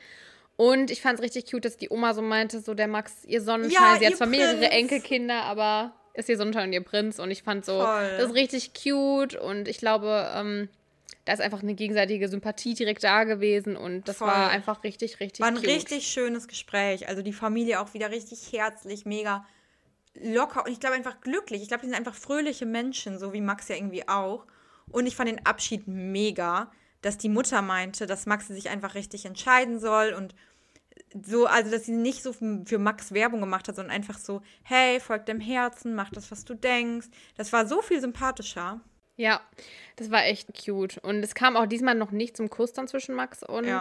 Und 0.61 0.91
ich 0.91 1.01
fand 1.01 1.19
es 1.19 1.25
richtig 1.25 1.51
cute, 1.51 1.65
dass 1.65 1.79
die 1.79 1.89
Oma 1.89 2.13
so 2.13 2.21
meinte, 2.21 2.61
so 2.61 2.75
der 2.75 2.87
Max, 2.87 3.25
ihr 3.25 3.41
Sonnenschein, 3.41 3.95
Ja, 3.95 3.99
sie 3.99 4.07
hat 4.07 4.17
zwar 4.17 4.27
mehrere 4.27 4.59
Prinz. 4.59 4.73
Enkelkinder, 4.75 5.45
aber 5.45 5.95
ist 6.13 6.29
ihr 6.29 6.37
Sonnenschein 6.37 6.67
und 6.67 6.75
ihr 6.75 6.85
Prinz. 6.85 7.19
Und 7.19 7.31
ich 7.31 7.43
fand 7.43 7.65
so, 7.65 7.81
Voll. 7.81 8.11
das 8.19 8.27
ist 8.27 8.35
richtig 8.35 8.73
cute 8.75 9.37
und 9.37 9.69
ich 9.69 9.79
glaube, 9.79 10.31
ähm, 10.35 10.69
da 11.25 11.33
ist 11.33 11.41
einfach 11.41 11.63
eine 11.63 11.73
gegenseitige 11.73 12.29
Sympathie 12.29 12.75
direkt 12.75 13.03
da 13.05 13.25
gewesen 13.25 13.75
und 13.75 14.07
das 14.07 14.19
Voll. 14.19 14.29
war 14.29 14.51
einfach 14.51 14.85
richtig, 14.85 15.19
richtig 15.21 15.41
War 15.41 15.49
ein 15.49 15.55
cute. 15.55 15.67
richtig 15.67 16.07
schönes 16.09 16.47
Gespräch. 16.47 17.09
Also 17.09 17.23
die 17.23 17.33
Familie 17.33 17.81
auch 17.81 17.95
wieder 17.95 18.11
richtig 18.11 18.53
herzlich, 18.53 19.07
mega 19.07 19.47
locker 20.15 20.67
und 20.67 20.73
ich 20.73 20.81
glaube 20.81 20.95
einfach 20.97 21.23
glücklich. 21.23 21.63
Ich 21.63 21.69
glaube, 21.69 21.81
die 21.85 21.87
sind 21.89 21.97
einfach 21.97 22.15
fröhliche 22.15 22.67
Menschen, 22.67 23.19
so 23.19 23.33
wie 23.33 23.41
Max 23.41 23.69
ja 23.69 23.77
irgendwie 23.77 24.07
auch. 24.07 24.45
Und 24.93 25.07
ich 25.07 25.17
fand 25.17 25.31
den 25.31 25.47
Abschied 25.47 25.89
mega, 25.89 26.71
dass 27.01 27.17
die 27.17 27.31
Mutter 27.31 27.63
meinte, 27.63 28.07
dass 28.07 28.27
Max 28.27 28.49
sich 28.49 28.69
einfach 28.69 28.95
richtig 28.95 29.25
entscheiden 29.25 29.81
soll 29.81 30.13
und 30.13 30.35
so, 31.25 31.47
also 31.47 31.71
dass 31.71 31.85
sie 31.87 31.93
nicht 31.93 32.23
so 32.23 32.33
für 32.33 32.79
Max 32.79 33.13
Werbung 33.13 33.41
gemacht 33.41 33.69
hat, 33.69 33.77
sondern 33.77 33.95
einfach 33.95 34.19
so, 34.19 34.43
hey, 34.63 35.01
folg 35.01 35.27
dem 35.27 35.41
Herzen, 35.41 35.95
mach 35.95 36.11
das, 36.11 36.31
was 36.31 36.45
du 36.45 36.55
denkst. 36.55 37.09
Das 37.37 37.53
war 37.53 37.67
so 37.67 37.83
viel 37.83 38.01
sympathischer. 38.01 38.81
Ja, 39.17 39.41
das 39.97 40.11
war 40.11 40.25
echt 40.25 40.49
cute. 40.65 40.99
Und 40.99 41.23
es 41.23 41.35
kam 41.35 41.57
auch 41.57 41.67
diesmal 41.67 41.95
noch 41.95 42.11
nicht 42.11 42.37
zum 42.37 42.49
Kuss 42.49 42.73
dann 42.73 42.89
zwischen 42.89 43.15
Max 43.15 43.43
und 43.43 43.67
Ja. 43.67 43.81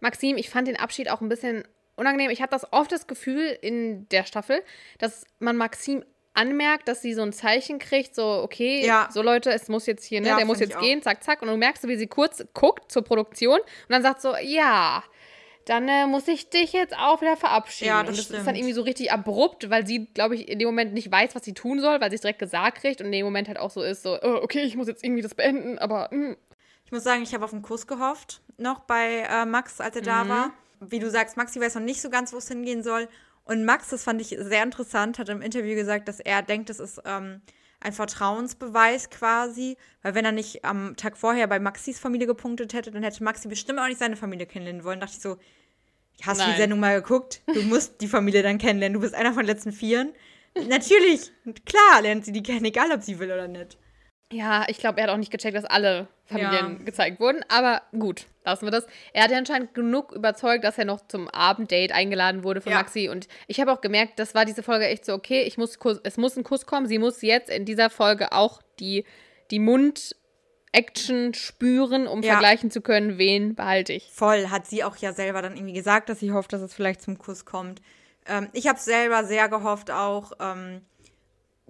Maxim. 0.00 0.36
Ich 0.36 0.50
fand 0.50 0.66
den 0.66 0.76
Abschied 0.76 1.10
auch 1.10 1.20
ein 1.20 1.28
bisschen 1.28 1.62
unangenehm. 1.96 2.30
Ich 2.30 2.42
hatte 2.42 2.52
das 2.52 2.72
oft 2.72 2.90
das 2.90 3.06
Gefühl 3.06 3.56
in 3.62 4.08
der 4.08 4.24
Staffel, 4.24 4.62
dass 4.98 5.24
man 5.38 5.56
Maxim 5.56 6.04
anmerkt, 6.32 6.88
dass 6.88 7.02
sie 7.02 7.12
so 7.12 7.22
ein 7.22 7.32
Zeichen 7.32 7.78
kriegt, 7.78 8.14
so, 8.14 8.24
okay, 8.24 8.84
Ja. 8.86 9.08
so 9.12 9.20
Leute, 9.20 9.50
es 9.52 9.68
muss 9.68 9.86
jetzt 9.86 10.04
hier, 10.04 10.20
ne, 10.20 10.28
Ja, 10.28 10.36
der 10.36 10.46
muss 10.46 10.60
jetzt 10.60 10.78
gehen, 10.78 11.02
zack, 11.02 11.22
zack. 11.22 11.42
Und 11.42 11.48
du 11.48 11.56
merkst 11.56 11.86
wie 11.86 11.96
sie 11.96 12.06
kurz 12.06 12.44
guckt 12.54 12.90
zur 12.90 13.02
Produktion 13.02 13.58
und 13.60 13.90
dann 13.90 14.02
sagt 14.02 14.22
so, 14.22 14.34
ja, 14.36 15.02
dann 15.66 15.88
äh, 15.88 16.06
muss 16.06 16.26
ich 16.28 16.50
dich 16.50 16.72
jetzt 16.72 16.96
auch 16.96 17.20
wieder 17.20 17.36
verabschieden. 17.36 17.88
Ja, 17.88 18.02
das 18.02 18.10
und 18.10 18.18
das 18.18 18.24
ist 18.24 18.32
dann 18.32 18.42
stimmt. 18.42 18.58
irgendwie 18.58 18.74
so 18.74 18.82
richtig 18.82 19.12
abrupt, 19.12 19.70
weil 19.70 19.86
sie, 19.86 20.06
glaube 20.14 20.34
ich, 20.34 20.48
in 20.48 20.58
dem 20.58 20.66
Moment 20.66 20.94
nicht 20.94 21.10
weiß, 21.10 21.34
was 21.34 21.44
sie 21.44 21.54
tun 21.54 21.80
soll, 21.80 22.00
weil 22.00 22.10
sie 22.10 22.16
es 22.16 22.22
direkt 22.22 22.38
gesagt 22.38 22.78
kriegt 22.78 23.00
und 23.00 23.06
in 23.06 23.12
dem 23.12 23.24
Moment 23.24 23.48
halt 23.48 23.58
auch 23.58 23.70
so 23.70 23.82
ist, 23.82 24.02
so, 24.02 24.18
oh, 24.20 24.40
okay, 24.42 24.62
ich 24.62 24.76
muss 24.76 24.88
jetzt 24.88 25.04
irgendwie 25.04 25.22
das 25.22 25.34
beenden, 25.34 25.78
aber 25.78 26.08
mm. 26.10 26.36
Ich 26.90 26.92
muss 26.92 27.04
sagen, 27.04 27.22
ich 27.22 27.32
habe 27.34 27.44
auf 27.44 27.52
einen 27.52 27.62
Kuss 27.62 27.86
gehofft, 27.86 28.40
noch 28.58 28.80
bei 28.80 29.20
äh, 29.20 29.46
Max, 29.46 29.80
als 29.80 29.94
er 29.94 30.02
da 30.02 30.28
war. 30.28 30.50
Wie 30.80 30.98
du 30.98 31.08
sagst, 31.08 31.36
Maxi 31.36 31.60
weiß 31.60 31.76
noch 31.76 31.82
nicht 31.82 32.00
so 32.00 32.10
ganz, 32.10 32.32
wo 32.32 32.38
es 32.38 32.48
hingehen 32.48 32.82
soll. 32.82 33.08
Und 33.44 33.64
Max, 33.64 33.90
das 33.90 34.02
fand 34.02 34.20
ich 34.20 34.36
sehr 34.36 34.64
interessant, 34.64 35.20
hat 35.20 35.28
im 35.28 35.40
Interview 35.40 35.76
gesagt, 35.76 36.08
dass 36.08 36.18
er 36.18 36.42
denkt, 36.42 36.68
das 36.68 36.80
ist 36.80 37.00
ähm, 37.04 37.42
ein 37.80 37.92
Vertrauensbeweis 37.92 39.10
quasi. 39.10 39.76
Weil 40.02 40.14
wenn 40.14 40.24
er 40.24 40.32
nicht 40.32 40.64
am 40.64 40.96
Tag 40.96 41.16
vorher 41.16 41.46
bei 41.46 41.58
Maxis 41.58 41.98
Familie 41.98 42.26
gepunktet 42.26 42.74
hätte, 42.74 42.90
dann 42.90 43.02
hätte 43.02 43.24
Maxi 43.24 43.48
bestimmt 43.48 43.78
auch 43.78 43.88
nicht 43.88 43.98
seine 43.98 44.16
Familie 44.16 44.46
kennenlernen 44.46 44.84
wollen. 44.84 45.00
dachte 45.00 45.14
ich 45.16 45.22
so, 45.22 45.38
hast 46.22 46.40
du 46.40 46.50
die. 46.50 46.56
Sendung 46.56 46.80
mal 46.80 47.00
geguckt? 47.00 47.42
Du 47.46 47.62
musst 47.62 48.00
die 48.00 48.08
Familie 48.08 48.42
dann 48.42 48.58
kennenlernen. 48.58 48.94
Du 48.94 49.00
bist 49.00 49.14
einer 49.14 49.32
von 49.32 49.42
den 49.42 49.48
letzten 49.54 49.72
Vieren. 49.72 50.12
Natürlich, 50.68 51.32
klar 51.64 52.02
lernt 52.02 52.24
sie 52.24 52.32
die 52.32 52.42
kennen, 52.42 52.64
egal 52.64 52.90
ob 52.92 53.02
sie 53.02 53.18
will 53.18 53.30
oder 53.30 53.48
nicht. 53.48 53.78
Ja, 54.32 54.64
ich 54.68 54.78
glaube, 54.78 54.98
er 54.98 55.04
hat 55.04 55.10
auch 55.10 55.16
nicht 55.16 55.32
gecheckt, 55.32 55.56
dass 55.56 55.64
alle 55.64 56.06
Familien 56.26 56.78
Ja. 56.78 56.84
gezeigt 56.84 57.18
wurden. 57.18 57.44
Aber 57.48 57.82
gut, 57.98 58.26
lassen 58.44 58.64
wir 58.66 58.70
das. 58.70 58.86
Er 59.12 59.24
hat 59.24 59.30
ja 59.32 59.38
anscheinend 59.38 59.74
genug 59.74 60.12
überzeugt, 60.12 60.62
dass 60.62 60.78
er 60.78 60.84
noch 60.84 61.06
zum 61.08 61.28
Abenddate 61.28 61.92
eingeladen 61.92 62.44
wurde 62.44 62.60
von 62.60 62.70
Ja. 62.72 62.78
Maxi. 62.78 63.08
Und 63.08 63.26
ich 63.48 63.60
habe 63.60 63.72
auch 63.72 63.80
gemerkt, 63.80 64.18
das 64.20 64.34
war 64.34 64.44
diese 64.44 64.62
Folge 64.62 64.86
echt 64.86 65.04
so, 65.04 65.14
okay, 65.14 65.42
ich 65.42 65.58
muss 65.58 65.76
es 66.04 66.16
muss 66.16 66.36
ein 66.36 66.44
Kuss 66.44 66.64
kommen. 66.66 66.86
Sie 66.86 66.98
muss 66.98 67.22
jetzt 67.22 67.50
in 67.50 67.64
dieser 67.64 67.90
Folge 67.90 68.30
auch 68.30 68.62
die, 68.78 69.04
die 69.50 69.58
Mund-Action 69.58 71.34
spüren, 71.34 72.06
um 72.06 72.22
Ja. 72.22 72.32
vergleichen 72.34 72.70
zu 72.70 72.82
können, 72.82 73.18
wen 73.18 73.56
behalte 73.56 73.92
ich. 73.92 74.10
Voll, 74.12 74.46
hat 74.50 74.64
sie 74.66 74.84
auch 74.84 74.96
ja 74.98 75.12
selber 75.12 75.42
dann 75.42 75.56
irgendwie 75.56 75.74
gesagt, 75.74 76.08
dass 76.08 76.20
sie 76.20 76.30
hofft, 76.30 76.52
dass 76.52 76.60
es 76.62 76.72
vielleicht 76.72 77.02
zum 77.02 77.18
Kuss 77.18 77.44
kommt. 77.44 77.82
Ähm, 78.26 78.48
ich 78.52 78.68
habe 78.68 78.78
selber 78.78 79.24
sehr 79.24 79.48
gehofft 79.48 79.90
auch. 79.90 80.30
Ähm, 80.38 80.82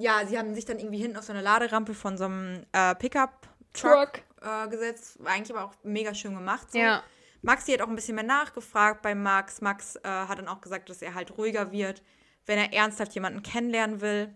ja, 0.01 0.27
sie 0.27 0.39
haben 0.39 0.55
sich 0.55 0.65
dann 0.65 0.79
irgendwie 0.79 0.99
hinten 0.99 1.17
auf 1.17 1.25
so 1.25 1.33
eine 1.33 1.43
Laderampe 1.43 1.95
von 1.95 2.17
so 2.17 2.25
einem 2.25 2.65
äh, 2.73 2.95
Pickup-Truck 2.95 4.23
äh, 4.41 4.69
gesetzt. 4.69 5.23
War 5.23 5.33
eigentlich 5.33 5.55
aber 5.55 5.67
auch 5.67 5.75
mega 5.83 6.15
schön 6.15 6.35
gemacht. 6.35 6.73
So. 6.73 6.79
Ja. 6.79 7.03
Maxi 7.43 7.73
hat 7.73 7.83
auch 7.83 7.89
ein 7.89 7.97
bisschen 7.97 8.15
mehr 8.15 8.25
nachgefragt 8.25 9.03
bei 9.03 9.15
Max. 9.15 9.61
Max 9.61 9.97
äh, 9.97 10.09
hat 10.09 10.39
dann 10.39 10.49
auch 10.49 10.61
gesagt, 10.61 10.89
dass 10.89 11.03
er 11.03 11.15
halt 11.15 11.37
ruhiger 11.37 11.71
wird, 11.71 12.03
wenn 12.47 12.59
er 12.59 12.73
ernsthaft 12.73 13.15
jemanden 13.15 13.43
kennenlernen 13.43 14.01
will. 14.01 14.35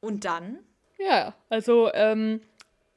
Und 0.00 0.24
dann? 0.24 0.58
Ja, 0.98 1.34
also 1.48 1.90
ähm, 1.94 2.40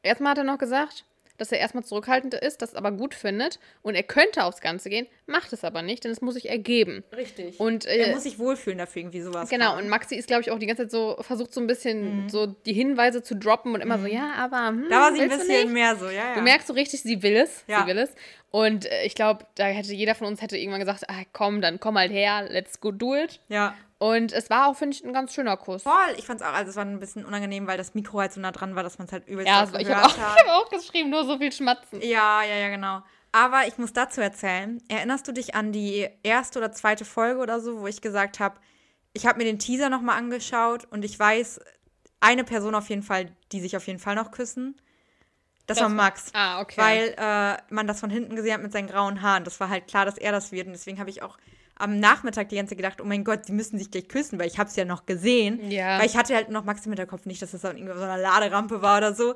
erstmal 0.01 0.31
hat 0.31 0.39
er 0.39 0.43
noch 0.43 0.58
gesagt, 0.58 1.05
dass 1.38 1.52
er 1.52 1.60
erstmal 1.60 1.84
zurückhaltend 1.84 2.34
ist, 2.34 2.62
das 2.62 2.76
aber 2.76 2.91
gut 2.91 3.13
findet 3.15 3.60
und 3.82 3.95
er 3.95 4.04
könnte 4.04 4.43
aufs 4.43 4.62
Ganze 4.62 4.89
gehen, 4.89 5.08
macht 5.28 5.52
es 5.54 5.63
aber 5.63 5.82
nicht, 5.82 6.04
denn 6.04 6.12
es 6.12 6.21
muss 6.21 6.36
sich 6.36 6.50
ergeben. 6.50 7.04
Richtig. 7.15 7.60
Und 7.60 7.86
er 7.86 8.08
äh, 8.10 8.13
muss 8.13 8.24
sich 8.24 8.39
wohlfühlen 8.39 8.78
dafür, 8.80 9.02
irgendwie 9.02 9.21
sowas. 9.21 9.50
genau, 9.50 9.71
kam. 9.71 9.80
und 9.80 9.89
Maxi 9.89 10.15
ist, 10.15 10.28
glaube 10.28 10.41
ich, 10.41 10.52
auch 10.52 10.60
die 10.60 10.65
ganze 10.67 10.84
Zeit 10.84 10.91
so, 10.91 11.17
versucht 11.21 11.54
so 11.54 11.62
ein 11.62 11.67
bisschen 11.67 12.24
Mhm. 12.24 12.30
so 12.30 12.45
die 12.48 12.74
Hinweise 12.74 13.24
zu 13.24 13.36
droppen 13.36 13.74
und 13.74 13.82
immer 13.82 14.00
so, 14.00 14.06
ja, 14.08 14.34
aber 14.38 14.67
hm, 14.69 14.88
da 14.89 15.02
war 15.02 15.13
sie 15.13 15.21
ein 15.21 15.30
bisschen 15.30 15.74
mehr 15.74 15.95
so, 15.95 16.06
ja, 16.06 16.12
ja. 16.30 16.36
Du 16.36 16.41
merkst 16.41 16.67
so 16.67 16.74
richtig, 16.74 17.02
sie 17.02 17.21
will 17.24 17.36
es. 17.36 17.63
Ja. 17.67 17.82
Sie 17.82 17.88
will 17.88 17.98
es. 17.98 18.10
Und 18.52 18.86
äh, 18.86 19.04
ich 19.06 19.15
glaube, 19.15 19.45
da 19.56 19.65
hätte 19.65 19.93
jeder 19.93 20.15
von 20.15 20.28
uns 20.28 20.41
hätte 20.41 20.58
irgendwann 20.58 20.80
gesagt, 20.80 21.04
ah, 21.10 21.24
komm, 21.34 21.62
dann 21.62 21.80
komm 21.80 21.98
halt 21.98 22.12
her, 22.12 22.45
let's 22.50 22.80
go 22.80 22.91
do 22.91 23.15
it. 23.15 23.39
ja. 23.50 23.76
Und 23.97 24.34
es 24.34 24.49
war 24.49 24.67
auch, 24.67 24.75
finde 24.75 24.97
ich, 24.97 25.05
ein 25.05 25.13
ganz 25.13 25.34
schöner 25.34 25.55
Kuss. 25.55 25.84
Voll, 25.84 25.93
ich 26.17 26.25
fand's 26.25 26.43
auch, 26.43 26.53
also 26.53 26.69
es 26.69 26.75
war 26.75 26.84
ein 26.84 26.99
bisschen 26.99 27.23
unangenehm, 27.25 27.65
weil 27.65 27.77
das 27.77 27.93
Mikro 27.93 28.19
halt 28.19 28.34
so 28.34 28.41
nah 28.41 28.51
dran 28.51 28.75
war, 28.75 28.84
dass 28.84 28.97
man 28.97 29.08
es 29.08 29.13
halt 29.13 29.27
übelst 29.27 29.47
Ja, 29.47 29.62
also 29.62 29.75
ich 29.77 29.88
gehört 29.88 30.03
habe 30.03 30.13
auch, 30.13 30.17
hat. 30.17 30.38
ich 30.38 30.43
hab 30.43 30.62
auch 30.62 30.69
geschrieben, 30.69 31.10
nur 31.10 31.25
so 31.25 31.38
viel 31.38 31.51
Schmatzen. 31.51 32.01
Ja, 32.01 32.43
ja, 32.43 32.55
ja, 32.55 32.69
genau. 32.69 33.01
Aber 33.31 33.67
ich 33.67 33.77
muss 33.77 33.93
dazu 33.93 34.21
erzählen, 34.21 34.81
erinnerst 34.88 35.27
du 35.27 35.31
dich 35.31 35.55
an 35.55 35.71
die 35.71 36.08
erste 36.23 36.60
oder 36.60 36.71
zweite 36.71 37.05
Folge 37.05 37.39
oder 37.39 37.60
so, 37.60 37.81
wo 37.81 37.88
ich 37.88 38.01
gesagt 38.01 38.39
habe, 38.39 38.60
ich 39.13 39.25
habe 39.25 39.38
mir 39.38 39.45
den 39.45 39.60
Teaser 39.60 39.89
nochmal 39.89 40.17
angeschaut 40.17 40.86
und 40.86 41.05
ich 41.05 41.17
weiß, 41.17 41.62
eine 42.19 42.43
Person 42.43 42.75
auf 42.75 42.89
jeden 42.89 43.03
Fall, 43.03 43.31
die 43.51 43.62
sich 43.62 43.77
auf 43.77 43.88
jeden 43.88 43.99
Fall 43.99 44.15
noch 44.15 44.31
küssen. 44.31 44.79
Das, 45.67 45.79
war 45.79 45.89
Max. 45.89 46.31
Ah, 46.34 46.62
okay. 46.62 46.79
Weil 46.79 47.15
äh, 47.17 47.73
man 47.73 47.88
das 47.88 47.99
von 47.99 48.10
hinten 48.10 48.36
gesehen 48.36 48.53
hat 48.53 48.62
mit 48.62 48.71
seinen 48.71 48.88
grauen 48.88 49.21
Haaren. 49.21 49.43
Das 49.43 49.60
war 49.60 49.69
halt 49.69 49.88
klar, 49.88 50.05
dass 50.05 50.17
er 50.17 50.31
das 50.31 50.51
wird. 50.51 50.67
Und 50.67 50.73
deswegen 50.73 50.99
habe 50.99 51.10
ich 51.10 51.23
auch 51.23 51.38
am 51.77 51.99
Nachmittag 51.99 52.49
die 52.49 52.55
ganze 52.55 52.71
Zeit 52.71 52.77
gedacht, 52.77 53.01
oh 53.01 53.05
mein 53.05 53.23
Gott, 53.23 53.47
die 53.47 53.51
müssen 53.51 53.77
sich 53.77 53.91
gleich 53.91 54.07
küssen, 54.07 54.39
weil 54.39 54.47
ich 54.47 54.57
habe 54.57 54.69
es 54.69 54.75
ja 54.75 54.85
noch 54.85 55.05
gesehen. 55.05 55.69
Ja. 55.71 55.99
Weil 55.99 56.05
ich 56.05 56.15
hatte 56.17 56.33
halt 56.35 56.49
noch 56.49 56.63
Max 56.63 56.85
im 56.85 56.91
Hinterkopf 56.91 57.25
nicht, 57.25 57.41
dass 57.41 57.51
das 57.51 57.61
dann 57.61 57.75
irgendwie 57.77 57.91
auf 57.93 57.97
so 57.99 58.03
einer 58.05 58.17
Laderampe 58.17 58.81
war 58.81 58.97
oder 58.97 59.13
so. 59.13 59.35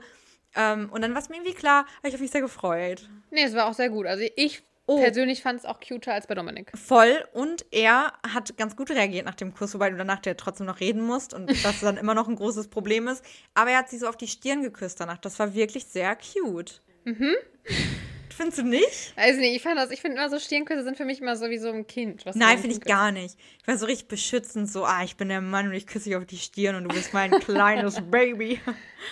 Ähm, 0.55 0.89
und 0.91 1.01
dann 1.01 1.13
war 1.13 1.21
es 1.21 1.29
mir 1.29 1.35
irgendwie 1.35 1.53
klar, 1.53 1.85
ich 2.03 2.13
habe 2.13 2.21
mich 2.21 2.31
sehr 2.31 2.41
gefreut. 2.41 3.09
Nee, 3.31 3.43
es 3.43 3.53
war 3.53 3.67
auch 3.67 3.73
sehr 3.73 3.89
gut. 3.89 4.05
Also 4.07 4.23
ich 4.35 4.63
Oh. 4.91 4.99
persönlich 5.03 5.43
fand 5.43 5.59
es 5.59 5.65
auch 5.65 5.79
cuter 5.79 6.15
als 6.15 6.25
bei 6.25 6.33
Dominik. 6.33 6.71
Voll. 6.75 7.23
Und 7.33 7.63
er 7.69 8.11
hat 8.27 8.57
ganz 8.57 8.75
gut 8.75 8.89
reagiert 8.89 9.23
nach 9.27 9.35
dem 9.35 9.53
Kuss, 9.53 9.75
wobei 9.75 9.91
du 9.91 9.97
danach 9.97 10.25
ja 10.25 10.33
trotzdem 10.33 10.65
noch 10.65 10.79
reden 10.79 11.03
musst 11.03 11.35
und 11.35 11.47
das 11.63 11.81
dann 11.81 11.95
immer 11.97 12.15
noch 12.15 12.27
ein 12.27 12.35
großes 12.35 12.69
Problem 12.69 13.07
ist. 13.07 13.23
Aber 13.53 13.69
er 13.69 13.77
hat 13.77 13.89
sie 13.91 13.99
so 13.99 14.07
auf 14.07 14.17
die 14.17 14.27
Stirn 14.27 14.63
geküsst 14.63 14.99
danach. 14.99 15.19
Das 15.19 15.37
war 15.37 15.53
wirklich 15.53 15.85
sehr 15.85 16.15
cute. 16.15 16.81
Mhm. 17.05 17.35
Findest 18.39 18.59
du 18.59 18.63
nicht? 18.63 19.17
Weiß 19.17 19.35
nicht, 19.35 19.53
ich 19.53 19.61
fand 19.61 19.77
das, 19.77 19.91
ich 19.91 19.99
finde 19.99 20.15
immer 20.15 20.29
so 20.29 20.39
Stirnküsse 20.39 20.81
sind 20.85 20.95
für 20.95 21.03
mich 21.03 21.19
immer 21.19 21.35
so 21.35 21.49
wie 21.49 21.57
so 21.57 21.67
ein 21.69 21.85
Kind. 21.87 22.25
Nein, 22.25 22.41
ein 22.41 22.57
finde 22.57 22.77
ich 22.77 22.81
gar 22.81 23.11
nicht. 23.11 23.37
Ich 23.61 23.67
war 23.67 23.77
so 23.77 23.85
richtig 23.85 24.07
beschützend, 24.07 24.71
so, 24.71 24.85
ah, 24.85 25.03
ich 25.03 25.17
bin 25.17 25.27
der 25.27 25.41
Mann 25.41 25.67
und 25.67 25.73
ich 25.73 25.85
küsse 25.85 26.05
dich 26.05 26.15
auf 26.15 26.25
die 26.25 26.37
Stirn 26.37 26.77
und 26.77 26.85
du 26.85 26.95
bist 26.95 27.13
mein 27.13 27.31
kleines 27.41 27.99
Baby. 28.09 28.61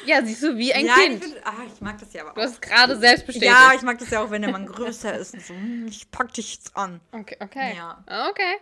Ja, 0.06 0.24
siehst 0.24 0.44
du, 0.44 0.58
wie 0.58 0.74
ein 0.74 0.86
ja, 0.86 0.94
Kind. 0.94 1.26
Ich, 1.26 1.34
find, 1.34 1.46
ah, 1.46 1.56
ich 1.74 1.82
mag 1.82 1.98
das 1.98 2.14
ja 2.14 2.22
aber 2.22 2.36
Du 2.36 2.40
auch. 2.40 2.46
hast 2.46 2.62
gerade 2.62 2.96
selbst 2.96 3.26
bestätigt. 3.26 3.52
Ja, 3.52 3.74
ich 3.76 3.82
mag 3.82 4.00
das 4.00 4.10
ja 4.12 4.24
auch, 4.24 4.32
wenn 4.32 4.44
der 4.44 4.52
Mann 4.52 4.66
größer 4.66 5.18
ist 5.18 5.34
und 5.34 5.44
so, 5.44 5.54
hm, 5.54 5.88
ich 5.90 6.10
pack 6.10 6.34
dich 6.34 6.56
jetzt 6.56 6.78
an. 6.78 7.02
Okay, 7.12 7.36
okay. 7.42 7.74
Ja. 7.76 8.02
Okay. 8.30 8.56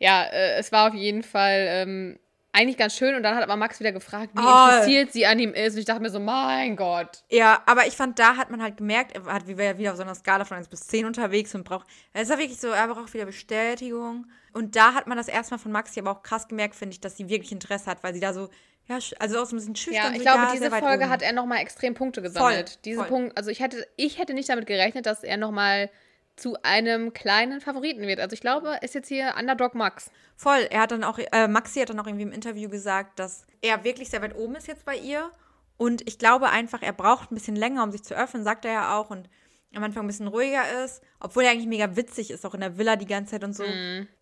Ja, 0.00 0.24
äh, 0.24 0.58
es 0.58 0.70
war 0.70 0.88
auf 0.88 0.94
jeden 0.94 1.22
Fall 1.22 1.64
ähm, 1.66 2.18
eigentlich 2.52 2.76
ganz 2.76 2.96
schön 2.96 3.14
und 3.14 3.22
dann 3.22 3.36
hat 3.36 3.42
aber 3.42 3.56
Max 3.56 3.78
wieder 3.80 3.92
gefragt, 3.92 4.32
wie 4.34 4.40
Oh. 4.40 4.68
interessiert 4.70 5.12
sie 5.12 5.26
an 5.26 5.38
ihm 5.38 5.54
ist. 5.54 5.74
Und 5.74 5.78
ich 5.80 5.84
dachte 5.84 6.02
mir 6.02 6.10
so, 6.10 6.18
mein 6.18 6.74
Gott. 6.76 7.22
Ja, 7.30 7.62
aber 7.66 7.86
ich 7.86 7.96
fand, 7.96 8.18
da 8.18 8.36
hat 8.36 8.50
man 8.50 8.62
halt 8.62 8.76
gemerkt, 8.76 9.14
er 9.14 9.24
hat, 9.32 9.46
wie 9.46 9.56
wir 9.56 9.64
ja 9.66 9.78
wieder 9.78 9.90
auf 9.92 9.96
so 9.96 10.02
einer 10.02 10.14
Skala 10.14 10.44
von 10.44 10.56
1 10.56 10.68
bis 10.68 10.80
10 10.88 11.06
unterwegs 11.06 11.54
und 11.54 11.64
braucht, 11.64 11.86
es 12.12 12.28
war 12.28 12.38
wirklich 12.38 12.58
so, 12.60 12.68
er 12.68 12.88
braucht 12.88 13.14
wieder 13.14 13.24
Bestätigung. 13.26 14.26
Und 14.52 14.74
da 14.74 14.94
hat 14.94 15.06
man 15.06 15.16
das 15.16 15.28
erstmal 15.28 15.58
von 15.60 15.70
Maxi 15.70 16.00
aber 16.00 16.10
auch 16.10 16.22
krass 16.22 16.48
gemerkt, 16.48 16.74
finde 16.74 16.94
ich, 16.94 17.00
dass 17.00 17.16
sie 17.16 17.28
wirklich 17.28 17.52
Interesse 17.52 17.86
hat, 17.86 18.02
weil 18.02 18.14
sie 18.14 18.20
da 18.20 18.32
so, 18.32 18.48
ja, 18.86 18.98
also 19.20 19.40
auch 19.40 19.46
so 19.46 19.54
ein 19.54 19.58
bisschen 19.58 19.76
schüchtern. 19.76 20.12
Ja, 20.12 20.16
ich 20.16 20.22
glaube, 20.22 20.42
ja, 20.42 20.52
diese 20.52 20.70
Folge 20.70 21.04
oben. 21.04 21.10
hat 21.10 21.22
er 21.22 21.32
nochmal 21.32 21.58
extrem 21.58 21.94
Punkte 21.94 22.20
gesammelt. 22.22 22.70
Voll, 22.70 22.78
Diese 22.84 22.98
voll. 22.98 23.06
Punkt, 23.08 23.38
also 23.38 23.50
ich 23.50 23.60
hätte, 23.60 23.86
ich 23.96 24.18
hätte 24.18 24.34
nicht 24.34 24.48
damit 24.48 24.66
gerechnet, 24.66 25.06
dass 25.06 25.22
er 25.22 25.36
nochmal 25.36 25.88
zu 26.36 26.56
einem 26.62 27.12
kleinen 27.12 27.60
Favoriten 27.60 28.02
wird. 28.02 28.20
Also 28.20 28.34
ich 28.34 28.40
glaube, 28.40 28.78
ist 28.82 28.94
jetzt 28.94 29.08
hier 29.08 29.34
Underdog 29.38 29.74
Max. 29.74 30.10
Voll. 30.36 30.66
Er 30.70 30.80
hat 30.82 30.90
dann 30.90 31.04
auch, 31.04 31.18
äh, 31.18 31.48
Maxi 31.48 31.80
hat 31.80 31.90
dann 31.90 32.00
auch 32.00 32.06
irgendwie 32.06 32.24
im 32.24 32.32
Interview 32.32 32.68
gesagt, 32.68 33.18
dass 33.18 33.44
er 33.60 33.84
wirklich 33.84 34.10
sehr 34.10 34.22
weit 34.22 34.34
oben 34.34 34.56
ist 34.56 34.66
jetzt 34.66 34.84
bei 34.84 34.96
ihr. 34.96 35.30
Und 35.76 36.06
ich 36.06 36.18
glaube 36.18 36.50
einfach, 36.50 36.82
er 36.82 36.92
braucht 36.92 37.30
ein 37.30 37.34
bisschen 37.34 37.56
länger, 37.56 37.82
um 37.82 37.92
sich 37.92 38.02
zu 38.02 38.14
öffnen, 38.14 38.44
sagt 38.44 38.64
er 38.64 38.72
ja 38.72 38.96
auch. 38.96 39.10
Und 39.10 39.28
am 39.74 39.84
Anfang 39.84 40.04
ein 40.04 40.06
bisschen 40.08 40.26
ruhiger 40.26 40.84
ist, 40.84 41.00
obwohl 41.20 41.44
er 41.44 41.52
eigentlich 41.52 41.68
mega 41.68 41.94
witzig 41.94 42.30
ist, 42.30 42.44
auch 42.44 42.54
in 42.54 42.60
der 42.60 42.76
Villa 42.76 42.96
die 42.96 43.06
ganze 43.06 43.32
Zeit 43.32 43.44
und 43.44 43.54
so. 43.54 43.64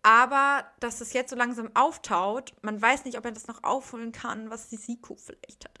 Aber 0.03 0.63
dass 0.79 1.01
es 1.01 1.13
jetzt 1.13 1.31
so 1.31 1.35
langsam 1.35 1.71
auftaut, 1.73 2.53
man 2.61 2.79
weiß 2.81 3.05
nicht, 3.05 3.17
ob 3.17 3.25
er 3.25 3.31
das 3.31 3.47
noch 3.47 3.63
aufholen 3.63 4.11
kann, 4.11 4.49
was 4.51 4.69
die 4.69 4.77
Siko 4.77 5.15
vielleicht 5.15 5.65
hat. 5.65 5.77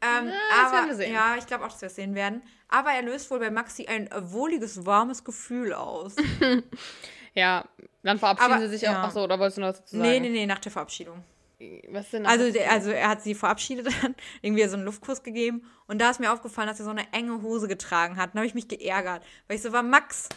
Ähm, 0.00 0.28
Ja, 0.28 0.32
das 0.50 0.66
aber, 0.66 0.72
werden 0.72 0.88
wir 0.88 0.96
sehen. 0.96 1.12
Ja, 1.12 1.34
ich 1.36 1.46
glaube 1.46 1.64
auch, 1.64 1.70
dass 1.70 1.80
wir 1.80 1.86
es 1.88 1.96
sehen 1.96 2.14
werden. 2.14 2.42
Aber 2.68 2.90
er 2.90 3.02
löst 3.02 3.30
wohl 3.30 3.40
bei 3.40 3.50
Maxi 3.50 3.86
ein 3.86 4.08
wohliges, 4.12 4.86
warmes 4.86 5.24
Gefühl 5.24 5.72
aus. 5.72 6.14
Ja, 7.34 7.64
dann 8.02 8.18
verabschieden 8.18 8.52
Aber, 8.52 8.62
sie 8.62 8.68
sich 8.68 8.82
ja. 8.82 9.02
auch. 9.02 9.06
Achso, 9.06 9.22
oder 9.22 9.38
wolltest 9.38 9.58
du 9.58 9.60
noch 9.60 9.68
was 9.68 9.78
dazu 9.78 9.96
sagen? 9.96 10.10
nee, 10.10 10.20
nee, 10.20 10.30
nee, 10.30 10.46
nach 10.46 10.58
der 10.58 10.72
Verabschiedung. 10.72 11.22
Was 11.88 12.10
denn 12.10 12.24
Also, 12.26 12.50
der, 12.50 12.70
also 12.72 12.90
er 12.90 13.08
hat 13.08 13.22
sie 13.22 13.34
verabschiedet, 13.34 13.86
dann 14.02 14.14
irgendwie 14.42 14.64
so 14.66 14.76
einen 14.76 14.84
Luftkuss 14.84 15.22
gegeben. 15.22 15.62
Und 15.86 16.00
da 16.00 16.10
ist 16.10 16.20
mir 16.20 16.32
aufgefallen, 16.32 16.68
dass 16.68 16.78
er 16.80 16.84
so 16.84 16.90
eine 16.90 17.12
enge 17.12 17.42
Hose 17.42 17.68
getragen 17.68 18.16
hat. 18.16 18.30
Dann 18.32 18.38
habe 18.40 18.46
ich 18.46 18.54
mich 18.54 18.68
geärgert. 18.68 19.22
Weil 19.46 19.56
ich 19.56 19.62
so 19.62 19.72
war, 19.72 19.82
Max, 19.82 20.28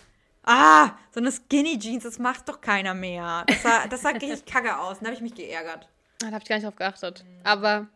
ah, 0.44 0.92
so 1.12 1.20
eine 1.20 1.32
Skinny 1.32 1.80
Jeans, 1.80 2.04
das 2.04 2.20
macht 2.20 2.50
doch 2.50 2.60
keiner 2.62 2.94
mehr. 2.94 3.44
Das 3.48 3.64
sah, 3.64 3.88
das 3.88 4.02
sah 4.02 4.10
richtig 4.10 4.46
kacke 4.52 4.78
aus. 4.78 4.98
Dann 5.00 5.08
habe 5.08 5.16
ich 5.16 5.22
mich 5.22 5.36
geärgert. 5.36 5.88
Ah, 6.24 6.28
Da 6.28 6.32
habe 6.32 6.40
ich 6.42 6.50
gar 6.50 6.56
nicht 6.58 6.66
drauf 6.66 6.76
geachtet. 6.76 7.24
Aber 7.44 7.88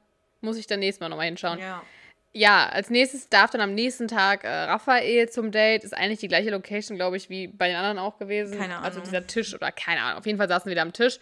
muss 0.42 0.58
ich 0.58 0.68
dann 0.68 0.80
nächstes 0.80 1.02
Mal 1.02 1.10
nochmal 1.10 1.26
hinschauen. 1.26 1.60
Ja. 1.60 1.82
Ja, 2.34 2.70
als 2.70 2.92
nächstes 2.92 3.30
darf 3.30 3.50
dann 3.50 3.62
am 3.62 3.74
nächsten 3.74 4.08
Tag 4.08 4.44
äh, 4.44 4.48
Raphael 4.50 5.28
zum 5.30 5.52
Date. 5.52 5.84
Ist 5.84 5.96
eigentlich 5.98 6.20
die 6.20 6.28
gleiche 6.28 6.52
Location, 6.52 6.96
glaube 6.96 7.18
ich, 7.18 7.30
wie 7.32 7.48
bei 7.48 7.68
den 7.68 7.76
anderen 7.78 7.98
auch 7.98 8.20
gewesen. 8.20 8.60
Keine 8.60 8.78
Also 8.80 9.00
Ahnung. 9.00 9.10
dieser 9.12 9.26
Tisch 9.26 9.56
oder 9.56 9.72
keine 9.72 10.02
Ahnung. 10.04 10.20
Auf 10.20 10.26
jeden 10.28 10.38
Fall 10.38 10.48
saßen 10.48 10.66
wir 10.68 10.72
wieder 10.74 10.84
am 10.84 10.94
Tisch. 10.94 11.20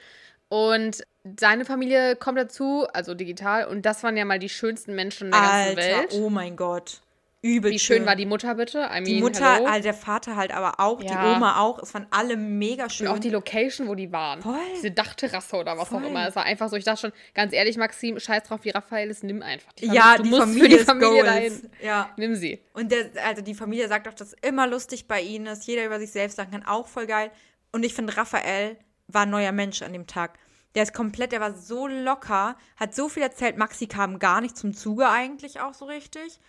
Und 0.49 1.03
seine 1.39 1.65
Familie 1.65 2.15
kommt 2.15 2.37
dazu, 2.37 2.85
also 2.93 3.13
digital. 3.15 3.65
Und 3.67 3.85
das 3.85 4.03
waren 4.03 4.15
ja 4.15 4.25
mal 4.25 4.39
die 4.39 4.49
schönsten 4.49 4.93
Menschen 4.95 5.31
der 5.31 5.39
ganzen 5.41 5.55
Alter, 5.55 5.77
Welt. 5.77 6.13
oh 6.13 6.29
mein 6.29 6.55
Gott. 6.55 7.01
Übel 7.41 7.69
Wie 7.71 7.77
schön 7.77 8.07
war 8.07 8.15
die 8.15 8.25
Mutter 8.25 8.55
bitte? 8.55 8.79
I 8.89 8.93
mean, 8.93 9.03
Die 9.05 9.21
Mutter, 9.21 9.53
hello. 9.55 9.67
also 9.67 9.83
der 9.83 9.93
Vater 9.93 10.35
halt 10.35 10.51
aber 10.51 10.79
auch, 10.79 10.99
die 10.99 11.05
Ja. 11.13 11.35
Oma 11.35 11.59
auch. 11.59 11.77
Es 11.77 11.93
waren 11.93 12.07
alle 12.09 12.37
mega 12.37 12.89
schön. 12.89 13.05
Und 13.07 13.13
auch 13.13 13.19
die 13.19 13.29
Location, 13.29 13.87
wo 13.87 13.93
die 13.93 14.11
waren. 14.11 14.41
Voll. 14.41 14.55
Diese 14.75 14.89
Dachterrasse 14.89 15.55
oder 15.57 15.77
was 15.77 15.89
Voll. 15.89 16.03
auch 16.03 16.07
immer. 16.07 16.27
Es 16.27 16.35
war 16.35 16.43
einfach 16.43 16.69
so, 16.69 16.75
ich 16.75 16.83
dachte 16.85 17.01
schon, 17.01 17.11
ganz 17.35 17.53
ehrlich, 17.53 17.77
Maxim, 17.77 18.19
scheiß 18.19 18.43
drauf, 18.45 18.61
wie 18.63 18.71
Raphael 18.71 19.11
ist, 19.11 19.23
nimm 19.23 19.43
einfach 19.43 19.71
die 19.73 19.85
ja, 19.85 20.17
Du 20.17 20.23
die 20.23 20.29
musst 20.29 20.41
Familie, 20.41 20.63
für 20.63 20.69
die 20.69 20.75
ist 20.75 20.85
Familie 20.85 21.09
Goals. 21.21 21.25
dahin. 21.27 21.69
Ja. 21.83 22.09
Nimm 22.17 22.35
sie. 22.35 22.63
Und 22.73 22.91
der, 22.91 23.11
also 23.23 23.43
die 23.43 23.53
Familie 23.53 23.87
sagt 23.89 24.07
auch, 24.07 24.13
dass 24.15 24.33
immer 24.41 24.65
lustig 24.65 25.07
bei 25.07 25.21
ihnen 25.21 25.45
ist, 25.45 25.67
jeder 25.67 25.85
über 25.85 25.99
sich 25.99 26.11
selbst 26.11 26.37
sagen 26.37 26.49
kann, 26.49 26.65
auch 26.65 26.87
voll 26.87 27.05
geil. 27.05 27.29
Und 27.71 27.85
ich 27.85 27.93
finde, 27.93 28.17
Raphael 28.17 28.75
war 29.07 29.23
ein 29.23 29.29
neuer 29.29 29.51
Mensch 29.51 29.81
an 29.81 29.93
dem 29.93 30.07
Tag. 30.07 30.37
Der 30.75 30.83
ist 30.83 30.93
komplett, 30.93 31.31
der 31.31 31.39
war 31.39 31.53
so 31.53 31.87
locker, 31.87 32.57
hat 32.77 32.93
so 32.93 33.07
viel 33.07 33.23
erzählt. 33.23 33.57
Maxi 33.57 33.87
kam 33.87 34.19
gar 34.19 34.41
nicht 34.41 34.57
zum 34.57 34.73
Zuge 34.73 35.07
eigentlich 35.09 35.61
auch 35.61 35.73
so 35.73 35.85
richtig. 35.85 36.39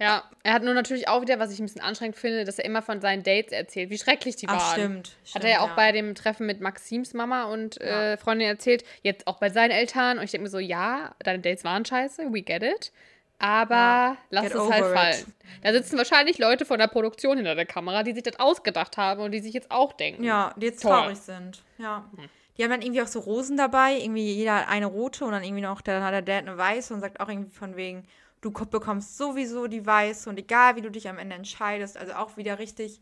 Ja, 0.00 0.24
er 0.42 0.54
hat 0.54 0.64
nur 0.64 0.74
natürlich 0.74 1.06
auch 1.06 1.20
wieder, 1.20 1.38
was 1.38 1.52
ich 1.52 1.60
ein 1.60 1.66
bisschen 1.66 1.82
anstrengend 1.82 2.16
finde, 2.16 2.44
dass 2.44 2.58
er 2.58 2.64
immer 2.64 2.82
von 2.82 3.00
seinen 3.00 3.22
Dates 3.22 3.52
erzählt, 3.52 3.90
wie 3.90 3.98
schrecklich 3.98 4.34
die 4.34 4.48
Ach, 4.48 4.54
waren. 4.58 4.72
stimmt, 4.72 5.08
Hat 5.08 5.28
stimmt, 5.28 5.44
er 5.44 5.50
ja 5.50 5.60
auch 5.60 5.68
ja. 5.68 5.74
bei 5.76 5.92
dem 5.92 6.14
Treffen 6.16 6.46
mit 6.46 6.60
Maxims 6.60 7.14
Mama 7.14 7.44
und 7.44 7.80
äh, 7.80 8.16
Freundin 8.16 8.48
erzählt, 8.48 8.84
jetzt 9.02 9.28
auch 9.28 9.38
bei 9.38 9.50
seinen 9.50 9.70
Eltern. 9.70 10.18
Und 10.18 10.24
ich 10.24 10.32
denke 10.32 10.44
mir 10.44 10.50
so, 10.50 10.58
ja, 10.58 11.14
deine 11.20 11.38
Dates 11.38 11.62
waren 11.62 11.84
scheiße, 11.84 12.32
we 12.32 12.42
get 12.42 12.62
it. 12.64 12.90
Aber 13.38 13.74
Ja, 13.74 14.16
lass 14.30 14.46
es 14.46 14.70
halt 14.70 14.84
it. 14.84 14.92
fallen. 14.92 15.34
Da 15.62 15.72
sitzen 15.72 15.96
wahrscheinlich 15.98 16.38
Leute 16.38 16.64
von 16.64 16.78
der 16.78 16.86
Produktion 16.88 17.36
hinter 17.36 17.54
der 17.54 17.66
Kamera, 17.66 18.02
die 18.02 18.14
sich 18.14 18.22
das 18.22 18.40
ausgedacht 18.40 18.96
haben 18.96 19.20
und 19.22 19.32
die 19.32 19.40
sich 19.40 19.52
jetzt 19.52 19.70
auch 19.70 19.92
denken. 19.92 20.24
Ja, 20.24 20.54
die 20.56 20.66
jetzt 20.66 20.82
Toll. 20.82 20.92
traurig 20.92 21.18
sind. 21.18 21.62
Ja. 21.78 22.08
Die 22.56 22.62
haben 22.62 22.70
dann 22.70 22.82
irgendwie 22.82 23.02
auch 23.02 23.06
so 23.08 23.18
Rosen 23.20 23.56
dabei, 23.56 23.98
irgendwie 23.98 24.32
jeder 24.32 24.68
eine 24.68 24.86
rote 24.86 25.24
und 25.24 25.32
dann 25.32 25.42
irgendwie 25.42 25.62
noch, 25.62 25.80
dann 25.80 26.02
hat 26.04 26.12
der 26.12 26.22
Dad 26.22 26.46
eine 26.48 26.56
weiße 26.56 26.94
und 26.94 27.00
sagt 27.00 27.18
auch 27.20 27.28
irgendwie 27.28 27.50
von 27.50 27.74
wegen, 27.76 28.06
du 28.42 28.52
ko- 28.52 28.64
bekommst 28.66 29.16
sowieso 29.18 29.66
die 29.66 29.84
weiße 29.84 30.28
und 30.30 30.38
egal 30.38 30.76
wie 30.76 30.82
du 30.82 30.90
dich 30.90 31.08
am 31.08 31.18
Ende 31.18 31.34
entscheidest, 31.34 31.96
also 31.96 32.12
auch 32.12 32.36
wieder 32.36 32.58
richtig, 32.60 33.00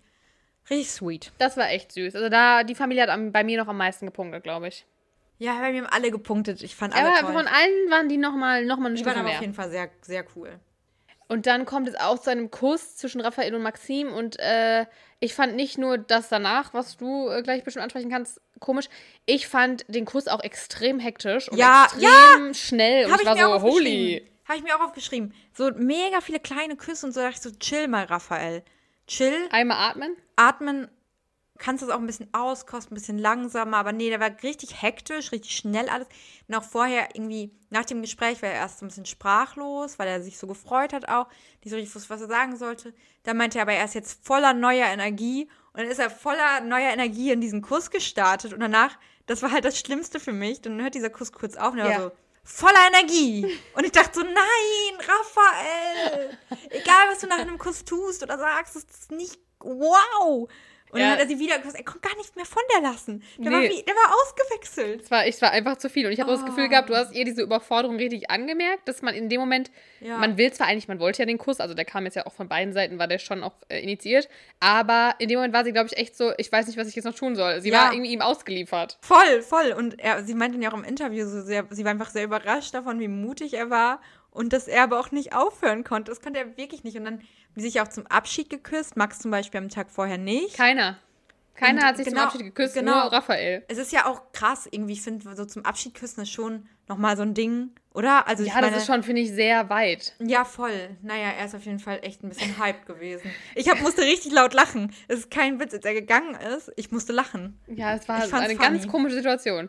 richtig 0.71 0.91
sweet. 0.91 1.33
Das 1.39 1.57
war 1.59 1.69
echt 1.69 1.93
süß. 1.93 2.15
Also 2.15 2.29
da, 2.31 2.65
die 2.65 2.75
Familie 2.75 3.03
hat 3.03 3.11
am, 3.11 3.31
bei 3.33 3.45
mir 3.45 3.59
noch 3.59 3.69
am 3.69 3.77
meisten 3.77 4.07
gepunktet, 4.07 4.43
glaube 4.43 4.69
ich. 4.69 4.87
Ja, 5.39 5.59
bei 5.59 5.73
mir 5.73 5.83
haben 5.83 5.91
alle 5.93 6.11
gepunktet. 6.11 6.63
Ich 6.63 6.75
fand 6.77 6.95
alle 6.95 7.09
Aber 7.11 7.19
toll. 7.21 7.33
von 7.33 7.47
allen 7.47 7.91
waren 7.91 8.09
die 8.09 8.17
nochmal 8.17 8.65
noch 8.65 8.79
mal 8.79 8.87
eine 8.87 8.95
Die 8.95 9.05
waren 9.05 9.13
Stufe 9.13 9.19
aber 9.21 9.29
mehr. 9.29 9.37
auf 9.39 9.41
jeden 9.43 9.55
Fall 9.55 9.71
sehr, 9.71 9.91
sehr 10.01 10.25
cool. 10.37 10.59
Und 11.29 11.47
dann 11.47 11.65
kommt 11.67 11.89
es 11.89 11.95
auch 11.97 12.19
zu 12.21 12.31
einem 12.31 12.51
Kuss 12.51 12.97
zwischen 12.97 13.21
Raphael 13.21 13.55
und 13.55 13.63
Maxim. 13.63 14.13
Und 14.13 14.39
äh, 14.39 14.87
ich 15.19 15.35
fand 15.35 15.57
nicht 15.57 15.79
nur 15.79 15.99
das 15.99 16.29
danach, 16.29 16.75
was 16.75 16.97
du 16.97 17.29
äh, 17.31 17.43
gleich 17.43 17.65
bestimmt 17.65 17.83
ansprechen 17.85 18.11
kannst, 18.11 18.41
komisch. 18.63 18.89
Ich 19.27 19.47
fand 19.47 19.85
den 19.89 20.05
Kuss 20.05 20.29
auch 20.29 20.41
extrem 20.41 20.99
hektisch 20.99 21.49
und 21.51 21.59
Ja, 21.59 21.85
extrem 21.85 22.55
schnell. 22.55 23.07
Und 23.07 23.15
ich 23.15 23.21
ich 23.21 23.27
war 23.27 23.37
so, 23.37 23.63
holy. 23.63 24.29
Habe 24.47 24.59
ich 24.59 24.65
mir 24.65 24.77
auch 24.77 24.87
aufgeschrieben. 24.87 25.35
So 25.53 25.71
mega 25.77 26.21
viele 26.21 26.41
kleine 26.41 26.77
Küsse 26.77 27.07
und 27.07 27.13
so. 27.13 27.21
Da 27.21 27.31
dachte 27.31 27.49
ich 27.49 27.53
so, 27.55 27.59
chill 27.59 27.89
mal, 27.89 28.05
Raphael. 28.05 28.65
Chill. 29.07 29.49
Einmal 29.51 29.91
atmen. 29.91 30.17
atmen 30.37 30.89
kannst 31.63 31.81
du 31.81 31.87
es 31.87 31.93
auch 31.93 32.01
ein 32.01 32.07
bisschen 32.07 32.29
auskosten, 32.35 32.93
ein 32.93 32.99
bisschen 32.99 33.19
langsamer, 33.19 33.77
aber 33.77 33.93
nee, 33.93 34.11
der 34.11 34.19
war 34.19 34.31
richtig 34.43 34.83
hektisch, 34.83 35.31
richtig 35.31 35.55
schnell 35.55 35.89
alles. 35.89 36.09
Und 36.49 36.57
auch 36.57 36.65
vorher 36.65 37.15
irgendwie, 37.15 37.53
nach 37.71 37.85
dem 37.85 38.03
Gespräch 38.03 38.43
war 38.43 38.49
er 38.49 38.57
erst 38.57 38.81
so 38.81 38.85
ein 38.85 38.89
bisschen 38.89 39.07
sprachlos, 39.07 39.97
weil 40.01 40.09
er 40.09 40.21
sich 40.21 40.39
so 40.39 40.49
gefreut 40.49 40.93
hat 40.93 41.09
auch, 41.09 41.29
nicht 41.63 41.71
so 41.71 41.77
richtig 41.77 41.95
wusste, 41.95 42.11
was 42.11 42.21
er 42.21 42.27
sagen 42.27 42.57
sollte. 42.57 42.93
Da 43.23 43.33
meinte 43.33 43.59
er 43.59 43.63
aber, 43.63 43.75
er 43.75 43.85
ist 43.85 43.95
jetzt 43.95 44.27
voller 44.27 44.55
neuer 44.55 44.87
Energie 44.87 45.49
und 45.73 45.81
dann 45.81 45.87
ist 45.89 46.01
er 46.01 46.11
voller 46.11 46.61
neuer 46.63 46.91
Energie 46.91 47.31
in 47.31 47.41
diesen 47.41 47.63
Kuss 47.63 47.91
gestartet 47.91 48.53
und 48.53 48.59
danach, 48.59 48.99
das 49.27 49.41
war 49.43 49.53
halt 49.53 49.65
das 49.65 49.79
Schlimmste 49.79 50.19
für 50.19 50.33
mich, 50.33 50.63
dann 50.63 50.83
hört 50.83 50.97
dieser 50.97 51.11
Kuss 51.11 51.31
kurz 51.33 51.57
auf 51.57 51.75
und 51.75 51.79
er 51.79 51.91
Ja. 51.91 51.99
war 51.99 52.03
so, 52.11 52.13
voller 52.43 52.89
Energie. 52.89 53.47
Und 53.75 53.85
ich 53.85 53.93
dachte 53.93 54.19
so, 54.19 54.23
nein, 54.27 54.99
Raphael, 54.99 56.37
egal 56.71 57.09
was 57.09 57.21
du 57.21 57.29
nach 57.29 57.39
einem 57.39 57.57
Kuss 57.57 57.85
tust 57.85 58.25
oder 58.25 58.37
sagst, 58.37 58.75
es 58.75 58.83
ist 58.83 59.13
nicht, 59.13 59.39
wow. 59.61 60.49
Und 60.93 61.01
Ja. 61.01 61.07
dann 61.07 61.13
hat 61.15 61.21
er 61.21 61.27
sie 61.29 61.39
wieder 61.39 61.57
geküsst. 61.57 61.77
Er 61.77 61.85
konnte 61.85 62.07
gar 62.07 62.15
nichts 62.19 62.37
mehr 62.37 62.45
von 62.45 62.63
der 62.75 62.83
lassen. 62.83 63.23
Der, 63.39 63.51
war, 63.51 63.61
Nee. 63.61 63.71
wie, 63.71 63.83
der 63.83 63.95
war 63.95 64.15
ausgewechselt. 64.15 65.01
Es 65.03 65.11
war, 65.11 65.25
war 65.49 65.51
einfach 65.51 65.77
zu 65.79 65.89
viel. 65.89 66.05
Und 66.07 66.13
ich 66.13 66.21
habe 66.21 66.31
das 66.31 66.43
Oh. 66.43 66.45
Gefühl 66.45 66.69
gehabt, 66.69 66.91
du 66.91 66.95
hast 66.95 67.15
ihr 67.15 67.25
diese 67.25 67.41
Überforderung 67.43 67.97
richtig 67.97 68.31
angemerkt, 68.31 68.87
dass 68.87 69.01
man 69.01 69.15
in 69.15 69.31
dem 69.31 69.41
Moment, 69.41 69.71
Ja. 70.01 70.19
man 70.19 70.37
will 70.37 70.53
zwar 70.53 70.67
eigentlich, 70.67 70.89
man 70.89 71.01
wollte 71.01 71.21
ja 71.23 71.27
den 71.27 71.39
Kuss, 71.39 71.61
also 71.61 71.73
der 71.75 71.87
kam 71.87 72.05
jetzt 72.05 72.15
ja 72.17 72.27
auch 72.27 72.33
von 72.35 72.47
beiden 72.49 72.75
Seiten, 72.75 72.99
war 72.99 73.09
der 73.09 73.19
schon 73.19 73.43
auch 73.43 73.55
äh, 73.69 73.81
initiiert, 73.81 74.29
aber 74.61 75.15
in 75.19 75.29
dem 75.29 75.39
Moment 75.39 75.55
war 75.55 75.65
sie, 75.65 75.73
glaube 75.73 75.89
ich, 75.91 75.97
echt 75.97 76.17
so, 76.17 76.33
ich 76.37 76.53
weiß 76.53 76.67
nicht, 76.67 76.77
was 76.77 76.89
ich 76.89 76.95
jetzt 76.95 77.05
noch 77.07 77.15
tun 77.15 77.37
soll. 77.37 77.61
Sie 77.63 77.71
Ja. 77.71 77.85
war 77.87 77.93
irgendwie 77.95 78.13
ihm 78.13 78.21
ausgeliefert. 78.21 78.99
Voll, 79.01 79.41
voll. 79.43 79.73
Und 79.73 79.99
er, 79.99 80.23
sie 80.25 80.35
meinte 80.35 80.59
ja 80.59 80.71
auch 80.71 80.75
im 80.77 80.85
Interview 80.85 81.27
so 81.27 81.41
sehr, 81.41 81.65
sie 81.71 81.85
war 81.85 81.91
einfach 81.93 82.11
sehr 82.11 82.25
überrascht 82.25 82.75
davon, 82.75 83.01
wie 83.01 83.09
mutig 83.09 83.55
er 83.55 83.71
war 83.71 84.01
und 84.33 84.53
dass 84.53 84.67
er 84.69 84.83
aber 84.83 84.99
auch 84.99 85.11
nicht 85.13 85.35
aufhören 85.35 85.85
konnte. 85.85 86.11
Das 86.11 86.21
konnte 86.21 86.41
er 86.41 86.57
wirklich 86.57 86.83
nicht. 86.85 86.97
Und 86.97 87.05
dann 87.05 87.15
haben 87.19 87.29
die 87.57 87.61
sich 87.63 87.81
auch 87.81 87.89
zum 87.89 88.07
Abschied 88.09 88.51
geküsst. 88.51 88.97
Max 88.97 89.21
zum 89.21 89.31
Beispiel 89.31 89.61
am 89.61 89.69
Tag 89.69 89.91
vorher 89.91 90.19
nicht. 90.19 90.57
Keiner. 90.57 90.99
Keiner 91.55 91.83
Und 91.83 91.87
hat 91.87 91.97
sich 91.99 92.07
genau- 92.07 92.21
zum 92.23 92.27
Abschied 92.29 92.43
geküsst, 92.47 92.75
genau. 92.75 92.93
nur 93.03 93.13
Raphael. 93.13 93.63
Es 93.69 93.77
ist 93.79 93.93
ja 93.93 94.07
auch 94.07 94.33
krass, 94.33 94.67
irgendwie, 94.71 94.95
ich 94.95 95.03
finde, 95.03 95.37
so 95.37 95.45
zum 95.45 95.65
Abschied 95.67 95.95
küssen 95.95 96.23
ist 96.23 96.31
schon 96.33 96.67
nochmal 96.89 97.15
so 97.17 97.23
ein 97.23 97.35
Ding, 97.35 97.71
oder? 97.93 98.27
Also, 98.27 98.43
Ja, 98.43 98.55
meine, 98.55 98.71
das 98.71 98.79
ist 98.79 98.87
schon, 98.87 99.03
finde 99.03 99.21
ich, 99.21 99.31
sehr 99.33 99.69
weit. 99.69 100.15
Ja, 100.19 100.47
voll. 100.47 100.97
Naja, 101.03 101.29
er 101.39 101.45
ist 101.45 101.55
auf 101.55 101.65
jeden 101.67 101.79
Fall 101.79 101.99
echt 102.03 102.25
ein 102.25 102.31
bisschen 102.31 102.59
hyped 102.59 102.87
gewesen. 102.87 103.31
Ich 103.55 103.69
hab, 103.69 103.81
musste 103.83 104.01
richtig 104.03 104.33
laut 104.33 104.55
lachen. 104.55 104.95
Es 105.09 105.19
ist 105.21 105.31
kein 105.31 105.61
Witz, 105.61 105.75
als 105.75 105.85
er 105.85 105.93
gegangen 105.93 106.35
ist. 106.57 106.73
Ich 106.77 106.91
musste 106.91 107.13
lachen. 107.13 107.61
Ja, 107.67 107.95
es 107.95 108.09
war 108.09 108.17
eine 108.17 108.29
funny. 108.29 108.55
ganz 108.55 108.89
komische 108.89 109.17
Situation. 109.17 109.69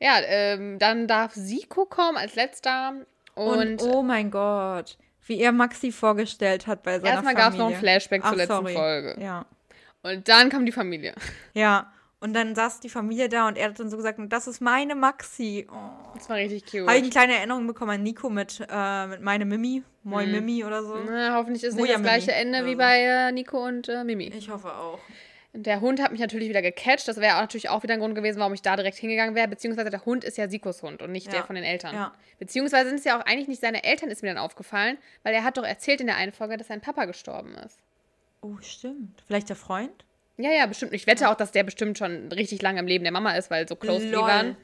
Ja, 0.00 0.18
ähm, 0.24 0.80
dann 0.80 1.06
darf 1.06 1.32
Siko 1.34 1.86
kommen 1.86 2.18
als 2.18 2.34
letzter. 2.34 2.94
Und, 3.34 3.82
Und, 3.82 3.82
oh 3.82 4.02
mein 4.02 4.30
Gott, 4.30 4.96
wie 5.26 5.40
er 5.40 5.52
Maxi 5.52 5.92
vorgestellt 5.92 6.66
hat 6.66 6.82
bei 6.82 6.98
seiner 6.98 7.14
erstmal 7.14 7.34
gab 7.34 7.52
es 7.52 7.58
noch 7.58 7.66
ein 7.66 7.72
Familie. 7.74 7.78
Flashback 7.78 8.22
zur 8.22 8.30
Ach, 8.32 8.36
letzten 8.36 8.54
sorry. 8.54 8.74
Folge. 8.74 9.16
Ja. 9.20 9.46
Und 10.02 10.28
dann 10.28 10.48
kam 10.50 10.66
die 10.66 10.72
Familie. 10.72 11.14
Ja. 11.54 11.92
Und 12.20 12.34
dann 12.34 12.54
saß 12.54 12.78
die 12.78 12.88
Familie 12.88 13.28
da 13.28 13.48
und 13.48 13.58
er 13.58 13.68
hat 13.70 13.80
dann 13.80 13.90
so 13.90 13.96
gesagt, 13.96 14.16
das 14.28 14.46
ist 14.46 14.60
meine 14.60 14.94
Maxi. 14.94 15.66
Oh. 15.68 15.74
Das 16.14 16.28
war 16.30 16.36
richtig 16.36 16.64
cute. 16.66 16.82
Habe 16.86 16.92
ich 16.94 17.02
eine 17.02 17.10
kleine 17.10 17.34
Erinnerung 17.36 17.66
bekommen 17.66 17.90
an 17.90 18.02
Nico 18.04 18.30
mit, 18.30 18.64
äh, 18.70 19.06
mit 19.08 19.22
meine 19.22 19.44
Mimi, 19.44 19.82
Moi 20.04 20.26
Mhm. 20.26 20.30
Mimi 20.32 20.64
oder 20.64 20.84
so. 20.84 20.96
Na, 21.04 21.34
hoffentlich 21.34 21.64
ist 21.64 21.74
nicht 21.74 21.82
Moja 21.82 21.94
das 21.94 22.02
gleiche 22.02 22.26
Mimi 22.30 22.40
Ende 22.40 22.58
oder 22.58 22.66
wie 22.68 22.72
so. 22.74 22.78
bei 22.78 22.98
äh, 23.00 23.32
Nico 23.32 23.66
und 23.66 23.88
äh, 23.88 24.04
Mimi. 24.04 24.28
Ich 24.28 24.48
hoffe 24.50 24.72
auch. 24.72 25.00
Der 25.54 25.82
Hund 25.82 26.00
hat 26.00 26.12
mich 26.12 26.20
natürlich 26.20 26.48
wieder 26.48 26.62
gecatcht. 26.62 27.06
Das 27.08 27.18
wäre 27.18 27.38
natürlich 27.38 27.68
auch 27.68 27.82
wieder 27.82 27.92
ein 27.94 28.00
Grund 28.00 28.14
gewesen, 28.14 28.38
warum 28.38 28.54
ich 28.54 28.62
da 28.62 28.74
direkt 28.74 28.96
hingegangen 28.96 29.34
wäre. 29.34 29.48
Beziehungsweise 29.48 29.90
der 29.90 30.04
Hund 30.06 30.24
ist 30.24 30.38
ja 30.38 30.48
Sikos 30.48 30.82
Hund 30.82 31.02
und 31.02 31.12
nicht 31.12 31.26
Ja. 31.26 31.32
der 31.32 31.44
von 31.44 31.54
den 31.56 31.64
Eltern. 31.64 31.94
Ja. 31.94 32.14
Beziehungsweise 32.38 32.88
sind 32.88 32.98
es 32.98 33.04
ja 33.04 33.18
auch 33.20 33.26
eigentlich 33.26 33.48
nicht 33.48 33.60
seine 33.60 33.84
Eltern, 33.84 34.08
ist 34.08 34.22
mir 34.22 34.28
dann 34.28 34.38
aufgefallen, 34.42 34.96
weil 35.22 35.34
er 35.34 35.44
hat 35.44 35.58
doch 35.58 35.64
erzählt 35.64 36.00
in 36.00 36.06
der 36.06 36.16
einen 36.16 36.32
Folge, 36.32 36.56
dass 36.56 36.68
sein 36.68 36.80
Papa 36.80 37.04
gestorben 37.04 37.54
ist. 37.56 37.78
Oh, 38.40 38.56
stimmt. 38.62 39.22
Vielleicht 39.26 39.50
der 39.50 39.56
Freund? 39.56 40.04
Ja, 40.38 40.50
ja, 40.50 40.64
bestimmt. 40.64 40.94
Ich 40.94 41.06
wette 41.06 41.28
auch, 41.28 41.34
dass 41.34 41.52
der 41.52 41.64
bestimmt 41.64 41.98
schon 41.98 42.32
richtig 42.32 42.62
lange 42.62 42.80
im 42.80 42.86
Leben 42.86 43.04
der 43.04 43.12
Mama 43.12 43.36
ist, 43.36 43.50
weil 43.50 43.68
so 43.68 43.76
close 43.76 44.06
die 44.06 44.12
waren. 44.14 44.56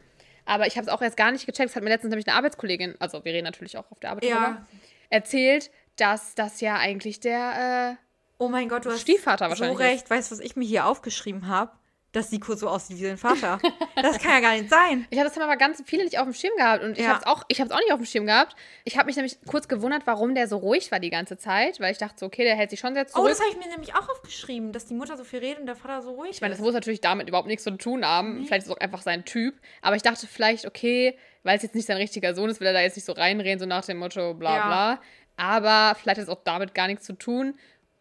Aber 0.47 0.67
ich 0.67 0.77
habe 0.79 0.87
es 0.87 0.93
auch 0.93 1.03
erst 1.03 1.19
gar 1.19 1.31
nicht 1.31 1.45
gecheckt. 1.45 1.69
Es 1.69 1.77
hat 1.77 1.83
mir 1.85 1.91
letztens 1.91 2.11
nämlich 2.11 2.27
eine 2.27 2.37
Arbeitskollegin, 2.39 2.95
also 2.99 3.23
wir 3.27 3.35
reden 3.35 3.45
natürlich 3.45 3.77
auch 3.77 3.91
auf 3.93 4.01
der 4.01 4.11
Arbeit 4.13 4.25
Ja. 4.25 4.67
erzählt, 5.11 5.71
dass 5.97 6.35
das 6.35 6.63
ja 6.63 6.77
eigentlich 6.77 7.21
der, 7.21 7.97
äh, 7.99 8.03
Oh 8.39 8.49
mein 8.49 8.69
Gott, 8.69 8.85
du 8.85 8.91
hast 8.91 9.01
Stiefvater 9.03 9.55
so 9.55 9.73
recht. 9.73 10.09
Weißt 10.11 10.31
du, 10.31 10.37
was 10.37 10.41
ich 10.41 10.55
mir 10.57 10.65
hier 10.67 10.87
aufgeschrieben 10.87 11.49
habe? 11.49 11.73
Dass 12.13 12.31
Siko 12.31 12.55
so 12.55 12.69
aussieht 12.69 12.97
wie 12.99 13.05
sein 13.05 13.19
Vater. 13.19 13.59
das 13.97 14.19
kann 14.19 14.31
ja 14.33 14.41
gar 14.41 14.53
nicht 14.57 14.71
sein. 14.71 15.07
Ich 15.11 15.19
habe 15.19 15.29
das 15.29 15.37
haben 15.37 15.43
aber 15.45 15.59
ganz 15.59 15.83
viele 15.85 16.05
nicht 16.05 16.19
auf 16.19 16.25
dem 16.25 16.33
Schirm 16.33 16.57
gehabt 16.57 16.83
und 16.83 16.93
ich 16.93 17.05
Ja. 17.05 17.09
habe 17.11 17.19
es 17.21 17.27
auch, 17.27 17.45
ich 17.49 17.61
habe 17.61 17.69
es 17.69 17.75
auch 17.77 17.81
nicht 17.81 17.93
auf 17.93 17.99
dem 18.01 18.07
Schirm 18.07 18.25
gehabt. 18.25 18.57
Ich 18.85 18.97
habe 18.97 19.07
mich 19.07 19.17
nämlich 19.17 19.37
kurz 19.47 19.69
gewundert, 19.69 20.03
warum 20.07 20.35
der 20.35 20.49
so 20.49 20.57
ruhig 20.57 20.91
war 20.91 21.01
die 21.01 21.11
ganze 21.11 21.37
Zeit, 21.37 21.81
weil 21.81 21.93
ich 21.93 21.99
dachte 21.99 22.15
so, 22.19 22.25
okay, 22.27 22.45
der 22.45 22.57
hält 22.57 22.71
sich 22.71 22.81
schon 22.81 22.95
sehr 22.95 23.05
Oh, 23.09 23.13
zurück. 23.13 23.29
das 23.29 23.41
habe 23.41 23.51
ich 23.51 23.59
mir 23.59 23.69
nämlich 23.71 23.95
auch 23.95 24.09
aufgeschrieben, 24.09 24.73
dass 24.73 24.87
die 24.87 24.95
Mutter 24.95 25.19
so 25.19 25.25
viel 25.25 25.41
redet 25.41 25.59
und 25.61 25.67
der 25.67 25.77
Vater 25.77 26.01
so 26.01 26.13
ruhig 26.13 26.31
ich 26.31 26.41
meine, 26.41 26.55
das 26.55 26.63
muss 26.63 26.73
natürlich 26.73 27.03
damit 27.03 27.29
überhaupt 27.29 27.49
nichts 27.49 27.65
zu 27.65 27.73
tun 27.77 28.07
haben. 28.07 28.47
Vielleicht 28.47 28.63
ist 28.63 28.71
es 28.71 28.75
auch 28.77 28.81
einfach 28.81 29.03
sein 29.03 29.27
Typ. 29.27 29.55
Aber 29.83 29.95
ich 29.97 30.03
dachte 30.03 30.27
vielleicht, 30.27 30.65
okay, 30.65 31.15
weil 31.43 31.57
es 31.59 31.63
jetzt 31.63 31.75
nicht 31.75 31.87
sein 31.87 31.99
richtiger 31.99 32.35
Sohn 32.35 32.49
ist, 32.49 32.59
will 32.61 32.69
er 32.69 32.73
da 32.73 32.81
jetzt 32.81 32.97
nicht 32.97 33.05
so 33.05 33.13
reinreden, 33.13 33.59
so 33.59 33.67
nach 33.67 33.85
dem 33.85 33.99
Motto, 33.99 34.33
bla 34.33 34.57
Ja. 34.57 34.67
bla. 34.67 35.01
Aber 35.37 35.95
vielleicht 35.95 36.19
hat 36.19 36.25
es 36.25 36.31
auch 36.31 36.43
damit 36.43 36.75
gar 36.75 36.87
nichts 36.87 37.05
zu 37.05 37.13
tun. 37.13 37.59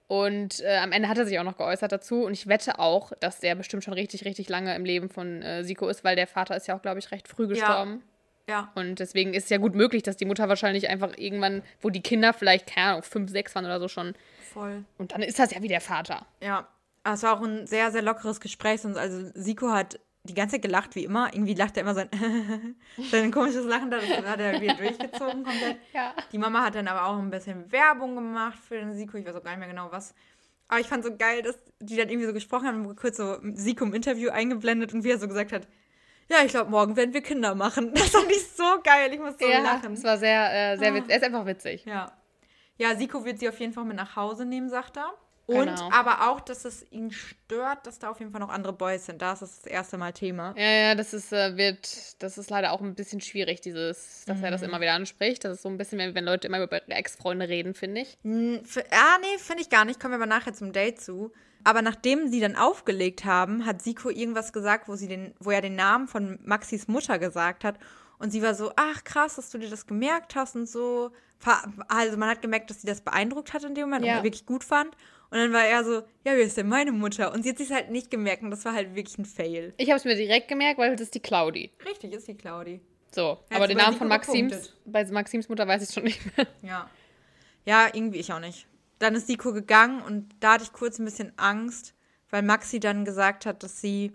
Und 0.07 0.61
äh, 0.61 0.77
am 0.77 0.93
Ende 0.93 1.09
hat 1.09 1.17
er 1.17 1.25
sich 1.25 1.37
auch 1.37 1.43
noch 1.43 1.57
geäußert 1.57 1.91
dazu. 1.91 2.23
Und 2.23 2.33
ich 2.33 2.47
wette 2.47 2.79
auch, 2.79 3.11
dass 3.19 3.39
der 3.39 3.55
bestimmt 3.55 3.83
schon 3.83 3.93
richtig, 3.93 4.23
richtig 4.25 4.47
lange 4.47 4.73
im 4.75 4.85
Leben 4.85 5.09
von 5.09 5.41
äh, 5.41 5.63
Siko 5.63 5.87
ist, 5.89 6.03
weil 6.03 6.15
der 6.15 6.27
Vater 6.27 6.55
ist 6.55 6.67
ja 6.67 6.77
auch, 6.77 6.81
glaube 6.81 6.99
ich, 6.99 7.11
recht 7.11 7.27
früh 7.27 7.47
gestorben. 7.47 8.03
Ja. 8.49 8.71
Und 8.75 8.99
deswegen 8.99 9.33
ist 9.33 9.45
es 9.45 9.49
ja 9.49 9.57
gut 9.57 9.75
möglich, 9.75 10.03
dass 10.03 10.15
die 10.15 10.23
Mutter 10.23 10.47
wahrscheinlich 10.47 10.89
einfach 10.89 11.17
irgendwann, 11.17 11.61
wo 11.81 11.89
die 11.89 12.01
Kinder 12.01 12.31
vielleicht, 12.31 12.73
keine 12.73 12.91
Ahnung, 12.91 13.03
fünf, 13.03 13.29
sechs 13.29 13.53
waren 13.55 13.65
oder 13.65 13.81
so 13.81 13.89
schon. 13.89 14.13
Voll. 14.53 14.85
Und 14.97 15.11
dann 15.11 15.21
ist 15.21 15.37
das 15.37 15.51
ja 15.51 15.61
wie 15.61 15.67
der 15.67 15.81
Vater. 15.81 16.25
Ja. 16.41 16.67
Aber 17.03 17.13
Es 17.13 17.23
war 17.23 17.37
auch 17.37 17.41
ein 17.41 17.67
sehr, 17.67 17.91
sehr 17.91 18.01
lockeres 18.01 18.39
Gespräch. 18.39 18.85
Also 18.85 19.31
Siko 19.33 19.71
hat 19.71 19.99
die 20.29 20.33
ganze 20.33 20.55
Zeit 20.55 20.61
gelacht, 20.61 20.95
wie 20.95 21.03
immer. 21.05 21.33
Irgendwie 21.33 21.53
lacht 21.53 21.77
er 21.77 21.81
immer 21.83 21.93
sein, 21.95 22.09
sein 23.11 23.31
komisches 23.31 23.65
Lachen, 23.65 23.89
da, 23.91 23.97
das 23.97 24.25
hat 24.25 24.39
er 24.39 24.59
wieder 24.61 24.75
durchgezogen 24.75 25.43
komplett. 25.43 25.77
Ja. 25.93 26.13
Die 26.31 26.37
Mama 26.37 26.63
hat 26.63 26.75
dann 26.75 26.87
aber 26.87 27.05
auch 27.07 27.17
ein 27.17 27.29
bisschen 27.29 27.71
Werbung 27.71 28.15
gemacht 28.15 28.59
für 28.59 28.75
den 28.75 28.93
Siko. 28.93 29.17
Ich 29.17 29.25
weiß 29.25 29.35
auch 29.35 29.43
gar 29.43 29.51
nicht 29.51 29.59
mehr 29.59 29.67
genau 29.69 29.91
was. 29.91 30.13
Aber 30.67 30.79
ich 30.79 30.87
fand 30.87 31.03
so 31.03 31.15
geil, 31.15 31.41
dass 31.43 31.57
die 31.79 31.95
dann 31.95 32.09
irgendwie 32.09 32.27
so 32.27 32.33
gesprochen 32.33 32.67
haben, 32.67 32.95
kurz 32.95 33.17
so 33.17 33.37
Siko 33.53 33.85
im 33.85 33.93
Interview 33.93 34.29
eingeblendet 34.31 34.93
und 34.93 35.03
wie 35.03 35.11
er 35.11 35.17
so 35.19 35.27
gesagt 35.27 35.51
hat, 35.53 35.67
ja, 36.29 36.37
ich 36.43 36.49
glaube, 36.51 36.69
morgen 36.69 36.97
werden 36.97 37.13
wir 37.13 37.21
Kinder 37.21 37.55
machen. 37.55 37.91
Das 37.95 38.09
fand 38.09 38.29
ich 38.29 38.45
so 38.49 38.63
geil. 38.83 39.13
Ich 39.13 39.19
muss 39.19 39.35
so 39.39 39.47
ja, 39.47 39.59
lachen. 39.61 39.93
es 39.93 40.03
war 40.03 40.17
sehr, 40.17 40.73
äh, 40.73 40.77
sehr 40.77 40.91
Ah. 40.91 40.95
witzig. 40.95 41.09
Er 41.11 41.17
ist 41.17 41.23
einfach 41.23 41.45
witzig. 41.45 41.85
Ja. 41.85 42.11
Ja, 42.77 42.95
Siko 42.97 43.23
wird 43.23 43.39
sie 43.39 43.47
auf 43.47 43.59
jeden 43.61 43.71
Fall 43.73 43.85
mit 43.85 43.95
nach 43.95 44.15
Hause 44.17 44.45
nehmen, 44.45 44.69
sagt 44.69 44.97
er. 44.97 45.09
Und 45.47 45.65
Genau. 45.67 45.89
aber 45.93 46.29
auch, 46.29 46.41
dass 46.41 46.65
es 46.65 46.85
ihn 46.91 47.09
stört, 47.11 47.87
dass 47.87 47.99
da 47.99 48.09
auf 48.09 48.19
jeden 48.19 48.31
Fall 48.31 48.41
noch 48.41 48.49
andere 48.49 48.73
Boys 48.73 49.05
sind. 49.05 49.21
Da 49.21 49.31
ist 49.31 49.41
das, 49.41 49.61
das 49.61 49.65
erste 49.71 49.97
Mal 49.97 50.11
Thema. 50.11 50.53
Ja, 50.57 50.63
ja, 50.89 50.95
das 50.95 51.13
ist, 51.13 51.31
äh, 51.31 51.55
wird, 51.55 52.21
das 52.21 52.37
ist 52.37 52.49
leider 52.49 52.73
auch 52.73 52.81
ein 52.81 52.95
bisschen 52.95 53.21
schwierig, 53.21 53.61
dieses, 53.61 54.25
dass 54.25 54.41
er 54.41 54.51
das 54.51 54.59
Mhm. 54.61 54.67
immer 54.67 54.81
wieder 54.81 54.91
anspricht. 54.93 55.45
Das 55.45 55.53
ist 55.53 55.61
so 55.61 55.69
ein 55.69 55.77
bisschen, 55.77 55.99
wenn, 55.99 56.13
wenn 56.15 56.25
Leute 56.25 56.47
immer 56.47 56.61
über 56.61 56.81
Ex-Freunde 56.89 57.47
reden, 57.47 57.73
finde 57.75 58.01
ich. 58.01 58.17
Hm, 58.23 58.65
für- 58.65 58.83
Ah, 58.91 59.17
nee, 59.21 59.37
finde 59.37 59.61
ich 59.61 59.69
gar 59.69 59.85
nicht. 59.85 60.01
Kommen 60.01 60.11
wir 60.13 60.17
aber 60.17 60.25
nachher 60.25 60.53
zum 60.53 60.73
Date 60.73 60.99
zu. 61.01 61.31
Aber 61.63 61.81
nachdem 61.81 62.27
sie 62.27 62.41
dann 62.41 62.57
aufgelegt 62.57 63.23
haben, 63.23 63.65
hat 63.65 63.81
Siko 63.81 64.09
irgendwas 64.09 64.51
gesagt, 64.51 64.89
wo, 64.89 64.95
sie 64.97 65.07
den, 65.07 65.33
wo 65.39 65.51
er 65.51 65.61
den 65.61 65.75
Namen 65.75 66.07
von 66.09 66.39
Maxis 66.43 66.89
Mutter 66.89 67.19
gesagt 67.19 67.63
hat. 67.63 67.79
Und 68.19 68.31
sie 68.31 68.41
war 68.41 68.53
so, 68.53 68.71
ach 68.75 69.03
krass, 69.05 69.35
dass 69.37 69.49
du 69.49 69.57
dir 69.59 69.69
das 69.69 69.87
gemerkt 69.87 70.35
hast 70.35 70.55
und 70.57 70.67
so. 70.67 71.11
Also 71.87 72.17
man 72.17 72.29
hat 72.29 72.41
gemerkt, 72.41 72.69
dass 72.69 72.81
sie 72.81 72.87
das 72.87 73.01
beeindruckt 73.01 73.53
hat 73.53 73.63
in 73.63 73.75
dem 73.75 73.85
Moment 73.89 74.05
Ja. 74.05 74.17
und 74.17 74.23
wirklich 74.23 74.45
gut 74.45 74.63
fand. 74.63 74.95
Und 75.29 75.37
dann 75.39 75.51
war 75.53 75.65
er 75.65 75.83
so, 75.83 75.93
ja, 75.95 76.03
wer 76.35 76.39
ist 76.39 76.55
denn 76.57 76.67
meine 76.69 76.91
Mutter? 76.91 77.33
Und 77.33 77.43
sie 77.43 77.49
hat 77.49 77.57
sich 77.57 77.71
halt 77.71 77.89
nicht 77.91 78.09
gemerkt 78.09 78.43
und 78.43 78.51
das 78.51 78.63
war 78.65 78.73
halt 78.73 78.95
wirklich 78.95 79.17
ein 79.17 79.25
Fail. 79.25 79.73
Ich 79.77 79.89
habe 79.89 79.97
es 79.97 80.05
mir 80.05 80.15
direkt 80.15 80.47
gemerkt, 80.47 80.79
weil 80.79 80.91
das 80.91 81.01
ist 81.01 81.15
die 81.15 81.19
Claudi. 81.19 81.71
Richtig, 81.85 82.13
ist 82.13 82.27
die 82.27 82.35
Claudi. 82.35 82.79
So, 83.11 83.39
Ja, 83.49 83.57
aber 83.57 83.67
den 83.67 83.77
Namen 83.77 83.89
Nico 83.91 83.99
von 83.99 84.07
Maxims, 84.09 84.51
gepunktet. 84.53 84.73
bei 84.85 85.05
Maxims 85.05 85.49
Mutter 85.49 85.67
weiß 85.67 85.87
ich 85.87 85.93
schon 85.93 86.03
nicht 86.03 86.21
mehr. 86.37 86.47
Ja. 86.61 86.89
Ja, 87.65 87.87
irgendwie 87.91 88.19
ich 88.19 88.31
auch 88.31 88.39
nicht. 88.39 88.67
Dann 88.99 89.15
ist 89.15 89.27
Siko 89.27 89.51
gegangen 89.53 90.01
und 90.01 90.29
da 90.39 90.53
hatte 90.53 90.63
ich 90.63 90.71
kurz 90.73 90.99
ein 90.99 91.05
bisschen 91.05 91.33
Angst, 91.37 91.93
weil 92.29 92.41
Maxi 92.41 92.79
dann 92.79 93.03
gesagt 93.05 93.45
hat, 93.45 93.61
dass 93.63 93.81
sie 93.81 94.13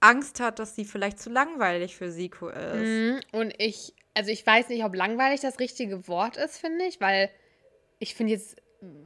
Angst 0.00 0.40
hat, 0.40 0.58
dass 0.58 0.74
sie 0.74 0.84
vielleicht 0.84 1.18
zu 1.18 1.30
langweilig 1.30 1.96
für 1.96 2.10
Siko 2.10 2.48
ist. 2.48 2.74
Mhm, 2.74 3.20
Und 3.32 3.54
ich, 3.58 3.94
also 4.14 4.30
ich 4.30 4.44
weiß 4.46 4.68
nicht, 4.68 4.84
ob 4.84 4.94
langweilig 4.94 5.40
das 5.40 5.58
richtige 5.60 6.06
Wort 6.08 6.36
ist, 6.36 6.58
finde 6.58 6.84
ich, 6.84 7.00
weil 7.00 7.30
ich 7.98 8.14
finde 8.14 8.32
jetzt, 8.34 8.56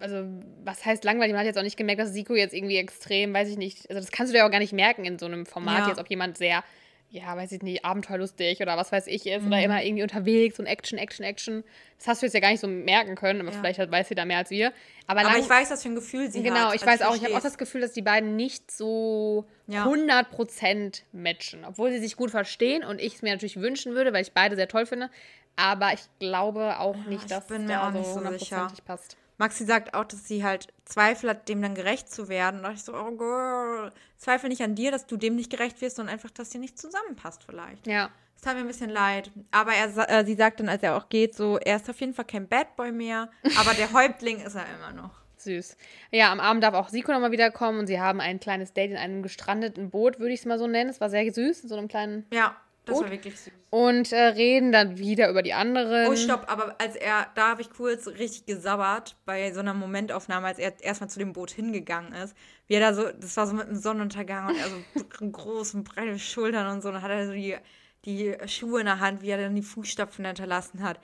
also 0.01 0.25
was 0.65 0.85
heißt 0.85 1.05
langweilig? 1.05 1.33
Man 1.33 1.41
hat 1.41 1.47
jetzt 1.47 1.59
auch 1.59 1.63
nicht 1.63 1.77
gemerkt, 1.77 2.01
dass 2.01 2.13
Siko 2.13 2.35
jetzt 2.35 2.55
irgendwie 2.55 2.77
extrem, 2.77 3.33
weiß 3.33 3.49
ich 3.49 3.57
nicht, 3.57 3.89
also 3.89 4.01
das 4.01 4.11
kannst 4.13 4.33
du 4.33 4.37
dir 4.37 4.45
auch 4.47 4.51
gar 4.51 4.59
nicht 4.59 4.73
merken 4.73 5.05
in 5.05 5.19
so 5.19 5.27
einem 5.27 5.47
Format 5.47 5.83
Ja. 5.85 5.89
jetzt, 5.89 5.99
ob 6.01 6.09
jemand 6.11 6.37
sehr, 6.39 6.63
ja, 7.09 7.37
weiß 7.37 7.53
ich 7.53 7.63
nicht, 7.63 7.85
abenteuerlustig 7.85 8.61
oder 8.61 8.77
was 8.77 8.91
weiß 8.93 9.07
ich 9.07 9.27
ist 9.27 9.43
Mhm. 9.43 9.47
oder 9.49 9.63
immer 9.63 9.83
irgendwie 9.83 10.03
unterwegs 10.03 10.59
und 10.59 10.67
Action, 10.67 10.99
Action, 10.99 11.25
Action. 11.25 11.65
Das 11.99 12.07
hast 12.09 12.23
du 12.23 12.27
jetzt 12.27 12.33
ja 12.35 12.41
gar 12.41 12.51
nicht 12.51 12.61
so 12.61 12.67
merken 12.69 13.15
können, 13.17 13.41
aber 13.41 13.51
Ja. 13.53 13.59
vielleicht 13.59 13.79
hat, 13.79 13.91
weiß 13.91 14.09
sie 14.09 14.15
da 14.15 14.25
mehr 14.25 14.39
als 14.39 14.51
wir. 14.51 14.73
Aber, 15.07 15.21
Aber 15.21 15.39
ich 15.39 15.49
weiß, 15.49 15.71
was 15.71 15.83
für 15.83 15.89
ein 15.91 15.95
Gefühl 15.95 16.31
sie 16.31 16.39
hat. 16.39 16.45
Genau, 16.45 16.67
ich 16.73 16.83
Also 16.83 16.87
weiß 16.87 17.03
auch, 17.03 17.15
ich 17.17 17.25
habe 17.25 17.37
auch 17.37 17.41
das 17.43 17.59
Gefühl, 17.59 17.81
dass 17.83 17.93
die 17.93 18.03
beiden 18.03 18.37
nicht 18.37 18.71
so 18.71 19.47
Ja. 19.67 19.85
100% 19.85 21.05
matchen. 21.13 21.65
Obwohl 21.65 21.93
sie 21.93 21.99
sich 21.99 22.17
gut 22.17 22.31
verstehen 22.31 22.85
und 22.85 23.01
ich 23.01 23.15
es 23.17 23.23
mir 23.23 23.33
natürlich 23.33 23.61
wünschen 23.61 23.95
würde, 23.95 24.13
weil 24.13 24.23
ich 24.23 24.33
beide 24.33 24.57
sehr 24.57 24.69
toll 24.69 24.87
finde. 24.87 25.11
Aber 25.57 25.93
ich 25.93 26.01
glaube 26.19 26.79
auch 26.79 26.97
nicht, 27.05 27.25
ich 27.25 27.29
dass 27.29 27.49
mir 27.51 27.59
da 27.67 27.93
so 27.93 28.15
hundertprozentig 28.15 28.71
sicher. 28.77 28.83
passt. 28.87 29.17
Maxi 29.43 29.65
sagt 29.65 29.95
auch, 29.95 30.05
dass 30.05 30.29
sie 30.29 30.45
halt 30.45 30.69
Zweifel 30.85 31.31
hat, 31.31 31.49
dem 31.49 31.61
dann 31.61 31.75
gerecht 31.75 32.09
zu 32.09 32.29
werden. 32.29 32.59
Und 32.59 32.63
da 32.63 32.69
dachte 32.69 32.79
ich 32.79 32.85
so, 32.85 32.95
oh 32.95 33.11
girl, 33.11 33.91
zweifel 34.17 34.49
nicht 34.49 34.63
an 34.63 34.77
dir, 34.77 34.93
dass 34.93 35.07
du 35.07 35.17
dem 35.17 35.35
nicht 35.35 35.51
gerecht 35.51 35.81
wirst, 35.81 35.97
sondern 35.97 36.15
einfach, 36.15 36.31
dass 36.31 36.51
dir 36.51 36.61
nicht 36.61 36.79
zusammenpasst 36.79 37.43
vielleicht. 37.45 37.85
Ja. 37.85 38.11
Es 38.37 38.43
tat 38.43 38.55
mir 38.55 38.61
ein 38.61 38.69
bisschen 38.69 38.91
leid. 38.91 39.33
Aber 39.51 39.73
er, 39.73 40.09
äh, 40.09 40.25
sie 40.25 40.37
sagt 40.37 40.61
dann, 40.61 40.69
als 40.69 40.85
er 40.85 40.97
auch 40.97 41.09
geht, 41.09 41.35
so, 41.35 41.59
er 41.59 41.75
ist 41.75 41.91
auf 41.91 41.99
jeden 41.99 42.15
Fall 42.15 42.25
kein 42.25 42.47
Bad 42.47 42.77
Boy 42.77 42.93
mehr, 42.93 43.31
aber 43.59 43.75
der 43.75 43.93
Häuptling 43.93 44.41
ist 44.41 44.55
er 44.55 44.65
immer 44.77 44.93
noch. 44.93 45.23
Süß. 45.39 45.77
Ja, 46.13 46.31
am 46.31 46.39
Abend 46.39 46.63
darf 46.63 46.75
auch 46.75 46.89
Siko 46.89 47.11
nochmal 47.11 47.33
wiederkommen 47.33 47.81
und 47.81 47.89
sie 47.89 48.01
haben 48.01 48.21
ein 48.21 48.39
kleines 48.39 48.75
Date 48.75 48.93
in 48.93 48.97
einem 48.97 49.25
gestrandeten 49.25 49.91
Boot, 49.91 50.21
würde 50.21 50.35
ich 50.35 50.41
es 50.41 50.47
mal 50.47 50.61
so 50.61 50.69
nennen. 50.69 50.89
Es 50.89 51.01
war 51.01 51.11
sehr 51.11 51.33
süß, 51.33 51.65
in 51.65 51.69
so 51.69 51.75
einem 51.75 51.89
kleinen. 51.89 52.27
Ja, 52.33 52.57
das 52.85 52.97
Gut. 52.97 53.05
war 53.05 53.11
wirklich 53.13 53.39
süß. 53.39 53.53
Und 53.71 54.13
äh, 54.13 54.21
reden 54.21 54.73
dann 54.73 54.99
wieder 54.99 55.31
über 55.31 55.43
die 55.43 55.55
anderen. 55.55 56.09
Oh, 56.09 56.17
stopp, 56.17 56.51
aber 56.51 56.75
als 56.81 56.97
er, 56.97 57.29
da 57.35 57.51
habe 57.51 57.63
ich 57.63 57.71
kurz 57.71 58.07
richtig 58.09 58.45
gesabbert 58.47 59.17
bei 59.25 59.53
so 59.53 59.61
einer 59.61 59.73
Momentaufnahme, 59.73 60.49
als 60.49 60.59
er 60.59 60.73
erstmal 60.83 61.09
zu 61.09 61.21
dem 61.21 61.33
Boot 61.33 61.53
hingegangen 61.53 62.13
ist. 62.13 62.37
Wie 62.67 62.75
er 62.75 62.81
da 62.81 62.93
so, 62.95 63.11
das 63.11 63.37
war 63.37 63.47
so 63.47 63.55
mit 63.55 63.69
dem 63.69 63.77
Sonnenuntergang 63.77 64.49
und 64.49 64.57
er 64.59 64.69
so 64.69 65.31
großen, 65.31 65.85
breite 65.85 66.19
Schultern 66.19 66.67
und 66.69 66.83
so. 66.83 66.89
Und 66.89 66.95
dann 66.95 67.03
hat 67.03 67.11
er 67.13 67.27
so 67.27 67.33
die, 67.33 67.57
die 68.05 68.37
Schuhe 68.47 68.81
in 68.81 68.87
der 68.87 68.99
Hand, 68.99 69.23
wie 69.23 69.31
er 69.31 69.39
dann 69.39 69.55
die 69.55 69.63
Fußstapfen 69.63 70.25
hinterlassen 70.25 70.83
hat. 70.83 70.99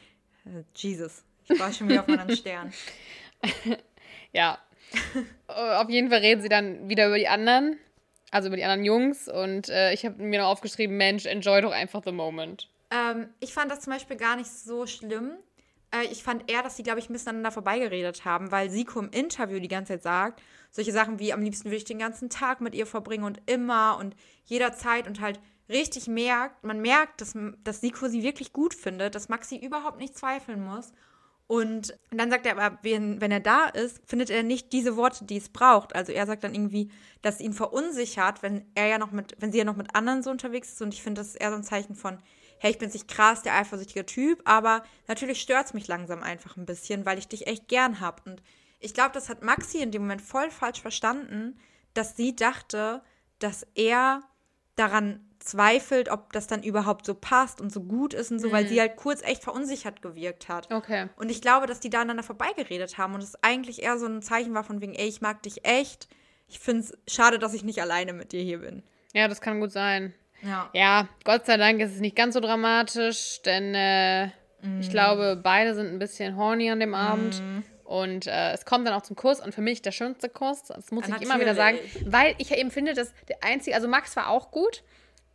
Äh, 0.45 0.65
Jesus, 0.75 1.23
ich 1.49 1.59
war 1.61 1.73
schon 1.73 1.89
wieder 1.89 2.01
auf 2.01 2.09
meinem 2.09 2.31
Stern. 2.37 2.73
Ja. 4.33 4.59
Äh, 5.49 5.75
Auf 5.77 5.91
jeden 5.91 6.09
Fall 6.09 6.21
reden 6.21 6.41
sie 6.41 6.49
dann 6.49 6.89
wieder 6.89 7.09
über 7.09 7.19
die 7.19 7.29
anderen, 7.29 7.79
also 8.31 8.49
über 8.49 8.57
die 8.57 8.65
anderen 8.65 8.85
Jungs. 8.85 9.29
Und 9.29 9.69
äh, 9.69 9.93
ich 9.93 10.05
habe 10.05 10.23
mir 10.23 10.41
noch 10.41 10.49
aufgeschrieben, 10.49 10.97
Mensch, 10.97 11.27
enjoy 11.27 11.61
doch 11.61 11.73
einfach 11.73 12.03
the 12.05 12.13
moment. 12.13 12.69
Ähm, 12.91 13.29
ich 13.41 13.53
fand 13.53 13.71
das 13.71 13.81
zum 13.81 13.93
Beispiel 13.93 14.17
gar 14.17 14.37
nicht 14.37 14.51
so 14.51 14.87
schlimm. 14.87 15.33
Äh, 15.91 16.05
ich 16.11 16.23
fand 16.23 16.51
eher, 16.51 16.63
dass 16.63 16.77
sie, 16.77 16.83
glaube 16.83 16.99
ich, 16.99 17.11
miteinander 17.11 17.51
vorbeigeredet 17.51 18.25
haben, 18.25 18.51
weil 18.51 18.71
Siko 18.71 19.01
im 19.01 19.11
Interview 19.11 19.59
die 19.59 19.69
ganze 19.69 19.95
Zeit 19.95 20.03
sagt, 20.03 20.43
solche 20.71 20.93
Sachen 20.93 21.19
wie 21.19 21.33
am 21.33 21.43
liebsten 21.43 21.67
würde 21.67 21.77
ich 21.77 21.85
den 21.85 21.99
ganzen 21.99 22.31
Tag 22.31 22.61
mit 22.61 22.75
ihr 22.75 22.87
verbringen 22.87 23.25
und 23.25 23.41
immer 23.47 23.97
und 23.99 24.15
jederzeit 24.45 25.07
und 25.07 25.21
halt 25.21 25.41
richtig 25.69 26.09
merkt, 26.09 26.65
man 26.65 26.81
merkt, 26.81 27.21
dass, 27.21 27.35
dass 27.65 27.83
Nico 27.83 28.09
sie 28.09 28.23
wirklich 28.23 28.53
gut 28.53 28.75
findet, 28.75 29.15
dass 29.15 29.29
Maxi 29.29 29.57
überhaupt 29.57 29.99
nicht 29.99 30.17
zweifeln 30.17 30.65
muss. 30.65 30.93
Und 31.49 31.99
dann 32.11 32.31
sagt 32.31 32.45
er 32.45 32.59
aber, 32.59 32.79
wenn, 32.83 33.23
wenn 33.23 33.33
er 33.33 33.41
da 33.41 33.67
ist, 33.69 34.03
findet 34.05 34.29
er 34.29 34.43
nicht 34.43 34.71
diese 34.75 34.97
Worte, 34.97 35.25
die 35.25 35.39
es 35.39 35.49
braucht. 35.49 35.97
Also 35.97 36.13
er 36.13 36.27
sagt 36.27 36.45
dann 36.45 36.55
irgendwie, 36.55 36.91
dass 37.23 37.41
ihn 37.41 37.55
verunsichert, 37.55 38.43
wenn 38.43 38.67
er 38.75 38.87
ja 38.87 38.99
noch 38.99 39.13
mit, 39.13 39.35
wenn 39.39 39.51
sie 39.51 39.57
ja 39.57 39.65
noch 39.65 39.77
mit 39.77 39.95
anderen 39.95 40.23
so 40.23 40.31
unterwegs 40.31 40.73
ist. 40.73 40.83
Und 40.83 40.93
ich 40.93 41.03
finde, 41.03 41.23
das 41.23 41.29
ist 41.29 41.37
eher 41.37 41.49
so 41.51 41.57
ein 41.57 41.65
Zeichen 41.65 41.95
von, 41.95 42.19
hey, 42.59 42.71
ich 42.71 42.79
bin 42.79 42.91
nicht 42.91 43.09
krass, 43.09 43.43
der 43.43 43.55
eifersüchtige 43.55 44.05
Typ, 44.05 44.43
aber 44.45 44.83
natürlich 45.07 45.41
stört 45.41 45.67
es 45.67 45.75
mich 45.75 45.89
langsam 45.89 46.23
einfach 46.23 46.59
ein 46.59 46.67
bisschen, 46.67 47.07
weil 47.07 47.17
ich 47.19 47.29
dich 47.29 47.47
echt 47.47 47.67
gern 47.67 48.01
hab. 48.01 48.27
Und 48.27 48.43
ich 48.79 48.93
glaube, 48.93 49.13
das 49.15 49.31
hat 49.31 49.43
Maxi 49.43 49.79
in 49.79 49.91
dem 49.91 50.03
Moment 50.03 50.21
voll 50.21 50.51
falsch 50.51 50.83
verstanden, 50.83 51.59
dass 51.95 52.15
sie 52.15 52.37
dachte, 52.37 53.03
dass 53.39 53.67
er 53.75 54.23
daran 54.77 55.28
zweifelt, 55.39 56.11
ob 56.11 56.33
das 56.33 56.47
dann 56.47 56.63
überhaupt 56.63 57.07
so 57.07 57.15
passt 57.15 57.61
und 57.61 57.73
so 57.73 57.81
gut 57.83 58.15
ist 58.15 58.31
und 58.31 58.39
so, 58.39 58.49
mhm. 58.49 58.53
weil 58.53 58.69
sie 58.69 58.81
halt 58.81 58.97
kurz 58.97 59.23
echt 59.23 59.43
verunsichert 59.43 60.03
gewirkt 60.03 60.49
hat. 60.49 60.73
Okay. 60.73 61.09
Und 61.17 61.31
ich 61.31 61.41
glaube, 61.41 61.67
dass 61.67 61.81
die 61.81 61.91
da 61.91 61.99
aneinander 61.99 62.23
vorbeigeredet 62.23 62.99
haben 62.99 63.15
und 63.15 63.23
es 63.23 63.43
eigentlich 63.43 63.83
eher 63.83 63.99
so 63.99 64.07
ein 64.07 64.23
Zeichen 64.23 64.55
war 64.55 64.65
von 64.65 64.81
wegen, 64.81 64.95
ey, 64.95 65.07
ich 65.07 65.21
mag 65.21 65.43
dich 65.43 65.65
echt. 65.65 66.09
Ich 66.49 66.59
finde 66.59 66.83
es 66.83 67.13
schade, 67.13 67.39
dass 67.39 67.55
ich 67.55 67.63
nicht 67.63 67.81
alleine 67.81 68.13
mit 68.13 68.33
dir 68.33 68.43
hier 68.43 68.59
bin. 68.59 68.83
Ja, 69.13 69.29
das 69.29 69.41
kann 69.41 69.61
gut 69.61 69.73
sein. 69.73 70.15
Ja. 70.43 70.71
Ja, 70.73 71.09
Gott 71.25 71.47
sei 71.47 71.57
Dank 71.57 71.81
ist 71.81 71.95
es 71.95 72.01
nicht 72.01 72.17
ganz 72.17 72.35
so 72.35 72.41
dramatisch, 72.41 73.43
denn 73.43 73.75
äh, 73.75 74.27
mm. 74.63 74.81
ich 74.81 74.91
glaube, 74.91 75.39
beide 75.43 75.75
sind 75.75 75.89
ein 75.89 75.99
bisschen 75.99 76.37
horny 76.37 76.71
an 76.71 76.81
dem 76.81 76.95
Abend. 76.95 77.41
Mm. 77.41 77.65
Und 77.85 78.27
äh, 78.27 78.53
es 78.53 78.67
kommt 78.67 78.87
dann 78.87 78.93
auch 78.93 79.03
zum 79.03 79.17
Kuss 79.17 79.41
und 79.41 79.55
für 79.55 79.63
mich 79.63 79.81
der 79.81 79.93
schönste 79.93 80.29
Kuss, 80.29 80.65
das 80.65 80.91
muss 80.91 81.09
ja, 81.09 81.17
ich 81.17 81.23
immer 81.23 81.41
wieder 81.41 81.55
sagen, 81.55 81.79
weil 82.05 82.35
ich 82.37 82.51
ja 82.51 82.59
eben 82.59 82.71
finde, 82.71 82.93
dass 82.93 83.15
der 83.29 83.43
einzige, 83.43 83.75
also 83.75 83.89
Max 83.89 84.15
war 84.15 84.29
auch 84.29 84.51
gut, 84.51 84.83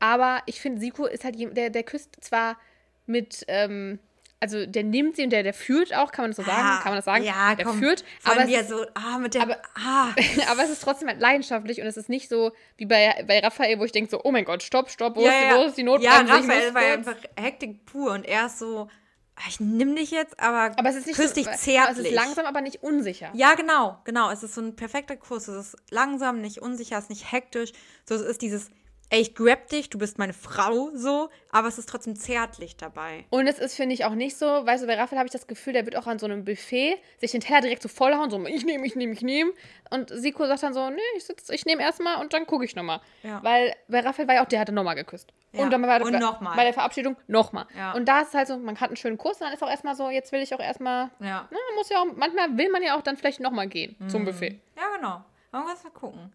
aber 0.03 0.43
ich 0.47 0.59
finde, 0.59 0.81
Siko 0.81 1.05
ist 1.05 1.23
halt 1.23 1.37
jemand, 1.37 1.55
der, 1.55 1.69
der 1.69 1.83
küsst 1.83 2.17
zwar 2.19 2.57
mit, 3.05 3.45
ähm, 3.47 3.99
also 4.41 4.65
der 4.65 4.83
nimmt 4.83 5.15
sie 5.15 5.23
und 5.23 5.29
der, 5.29 5.43
der 5.43 5.53
führt 5.53 5.95
auch, 5.95 6.11
kann 6.11 6.23
man 6.23 6.31
das 6.31 6.35
so 6.35 6.43
sagen? 6.43 6.61
Ah, 6.61 6.79
kann 6.81 6.91
man 6.91 6.97
das 6.97 7.05
sagen? 7.05 7.23
Ja, 7.23 7.55
der 7.55 7.65
komm, 7.65 7.79
führt. 7.79 8.03
Aber 8.25 8.41
es, 8.45 8.67
so, 8.67 8.85
ah, 8.95 9.17
mit 9.17 9.33
der, 9.33 9.43
aber, 9.43 9.61
ah. 9.75 10.09
aber 10.51 10.63
es 10.65 10.71
ist 10.71 10.83
trotzdem 10.83 11.07
halt 11.07 11.21
leidenschaftlich 11.21 11.79
und 11.79 11.87
es 11.87 11.95
ist 11.95 12.09
nicht 12.09 12.27
so 12.27 12.51
wie 12.75 12.85
bei, 12.85 13.23
bei 13.25 13.39
Raphael, 13.39 13.79
wo 13.79 13.85
ich 13.85 13.93
denke 13.93 14.11
so, 14.11 14.19
oh 14.25 14.31
mein 14.33 14.43
Gott, 14.43 14.61
stopp, 14.61 14.89
stopp, 14.89 15.15
wo, 15.15 15.23
ja, 15.23 15.31
ist, 15.31 15.45
ja. 15.45 15.57
wo 15.57 15.63
ist 15.67 15.77
die 15.77 15.83
Notbremse? 15.83 16.33
Ja, 16.33 16.35
Raphael 16.35 16.73
war 16.73 16.81
einfach 16.81 17.15
Hektik 17.39 17.85
pur 17.85 18.11
und 18.11 18.25
er 18.25 18.47
ist 18.47 18.59
so, 18.59 18.89
ah, 19.37 19.43
ich 19.47 19.61
nimm 19.61 19.95
dich 19.95 20.11
jetzt, 20.11 20.37
aber, 20.37 20.77
aber 20.77 20.89
es 20.89 20.97
ist 20.97 21.07
nicht 21.07 21.15
küss 21.15 21.29
so, 21.29 21.35
dich 21.35 21.49
zärtlich. 21.51 22.07
Es 22.07 22.11
ist 22.11 22.13
langsam, 22.13 22.45
aber 22.45 22.59
nicht 22.59 22.83
unsicher. 22.83 23.31
Ja, 23.35 23.53
genau, 23.53 23.99
genau. 24.03 24.29
Es 24.31 24.43
ist 24.43 24.53
so 24.53 24.59
ein 24.59 24.75
perfekter 24.75 25.15
Kurs. 25.15 25.47
Es 25.47 25.67
ist 25.67 25.77
langsam, 25.91 26.41
nicht 26.41 26.57
unsicher, 26.57 26.97
es 26.97 27.05
ist 27.05 27.09
nicht 27.09 27.31
hektisch. 27.31 27.71
So, 28.03 28.15
es 28.15 28.21
ist 28.21 28.41
dieses 28.41 28.69
ey, 29.13 29.21
ich 29.21 29.35
grab 29.35 29.67
dich, 29.67 29.91
du 29.91 29.99
bist 29.99 30.17
meine 30.17 30.33
Frau, 30.33 30.89
so, 30.95 31.29
aber 31.51 31.67
es 31.67 31.77
ist 31.77 31.87
trotzdem 31.87 32.15
zärtlich 32.15 32.77
dabei. 32.77 33.25
Und 33.29 33.45
es 33.45 33.59
ist, 33.59 33.75
finde 33.75 33.93
ich, 33.93 34.05
auch 34.05 34.15
nicht 34.15 34.35
so, 34.35 34.45
weißt 34.45 34.81
du, 34.81 34.87
bei 34.87 34.95
Raphael 34.95 35.19
habe 35.19 35.27
ich 35.27 35.31
das 35.31 35.45
Gefühl, 35.45 35.73
der 35.73 35.85
wird 35.85 35.95
auch 35.95 36.07
an 36.07 36.17
so 36.17 36.25
einem 36.25 36.43
Buffet 36.43 36.97
sich 37.19 37.31
den 37.31 37.39
Teller 37.39 37.61
direkt 37.61 37.83
so 37.83 37.89
vollhauen, 37.89 38.31
so, 38.31 38.43
ich 38.47 38.65
nehme, 38.65 38.87
ich 38.87 38.95
nehme, 38.95 39.13
ich 39.13 39.21
nehme. 39.21 39.51
Und 39.91 40.09
Siko 40.09 40.47
sagt 40.47 40.63
dann 40.63 40.73
so, 40.73 40.89
nee, 40.89 40.97
ich 41.15 41.25
ich 41.49 41.65
nehme 41.65 41.83
erstmal 41.83 42.21
und 42.21 42.33
dann 42.33 42.47
gucke 42.47 42.65
ich 42.65 42.75
nochmal. 42.75 43.01
Ja. 43.21 43.43
Weil 43.43 43.75
bei 43.87 43.99
Raphael 43.99 44.27
war 44.27 44.35
ja 44.35 44.43
auch, 44.43 44.47
der 44.47 44.59
hatte 44.59 44.71
nochmal 44.71 44.95
geküsst. 44.95 45.31
Ja. 45.51 45.61
Und 45.61 45.71
dann 45.71 45.83
war 45.83 46.01
und 46.01 46.19
nochmal. 46.19 46.55
bei 46.55 46.63
der 46.63 46.73
Verabschiedung 46.73 47.15
nochmal. 47.27 47.67
Ja. 47.77 47.91
Und 47.91 48.07
da 48.07 48.21
ist 48.21 48.29
es 48.29 48.33
halt 48.33 48.47
so, 48.47 48.57
man 48.57 48.79
hat 48.79 48.89
einen 48.89 48.97
schönen 48.97 49.19
Kuss 49.19 49.33
und 49.33 49.41
dann 49.41 49.53
ist 49.53 49.61
auch 49.61 49.69
erstmal 49.69 49.95
so, 49.95 50.09
jetzt 50.09 50.31
will 50.31 50.41
ich 50.41 50.55
auch 50.55 50.59
erstmal, 50.59 51.11
ja. 51.19 51.47
na, 51.51 51.57
muss 51.75 51.89
ja 51.89 51.99
auch, 51.99 52.07
manchmal 52.15 52.57
will 52.57 52.71
man 52.71 52.81
ja 52.81 52.97
auch 52.97 53.03
dann 53.03 53.15
vielleicht 53.15 53.41
nochmal 53.41 53.67
gehen 53.67 53.95
mhm. 53.99 54.09
zum 54.09 54.25
Buffet. 54.25 54.59
Ja, 54.75 54.95
genau. 54.95 55.23
Man 55.51 55.65
muss 55.65 55.83
mal 55.83 55.91
gucken. 55.91 56.33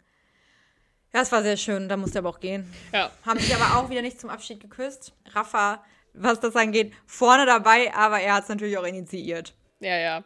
Ja, 1.15 1.23
es 1.23 1.33
war 1.33 1.43
sehr 1.43 1.57
schön, 1.57 1.89
da 1.89 1.97
musste 1.97 2.19
er 2.19 2.21
aber 2.21 2.31
auch 2.31 2.41
gehen. 2.41 2.71
Ja. 2.93 3.11
Haben 3.25 3.41
sich 3.41 3.55
aber 3.55 3.79
auch 3.79 3.91
wieder 3.91 4.03
nicht 4.03 4.21
zum 4.21 4.29
Abschied 4.31 4.61
geküsst. 4.61 5.15
Rafa, 5.33 5.83
was 6.13 6.41
das 6.41 6.55
angeht, 6.55 6.93
vorne 7.07 7.47
dabei, 7.47 7.93
aber 7.95 8.21
er 8.21 8.35
hat 8.35 8.43
es 8.45 8.49
natürlich 8.49 8.77
auch 8.77 8.87
initiiert. 8.87 9.55
Ja, 9.81 9.97
ja. 9.97 10.25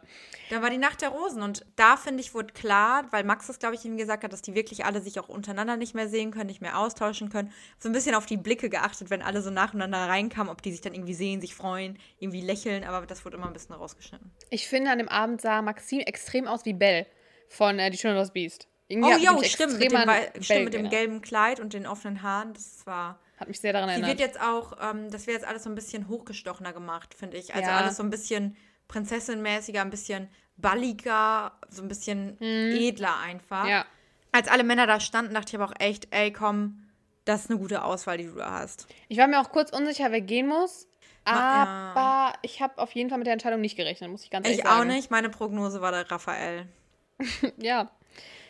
Da 0.49 0.61
war 0.61 0.69
die 0.69 0.77
Nacht 0.77 1.01
der 1.01 1.09
Rosen 1.09 1.41
und 1.41 1.65
da 1.75 1.95
finde 1.95 2.21
ich, 2.21 2.33
wurde 2.33 2.53
klar, 2.53 3.05
weil 3.11 3.23
Max 3.23 3.47
das, 3.47 3.59
glaube 3.59 3.75
ich, 3.75 3.85
ihm 3.85 3.97
gesagt 3.97 4.23
hat, 4.23 4.33
dass 4.33 4.41
die 4.41 4.55
wirklich 4.55 4.83
alle 4.83 4.99
sich 4.99 5.19
auch 5.19 5.29
untereinander 5.29 5.77
nicht 5.77 5.93
mehr 5.93 6.09
sehen 6.09 6.31
können, 6.31 6.47
nicht 6.47 6.61
mehr 6.61 6.77
austauschen 6.77 7.29
können. 7.29 7.53
So 7.77 7.87
ein 7.87 7.91
bisschen 7.91 8.15
auf 8.15 8.25
die 8.25 8.37
Blicke 8.37 8.69
geachtet, 8.69 9.09
wenn 9.09 9.21
alle 9.21 9.41
so 9.41 9.51
nacheinander 9.51 9.99
reinkamen, 9.99 10.51
ob 10.51 10.61
die 10.63 10.71
sich 10.71 10.81
dann 10.81 10.93
irgendwie 10.93 11.13
sehen, 11.13 11.39
sich 11.39 11.55
freuen, 11.55 11.99
irgendwie 12.19 12.41
lächeln, 12.41 12.83
aber 12.83 13.05
das 13.05 13.25
wurde 13.25 13.37
immer 13.37 13.47
ein 13.47 13.53
bisschen 13.53 13.75
rausgeschnitten. 13.75 14.31
Ich 14.49 14.67
finde, 14.67 14.91
an 14.91 14.97
dem 14.97 15.09
Abend 15.09 15.41
sah 15.41 15.61
Maxim 15.61 15.99
extrem 15.99 16.47
aus 16.47 16.65
wie 16.65 16.73
Belle 16.73 17.05
von 17.47 17.77
äh, 17.77 17.91
Die 17.91 17.97
Schöne 17.97 18.15
und 18.15 18.19
das 18.19 18.33
Biest. 18.33 18.67
Irgendwie 18.87 19.13
oh 19.13 19.17
ja, 19.17 19.43
stimmt, 19.43 19.79
mit 19.79 19.91
dem, 19.91 19.97
stimmt, 20.41 20.65
mit 20.65 20.73
dem 20.73 20.89
gelben 20.89 21.21
Kleid 21.21 21.59
und 21.59 21.73
den 21.73 21.87
offenen 21.87 22.21
Haaren. 22.21 22.53
Das 22.53 22.85
war. 22.85 23.19
Hat 23.37 23.47
mich 23.47 23.59
sehr 23.59 23.73
daran 23.73 23.89
erinnert. 23.89 24.09
Sie 24.09 24.17
wird 24.17 24.19
jetzt 24.19 24.41
auch, 24.41 24.73
ähm, 24.81 25.09
das 25.09 25.25
wird 25.25 25.37
jetzt 25.37 25.47
alles 25.47 25.63
so 25.63 25.69
ein 25.69 25.75
bisschen 25.75 26.07
hochgestochener 26.07 26.73
gemacht, 26.73 27.13
finde 27.13 27.37
ich. 27.37 27.55
Also 27.55 27.69
ja. 27.69 27.77
alles 27.77 27.97
so 27.97 28.03
ein 28.03 28.09
bisschen 28.09 28.55
prinzessinmäßiger, 28.87 29.81
ein 29.81 29.89
bisschen 29.89 30.29
balliger, 30.57 31.53
so 31.69 31.81
ein 31.81 31.87
bisschen 31.87 32.37
mhm. 32.39 32.75
edler 32.75 33.17
einfach. 33.19 33.67
Ja. 33.67 33.85
Als 34.31 34.47
alle 34.47 34.63
Männer 34.63 34.87
da 34.87 34.99
standen, 34.99 35.33
dachte 35.33 35.49
ich 35.49 35.61
aber 35.61 35.71
auch 35.71 35.79
echt, 35.79 36.07
ey, 36.11 36.31
komm, 36.31 36.83
das 37.25 37.45
ist 37.45 37.49
eine 37.49 37.59
gute 37.59 37.83
Auswahl, 37.83 38.17
die 38.17 38.25
du 38.25 38.35
da 38.35 38.51
hast. 38.51 38.87
Ich 39.07 39.17
war 39.17 39.27
mir 39.27 39.39
auch 39.39 39.51
kurz 39.51 39.71
unsicher, 39.71 40.11
wer 40.11 40.21
gehen 40.21 40.47
muss. 40.47 40.87
Aber 41.25 41.35
ja. 41.95 42.33
ich 42.41 42.61
habe 42.61 42.77
auf 42.79 42.91
jeden 42.91 43.09
Fall 43.09 43.17
mit 43.17 43.27
der 43.27 43.33
Entscheidung 43.33 43.61
nicht 43.61 43.77
gerechnet, 43.77 44.11
muss 44.11 44.23
ich 44.23 44.29
ganz 44.29 44.45
ehrlich 44.45 44.59
ich 44.59 44.65
sagen. 44.65 44.75
Ich 44.75 44.81
auch 44.81 44.95
nicht. 44.95 45.11
Meine 45.11 45.29
Prognose 45.29 45.81
war 45.81 45.91
der 45.91 46.09
Raphael. 46.11 46.67
ja. 47.57 47.89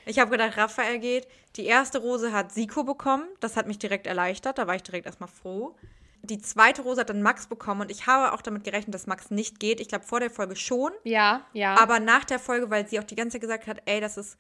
Ich 0.05 0.19
habe 0.19 0.31
gedacht, 0.31 0.57
Raphael 0.57 0.99
geht. 0.99 1.27
Die 1.55 1.65
erste 1.65 1.99
Rose 1.99 2.31
hat 2.31 2.51
Siko 2.51 2.83
bekommen. 2.83 3.25
Das 3.39 3.55
hat 3.57 3.67
mich 3.67 3.79
direkt 3.79 4.07
erleichtert. 4.07 4.57
Da 4.57 4.67
war 4.67 4.75
ich 4.75 4.83
direkt 4.83 5.05
erstmal 5.05 5.29
froh. 5.29 5.75
Die 6.21 6.39
zweite 6.39 6.83
Rose 6.83 7.01
hat 7.01 7.09
dann 7.09 7.21
Max 7.21 7.47
bekommen 7.47 7.81
und 7.81 7.91
ich 7.91 8.07
habe 8.07 8.33
auch 8.33 8.41
damit 8.41 8.63
gerechnet, 8.63 8.95
dass 8.95 9.07
Max 9.07 9.29
nicht 9.29 9.59
geht. 9.59 9.81
Ich 9.81 9.89
glaube, 9.89 10.05
vor 10.05 10.21
der 10.21 10.29
Folge 10.29 10.55
schon. 10.55 10.91
Ja, 11.03 11.45
ja. 11.51 11.77
Aber 11.77 11.99
nach 11.99 12.23
der 12.23 12.39
Folge, 12.39 12.69
weil 12.69 12.87
sie 12.87 12.97
auch 12.99 13.03
die 13.03 13.15
ganze 13.15 13.33
Zeit 13.33 13.41
gesagt 13.41 13.67
hat, 13.67 13.81
ey, 13.85 13.99
das 13.99 14.15
ist 14.15 14.37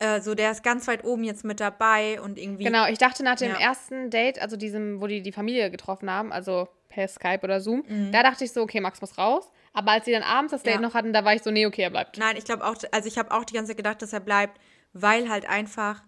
äh, 0.00 0.20
so, 0.20 0.34
der 0.34 0.50
ist 0.50 0.64
ganz 0.64 0.88
weit 0.88 1.04
oben 1.04 1.22
jetzt 1.22 1.44
mit 1.44 1.60
dabei 1.60 2.20
und 2.20 2.36
irgendwie. 2.36 2.64
Genau, 2.64 2.88
ich 2.88 2.98
dachte 2.98 3.22
nach 3.22 3.36
dem 3.36 3.52
ja. 3.52 3.60
ersten 3.60 4.10
Date, 4.10 4.40
also 4.40 4.56
diesem, 4.56 5.00
wo 5.00 5.06
die 5.06 5.22
die 5.22 5.30
Familie 5.30 5.70
getroffen 5.70 6.10
haben, 6.10 6.32
also 6.32 6.68
per 6.88 7.06
Skype 7.06 7.40
oder 7.42 7.60
Zoom, 7.60 7.84
mhm. 7.86 8.10
da 8.10 8.24
dachte 8.24 8.44
ich 8.44 8.52
so, 8.52 8.62
okay, 8.62 8.80
Max 8.80 9.00
muss 9.00 9.16
raus. 9.16 9.50
Aber 9.72 9.92
als 9.92 10.04
sie 10.04 10.12
dann 10.12 10.22
abends 10.22 10.50
das 10.50 10.64
Date 10.64 10.74
ja. 10.74 10.80
noch 10.80 10.94
hatten, 10.94 11.12
da 11.12 11.24
war 11.24 11.34
ich 11.34 11.42
so, 11.42 11.50
nee, 11.50 11.66
okay, 11.66 11.82
er 11.82 11.90
bleibt. 11.90 12.18
Nein, 12.18 12.36
ich 12.36 12.44
glaube 12.44 12.64
auch, 12.64 12.76
also 12.90 13.08
ich 13.08 13.18
habe 13.18 13.30
auch 13.32 13.44
die 13.44 13.54
ganze 13.54 13.70
Zeit 13.70 13.76
gedacht, 13.76 14.02
dass 14.02 14.12
er 14.12 14.20
bleibt 14.20 14.60
weil 14.94 15.28
halt 15.28 15.46
einfach, 15.46 16.02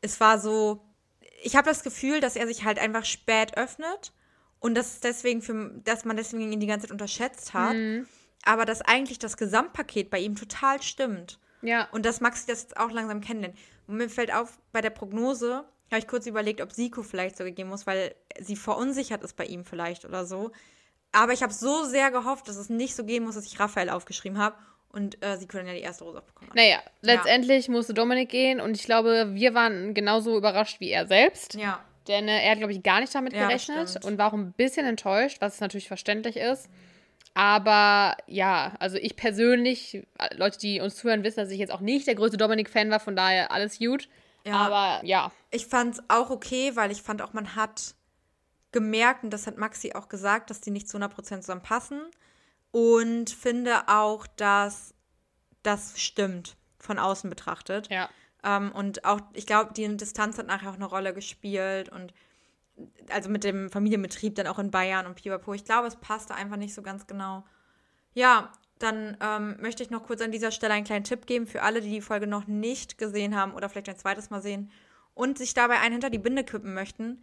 es 0.00 0.18
war 0.18 0.40
so, 0.40 0.84
ich 1.42 1.54
habe 1.54 1.68
das 1.68 1.84
Gefühl, 1.84 2.20
dass 2.20 2.34
er 2.34 2.46
sich 2.46 2.64
halt 2.64 2.78
einfach 2.78 3.04
spät 3.04 3.56
öffnet 3.56 4.12
und 4.58 4.74
dass 4.74 5.00
deswegen 5.00 5.42
für, 5.42 5.70
dass 5.84 6.04
man 6.04 6.16
deswegen 6.16 6.52
ihn 6.52 6.60
die 6.60 6.66
ganze 6.66 6.86
Zeit 6.86 6.92
unterschätzt 6.92 7.54
hat. 7.54 7.74
Mhm. 7.74 8.06
Aber 8.44 8.64
dass 8.64 8.82
eigentlich 8.82 9.20
das 9.20 9.36
Gesamtpaket 9.36 10.10
bei 10.10 10.18
ihm 10.18 10.34
total 10.34 10.82
stimmt. 10.82 11.38
Ja. 11.60 11.88
Und 11.92 12.04
dass 12.04 12.20
Maxi 12.20 12.46
das 12.46 12.62
jetzt 12.62 12.76
auch 12.76 12.90
langsam 12.90 13.20
kennenlernt. 13.20 13.56
Und 13.86 13.96
mir 13.96 14.08
fällt 14.08 14.34
auf, 14.34 14.58
bei 14.72 14.80
der 14.80 14.90
Prognose 14.90 15.64
habe 15.90 15.98
ich 15.98 16.08
kurz 16.08 16.26
überlegt, 16.26 16.60
ob 16.60 16.72
Siko 16.72 17.02
vielleicht 17.02 17.36
sogar 17.36 17.52
gehen 17.52 17.68
muss, 17.68 17.86
weil 17.86 18.14
sie 18.40 18.56
verunsichert 18.56 19.22
ist 19.22 19.36
bei 19.36 19.44
ihm 19.44 19.64
vielleicht 19.64 20.04
oder 20.04 20.26
so. 20.26 20.50
Aber 21.12 21.32
ich 21.32 21.42
habe 21.42 21.52
so 21.52 21.84
sehr 21.84 22.10
gehofft, 22.10 22.48
dass 22.48 22.56
es 22.56 22.70
nicht 22.70 22.96
so 22.96 23.04
gehen 23.04 23.24
muss, 23.24 23.34
dass 23.34 23.46
ich 23.46 23.60
Raphael 23.60 23.90
aufgeschrieben 23.90 24.38
habe. 24.38 24.56
Und 24.92 25.24
äh, 25.24 25.38
sie 25.38 25.46
können 25.46 25.66
ja 25.66 25.72
die 25.72 25.80
erste 25.80 26.04
Rose 26.04 26.22
bekommen. 26.26 26.50
Naja, 26.54 26.82
letztendlich 27.00 27.66
ja. 27.66 27.72
musste 27.72 27.94
Dominik 27.94 28.28
gehen 28.28 28.60
und 28.60 28.76
ich 28.76 28.84
glaube, 28.84 29.30
wir 29.32 29.54
waren 29.54 29.94
genauso 29.94 30.36
überrascht 30.36 30.80
wie 30.80 30.90
er 30.90 31.06
selbst. 31.06 31.54
Ja. 31.54 31.80
Denn 32.08 32.28
äh, 32.28 32.42
er 32.42 32.52
hat, 32.52 32.58
glaube 32.58 32.72
ich, 32.72 32.82
gar 32.82 33.00
nicht 33.00 33.14
damit 33.14 33.32
ja, 33.32 33.46
gerechnet 33.46 34.04
und 34.04 34.18
war 34.18 34.28
auch 34.28 34.36
ein 34.36 34.52
bisschen 34.52 34.86
enttäuscht, 34.86 35.38
was 35.40 35.60
natürlich 35.60 35.88
verständlich 35.88 36.36
ist. 36.36 36.68
Aber 37.34 38.16
ja, 38.26 38.74
also 38.78 38.98
ich 38.98 39.16
persönlich, 39.16 40.06
Leute, 40.36 40.58
die 40.58 40.80
uns 40.80 40.96
zuhören, 40.96 41.24
wissen, 41.24 41.40
dass 41.40 41.50
ich 41.50 41.58
jetzt 41.58 41.72
auch 41.72 41.80
nicht 41.80 42.06
der 42.06 42.14
größte 42.14 42.36
Dominik-Fan 42.36 42.90
war, 42.90 43.00
von 43.00 43.16
daher 43.16 43.50
alles 43.50 43.78
gut. 43.78 44.08
Ja. 44.44 44.54
Aber 44.54 45.06
ja. 45.06 45.32
Ich 45.50 45.66
fand 45.66 45.94
es 45.94 46.02
auch 46.08 46.30
okay, 46.30 46.72
weil 46.74 46.90
ich 46.90 47.00
fand 47.00 47.22
auch, 47.22 47.32
man 47.32 47.56
hat 47.56 47.94
gemerkt, 48.72 49.24
und 49.24 49.30
das 49.30 49.46
hat 49.46 49.56
Maxi 49.56 49.92
auch 49.94 50.08
gesagt, 50.08 50.50
dass 50.50 50.60
die 50.60 50.70
nicht 50.70 50.88
zu 50.88 50.98
100% 50.98 51.40
zusammenpassen. 51.40 52.02
Und 52.72 53.30
finde 53.30 53.88
auch, 53.88 54.26
dass 54.26 54.94
das 55.62 56.00
stimmt, 56.00 56.56
von 56.78 56.98
außen 56.98 57.30
betrachtet. 57.30 57.88
Ja. 57.90 58.10
Ähm, 58.42 58.72
und 58.72 59.04
auch, 59.04 59.20
ich 59.34 59.46
glaube, 59.46 59.72
die 59.74 59.96
Distanz 59.96 60.38
hat 60.38 60.46
nachher 60.46 60.70
auch 60.70 60.74
eine 60.74 60.86
Rolle 60.86 61.14
gespielt 61.14 61.88
und 61.90 62.12
also 63.10 63.28
mit 63.30 63.44
dem 63.44 63.70
Familienbetrieb 63.70 64.34
dann 64.34 64.46
auch 64.46 64.58
in 64.58 64.70
Bayern 64.70 65.06
und 65.06 65.14
Pipapo. 65.14 65.52
Ich 65.54 65.64
glaube, 65.64 65.86
es 65.86 65.96
passte 65.96 66.34
einfach 66.34 66.56
nicht 66.56 66.74
so 66.74 66.82
ganz 66.82 67.06
genau. 67.06 67.44
Ja, 68.14 68.50
dann 68.78 69.16
ähm, 69.20 69.56
möchte 69.60 69.82
ich 69.82 69.90
noch 69.90 70.02
kurz 70.04 70.20
an 70.20 70.32
dieser 70.32 70.50
Stelle 70.50 70.74
einen 70.74 70.84
kleinen 70.84 71.04
Tipp 71.04 71.26
geben 71.26 71.46
für 71.46 71.62
alle, 71.62 71.80
die 71.80 71.90
die 71.90 72.00
Folge 72.00 72.26
noch 72.26 72.46
nicht 72.46 72.98
gesehen 72.98 73.36
haben 73.36 73.54
oder 73.54 73.68
vielleicht 73.68 73.88
ein 73.88 73.98
zweites 73.98 74.30
Mal 74.30 74.42
sehen 74.42 74.70
und 75.14 75.38
sich 75.38 75.54
dabei 75.54 75.78
einen 75.78 75.92
hinter 75.92 76.10
die 76.10 76.18
Binde 76.18 76.42
kippen 76.42 76.74
möchten. 76.74 77.22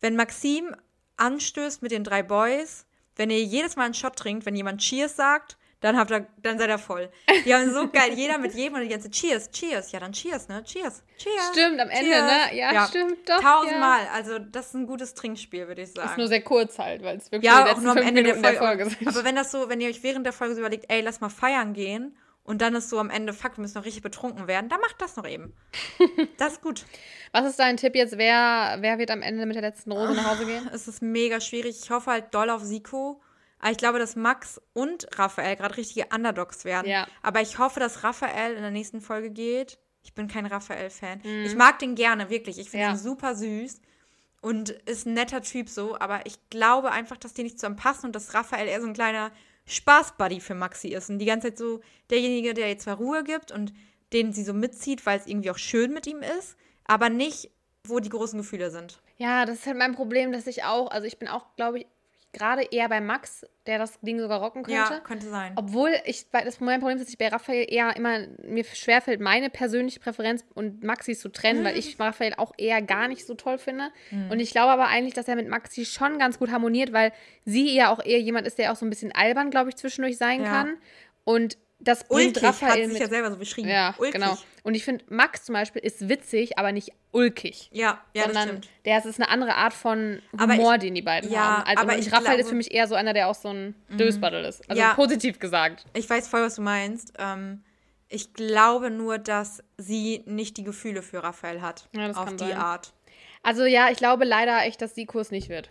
Wenn 0.00 0.16
Maxim 0.16 0.74
anstößt 1.16 1.82
mit 1.82 1.92
den 1.92 2.04
drei 2.04 2.22
Boys, 2.22 2.86
wenn 3.16 3.30
ihr 3.30 3.42
jedes 3.42 3.76
Mal 3.76 3.84
einen 3.84 3.94
Shot 3.94 4.16
trinkt, 4.16 4.46
wenn 4.46 4.56
jemand 4.56 4.80
Cheers 4.80 5.16
sagt, 5.16 5.56
dann 5.80 5.98
habt 5.98 6.10
ihr, 6.10 6.26
dann 6.38 6.58
seid 6.58 6.70
ihr 6.70 6.78
voll. 6.78 7.10
Die 7.44 7.54
haben 7.54 7.70
so 7.70 7.88
geil, 7.88 8.12
jeder 8.16 8.38
mit 8.38 8.54
jedem 8.54 8.76
und 8.76 8.80
die 8.80 8.88
ganze 8.88 9.10
Cheers, 9.10 9.50
Cheers. 9.50 9.92
Ja, 9.92 10.00
dann 10.00 10.12
Cheers, 10.12 10.48
ne? 10.48 10.64
Cheers, 10.64 11.02
Cheers. 11.18 11.50
Stimmt, 11.52 11.78
am 11.78 11.90
Ende, 11.90 12.10
Cheers. 12.10 12.22
ne? 12.22 12.56
Ja, 12.56 12.86
stimmt, 12.86 13.28
doch. 13.28 13.40
Tausendmal. 13.40 14.08
Also, 14.14 14.38
das 14.38 14.68
ist 14.68 14.74
ein 14.74 14.86
gutes 14.86 15.12
Trinkspiel, 15.12 15.68
würde 15.68 15.82
ich 15.82 15.92
sagen. 15.92 16.06
Ja. 16.06 16.12
Ist 16.12 16.18
nur 16.18 16.28
sehr 16.28 16.40
kurz 16.40 16.78
halt, 16.78 17.02
weil 17.02 17.18
es 17.18 17.30
wirklich 17.30 17.50
ja, 17.50 17.70
auch 17.70 17.80
nur 17.82 17.92
am 17.92 17.98
Ende 17.98 18.22
der 18.22 18.34
Minuten 18.36 18.56
Folge. 18.56 18.88
sind. 18.88 19.06
Aber 19.06 19.24
wenn 19.24 19.36
das 19.36 19.50
so, 19.50 19.68
wenn 19.68 19.78
ihr 19.82 19.90
euch 19.90 20.02
während 20.02 20.24
der 20.24 20.32
Folge 20.32 20.54
so 20.54 20.60
überlegt, 20.60 20.86
ey, 20.88 21.02
lass 21.02 21.20
mal 21.20 21.28
feiern 21.28 21.74
gehen 21.74 22.16
und 22.44 22.60
dann 22.62 22.74
ist 22.74 22.90
so 22.90 22.98
am 22.98 23.10
Ende, 23.10 23.32
fuck, 23.32 23.56
wir 23.56 23.62
müssen 23.62 23.78
noch 23.78 23.84
richtig 23.84 24.02
betrunken 24.02 24.46
werden, 24.46 24.68
dann 24.68 24.80
macht 24.80 25.00
das 25.00 25.16
noch 25.16 25.26
eben. 25.26 25.54
das 26.38 26.54
ist 26.54 26.62
gut. 26.62 26.84
Was 27.32 27.46
ist 27.46 27.58
dein 27.58 27.76
Tipp 27.76 27.94
jetzt? 27.96 28.16
Wer, 28.18 28.76
wer 28.80 28.98
wird 28.98 29.10
am 29.10 29.22
Ende 29.22 29.44
mit 29.46 29.56
der 29.56 29.62
letzten 29.62 29.90
Rose 29.92 30.14
nach 30.14 30.30
Hause 30.30 30.46
gehen? 30.46 30.68
Es 30.72 30.86
ist 30.86 31.02
mega 31.02 31.40
schwierig. 31.40 31.80
Ich 31.82 31.90
hoffe 31.90 32.10
halt 32.10 32.32
doll 32.34 32.50
auf 32.50 32.62
Siko. 32.62 33.20
Aber 33.60 33.70
ich 33.72 33.78
glaube, 33.78 33.98
dass 33.98 34.14
Max 34.14 34.60
und 34.74 35.06
Raphael 35.18 35.56
gerade 35.56 35.76
richtige 35.78 36.06
Underdogs 36.14 36.66
werden. 36.66 36.86
Ja. 36.86 37.06
Aber 37.22 37.40
ich 37.40 37.58
hoffe, 37.58 37.80
dass 37.80 38.04
Raphael 38.04 38.52
in 38.54 38.60
der 38.62 38.70
nächsten 38.70 39.00
Folge 39.00 39.30
geht. 39.30 39.78
Ich 40.02 40.12
bin 40.12 40.28
kein 40.28 40.44
Raphael-Fan. 40.44 41.22
Mhm. 41.24 41.44
Ich 41.46 41.54
mag 41.56 41.78
den 41.78 41.94
gerne, 41.94 42.28
wirklich. 42.28 42.58
Ich 42.58 42.68
finde 42.68 42.84
Ja. 42.86 42.90
ihn 42.92 42.98
super 42.98 43.34
süß 43.34 43.80
und 44.42 44.68
ist 44.68 45.06
ein 45.06 45.14
netter 45.14 45.40
Typ 45.40 45.70
so. 45.70 45.98
Aber 45.98 46.26
ich 46.26 46.38
glaube 46.50 46.90
einfach, 46.90 47.16
dass 47.16 47.32
die 47.32 47.42
nicht 47.42 47.58
zusammenpassen 47.58 48.04
und 48.08 48.14
dass 48.14 48.34
Raphael 48.34 48.68
eher 48.68 48.82
so 48.82 48.86
ein 48.86 48.92
kleiner 48.92 49.30
Spaßbuddy 49.66 50.40
für 50.40 50.54
Maxi 50.54 50.88
ist. 50.88 51.10
Und 51.10 51.18
die 51.18 51.26
ganze 51.26 51.48
Zeit 51.48 51.58
so 51.58 51.80
derjenige, 52.10 52.54
der 52.54 52.68
ihr 52.68 52.78
zwar 52.78 52.96
Ruhe 52.96 53.24
gibt 53.24 53.50
und 53.52 53.72
den 54.12 54.32
sie 54.32 54.44
so 54.44 54.52
mitzieht, 54.52 55.04
weil 55.06 55.18
es 55.18 55.26
irgendwie 55.26 55.50
auch 55.50 55.58
schön 55.58 55.92
mit 55.92 56.06
ihm 56.06 56.22
ist, 56.38 56.56
aber 56.84 57.08
nicht, 57.08 57.50
wo 57.86 58.00
die 58.00 58.08
großen 58.08 58.38
Gefühle 58.38 58.70
sind. 58.70 59.00
Ja, 59.16 59.44
das 59.44 59.58
ist 59.58 59.66
halt 59.66 59.78
mein 59.78 59.94
Problem, 59.94 60.32
dass 60.32 60.46
ich 60.46 60.64
auch, 60.64 60.90
also 60.90 61.06
ich 61.06 61.18
bin 61.18 61.28
auch, 61.28 61.54
glaube 61.56 61.80
ich, 61.80 61.86
gerade 62.34 62.62
eher 62.70 62.88
bei 62.88 63.00
Max, 63.00 63.46
der 63.66 63.78
das 63.78 63.98
Ding 64.00 64.20
sogar 64.20 64.40
rocken 64.40 64.62
könnte. 64.62 64.92
Ja, 64.92 65.00
könnte 65.00 65.28
sein. 65.28 65.52
Obwohl 65.56 65.90
ich, 66.04 66.26
das 66.30 66.60
mein 66.60 66.80
Problem 66.80 66.98
ist, 66.98 67.04
dass 67.04 67.10
ich 67.10 67.18
bei 67.18 67.28
Raphael 67.28 67.66
eher 67.68 67.96
immer, 67.96 68.26
mir 68.42 68.64
schwerfällt, 68.64 69.20
meine 69.20 69.48
persönliche 69.48 70.00
Präferenz 70.00 70.44
und 70.54 70.84
Maxis 70.84 71.20
zu 71.20 71.30
trennen, 71.30 71.64
weil 71.64 71.78
ich 71.78 71.98
Raphael 71.98 72.34
auch 72.36 72.52
eher 72.58 72.82
gar 72.82 73.08
nicht 73.08 73.24
so 73.26 73.34
toll 73.34 73.58
finde. 73.58 73.90
Mhm. 74.10 74.30
Und 74.30 74.40
ich 74.40 74.50
glaube 74.50 74.72
aber 74.72 74.88
eigentlich, 74.88 75.14
dass 75.14 75.28
er 75.28 75.36
mit 75.36 75.48
Maxi 75.48 75.86
schon 75.86 76.18
ganz 76.18 76.38
gut 76.38 76.50
harmoniert, 76.50 76.92
weil 76.92 77.12
sie 77.44 77.74
ja 77.74 77.90
auch 77.90 78.04
eher 78.04 78.20
jemand 78.20 78.46
ist, 78.46 78.58
der 78.58 78.72
auch 78.72 78.76
so 78.76 78.84
ein 78.84 78.90
bisschen 78.90 79.12
albern, 79.12 79.50
glaube 79.50 79.70
ich, 79.70 79.76
zwischendurch 79.76 80.18
sein 80.18 80.42
Ja. 80.42 80.50
kann. 80.50 80.76
Und 81.24 81.56
das 81.84 82.04
bringt 82.04 82.36
Ulkig, 82.36 82.42
hat 82.42 82.62
Raphael 82.62 82.84
sich 82.84 82.92
mit. 82.94 83.02
ja 83.02 83.08
selber 83.08 83.30
so 83.30 83.36
beschrieben. 83.36 83.68
ja, 83.68 83.94
Ulkig. 83.98 84.14
genau. 84.14 84.36
Und 84.62 84.74
ich 84.74 84.84
finde, 84.84 85.04
Max 85.10 85.44
zum 85.44 85.52
Beispiel 85.54 85.82
ist 85.82 86.08
witzig, 86.08 86.58
aber 86.58 86.72
nicht 86.72 86.90
ulkig. 87.12 87.68
Ja, 87.72 88.00
ja, 88.14 88.24
das 88.24 88.24
sondern 88.24 88.48
stimmt. 88.48 88.68
der 88.86 88.98
es 88.98 89.04
ist 89.06 89.20
eine 89.20 89.28
andere 89.28 89.54
Art 89.56 89.74
von 89.74 90.20
Humor, 90.40 90.74
ich- 90.74 90.80
den 90.80 90.94
die 90.94 91.02
beiden 91.02 91.30
ja, 91.30 91.58
haben. 91.58 91.62
Also 91.68 91.82
aber 91.82 91.98
ich 91.98 92.06
Raphael 92.12 92.38
ist 92.40 92.46
glaube- 92.46 92.48
für 92.48 92.54
mich 92.56 92.72
eher 92.72 92.88
so 92.88 92.94
einer, 92.94 93.12
der 93.12 93.28
auch 93.28 93.34
so 93.34 93.50
ein 93.50 93.74
Dösbaddel 93.90 94.44
ist. 94.44 94.68
Also 94.70 94.80
Ja. 94.80 94.94
positiv 94.94 95.38
gesagt. 95.38 95.84
Ich 95.94 96.08
weiß 96.08 96.28
voll, 96.28 96.42
was 96.42 96.54
du 96.56 96.62
meinst. 96.62 97.12
Ähm, 97.18 97.62
ich 98.08 98.32
glaube 98.32 98.90
nur, 98.90 99.18
dass 99.18 99.62
sie 99.76 100.22
nicht 100.26 100.56
die 100.56 100.64
Gefühle 100.64 101.02
für 101.02 101.22
Raphael 101.22 101.60
hat. 101.62 101.88
Ja, 101.94 102.08
das 102.08 102.16
auf 102.16 102.24
kann 102.26 102.36
die 102.38 102.44
sein. 102.48 102.56
Art. 102.56 102.92
Also 103.42 103.64
ja, 103.66 103.90
ich 103.90 103.98
glaube 103.98 104.24
leider 104.24 104.62
echt, 104.64 104.80
dass 104.80 104.94
Siko 104.94 105.20
es 105.20 105.30
nicht 105.30 105.48
wird. 105.50 105.68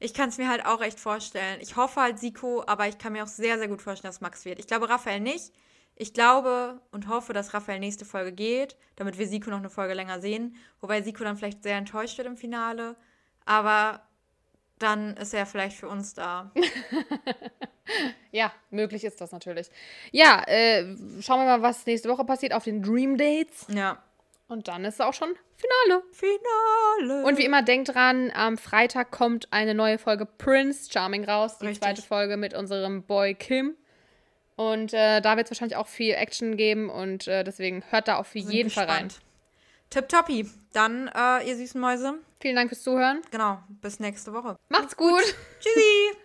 Ich 0.00 0.14
kann 0.14 0.30
es 0.30 0.38
mir 0.38 0.48
halt 0.48 0.66
auch 0.66 0.80
echt 0.80 0.98
vorstellen. 0.98 1.58
Ich 1.60 1.76
hoffe 1.76 2.00
halt 2.00 2.18
Siko, 2.18 2.64
aber 2.66 2.88
ich 2.88 2.98
kann 2.98 3.12
mir 3.12 3.22
auch 3.22 3.28
sehr, 3.28 3.58
sehr 3.58 3.68
gut 3.68 3.82
vorstellen, 3.82 4.10
dass 4.10 4.20
Max 4.20 4.44
wird. 4.44 4.58
Ich 4.58 4.66
glaube 4.66 4.88
Raphael 4.88 5.20
nicht. 5.20 5.52
Ich 5.94 6.14
glaube 6.14 6.80
und 6.90 7.08
hoffe, 7.08 7.34
dass 7.34 7.52
Raphael 7.52 7.78
nächste 7.78 8.06
Folge 8.06 8.32
geht, 8.32 8.76
damit 8.96 9.18
wir 9.18 9.28
Siko 9.28 9.50
noch 9.50 9.58
eine 9.58 9.68
Folge 9.68 9.92
länger 9.92 10.20
sehen. 10.20 10.56
Wobei 10.80 11.02
Siko 11.02 11.22
dann 11.22 11.36
vielleicht 11.36 11.62
sehr 11.62 11.76
enttäuscht 11.76 12.16
wird 12.16 12.26
im 12.26 12.38
Finale. 12.38 12.96
Aber 13.44 14.00
dann 14.78 15.16
ist 15.18 15.34
er 15.34 15.44
vielleicht 15.44 15.76
für 15.76 15.88
uns 15.88 16.14
da. 16.14 16.50
Ja, 18.32 18.52
möglich 18.70 19.04
ist 19.04 19.20
das 19.20 19.32
natürlich. 19.32 19.68
Ja, 20.12 20.44
äh, 20.46 20.96
schauen 21.20 21.40
wir 21.40 21.46
mal, 21.46 21.62
was 21.62 21.86
nächste 21.86 22.08
Woche 22.08 22.24
passiert 22.24 22.52
auf 22.52 22.64
den 22.64 22.82
Dream 22.82 23.16
Dates. 23.16 23.66
Ja. 23.68 24.00
Und 24.50 24.66
dann 24.66 24.84
ist 24.84 25.00
auch 25.00 25.14
schon 25.14 25.36
Finale. 25.54 26.02
Finale. 26.10 27.24
Und 27.24 27.38
wie 27.38 27.44
immer, 27.44 27.62
denkt 27.62 27.94
dran, 27.94 28.32
am 28.34 28.58
Freitag 28.58 29.12
kommt 29.12 29.46
eine 29.52 29.74
neue 29.74 29.96
Folge 29.96 30.26
Prince 30.26 30.90
Charming 30.92 31.24
raus. 31.24 31.58
Die 31.58 31.66
Richtig. 31.66 31.84
zweite 31.84 32.02
Folge 32.02 32.36
mit 32.36 32.52
unserem 32.52 33.04
Boy 33.04 33.34
Kim. 33.34 33.76
Und 34.56 34.92
äh, 34.92 35.20
da 35.20 35.36
wird 35.36 35.46
es 35.46 35.52
wahrscheinlich 35.52 35.76
auch 35.76 35.86
viel 35.86 36.14
Action 36.14 36.56
geben 36.56 36.90
und 36.90 37.28
äh, 37.28 37.44
deswegen 37.44 37.84
hört 37.90 38.08
da 38.08 38.16
auf 38.16 38.34
jeden 38.34 38.70
Fall 38.70 38.86
rein. 38.86 39.04
gespannt. 39.04 39.24
Tipptoppi. 39.90 40.50
Dann, 40.72 41.08
äh, 41.08 41.48
ihr 41.48 41.56
süßen 41.56 41.80
Mäuse, 41.80 42.18
Vielen 42.40 42.56
Dank 42.56 42.70
fürs 42.70 42.82
Zuhören. 42.82 43.22
genau, 43.30 43.62
bis 43.68 44.00
nächste 44.00 44.32
Woche. 44.32 44.56
Macht's 44.68 44.96
gut. 44.96 45.22
Tschüssi. 45.60 46.16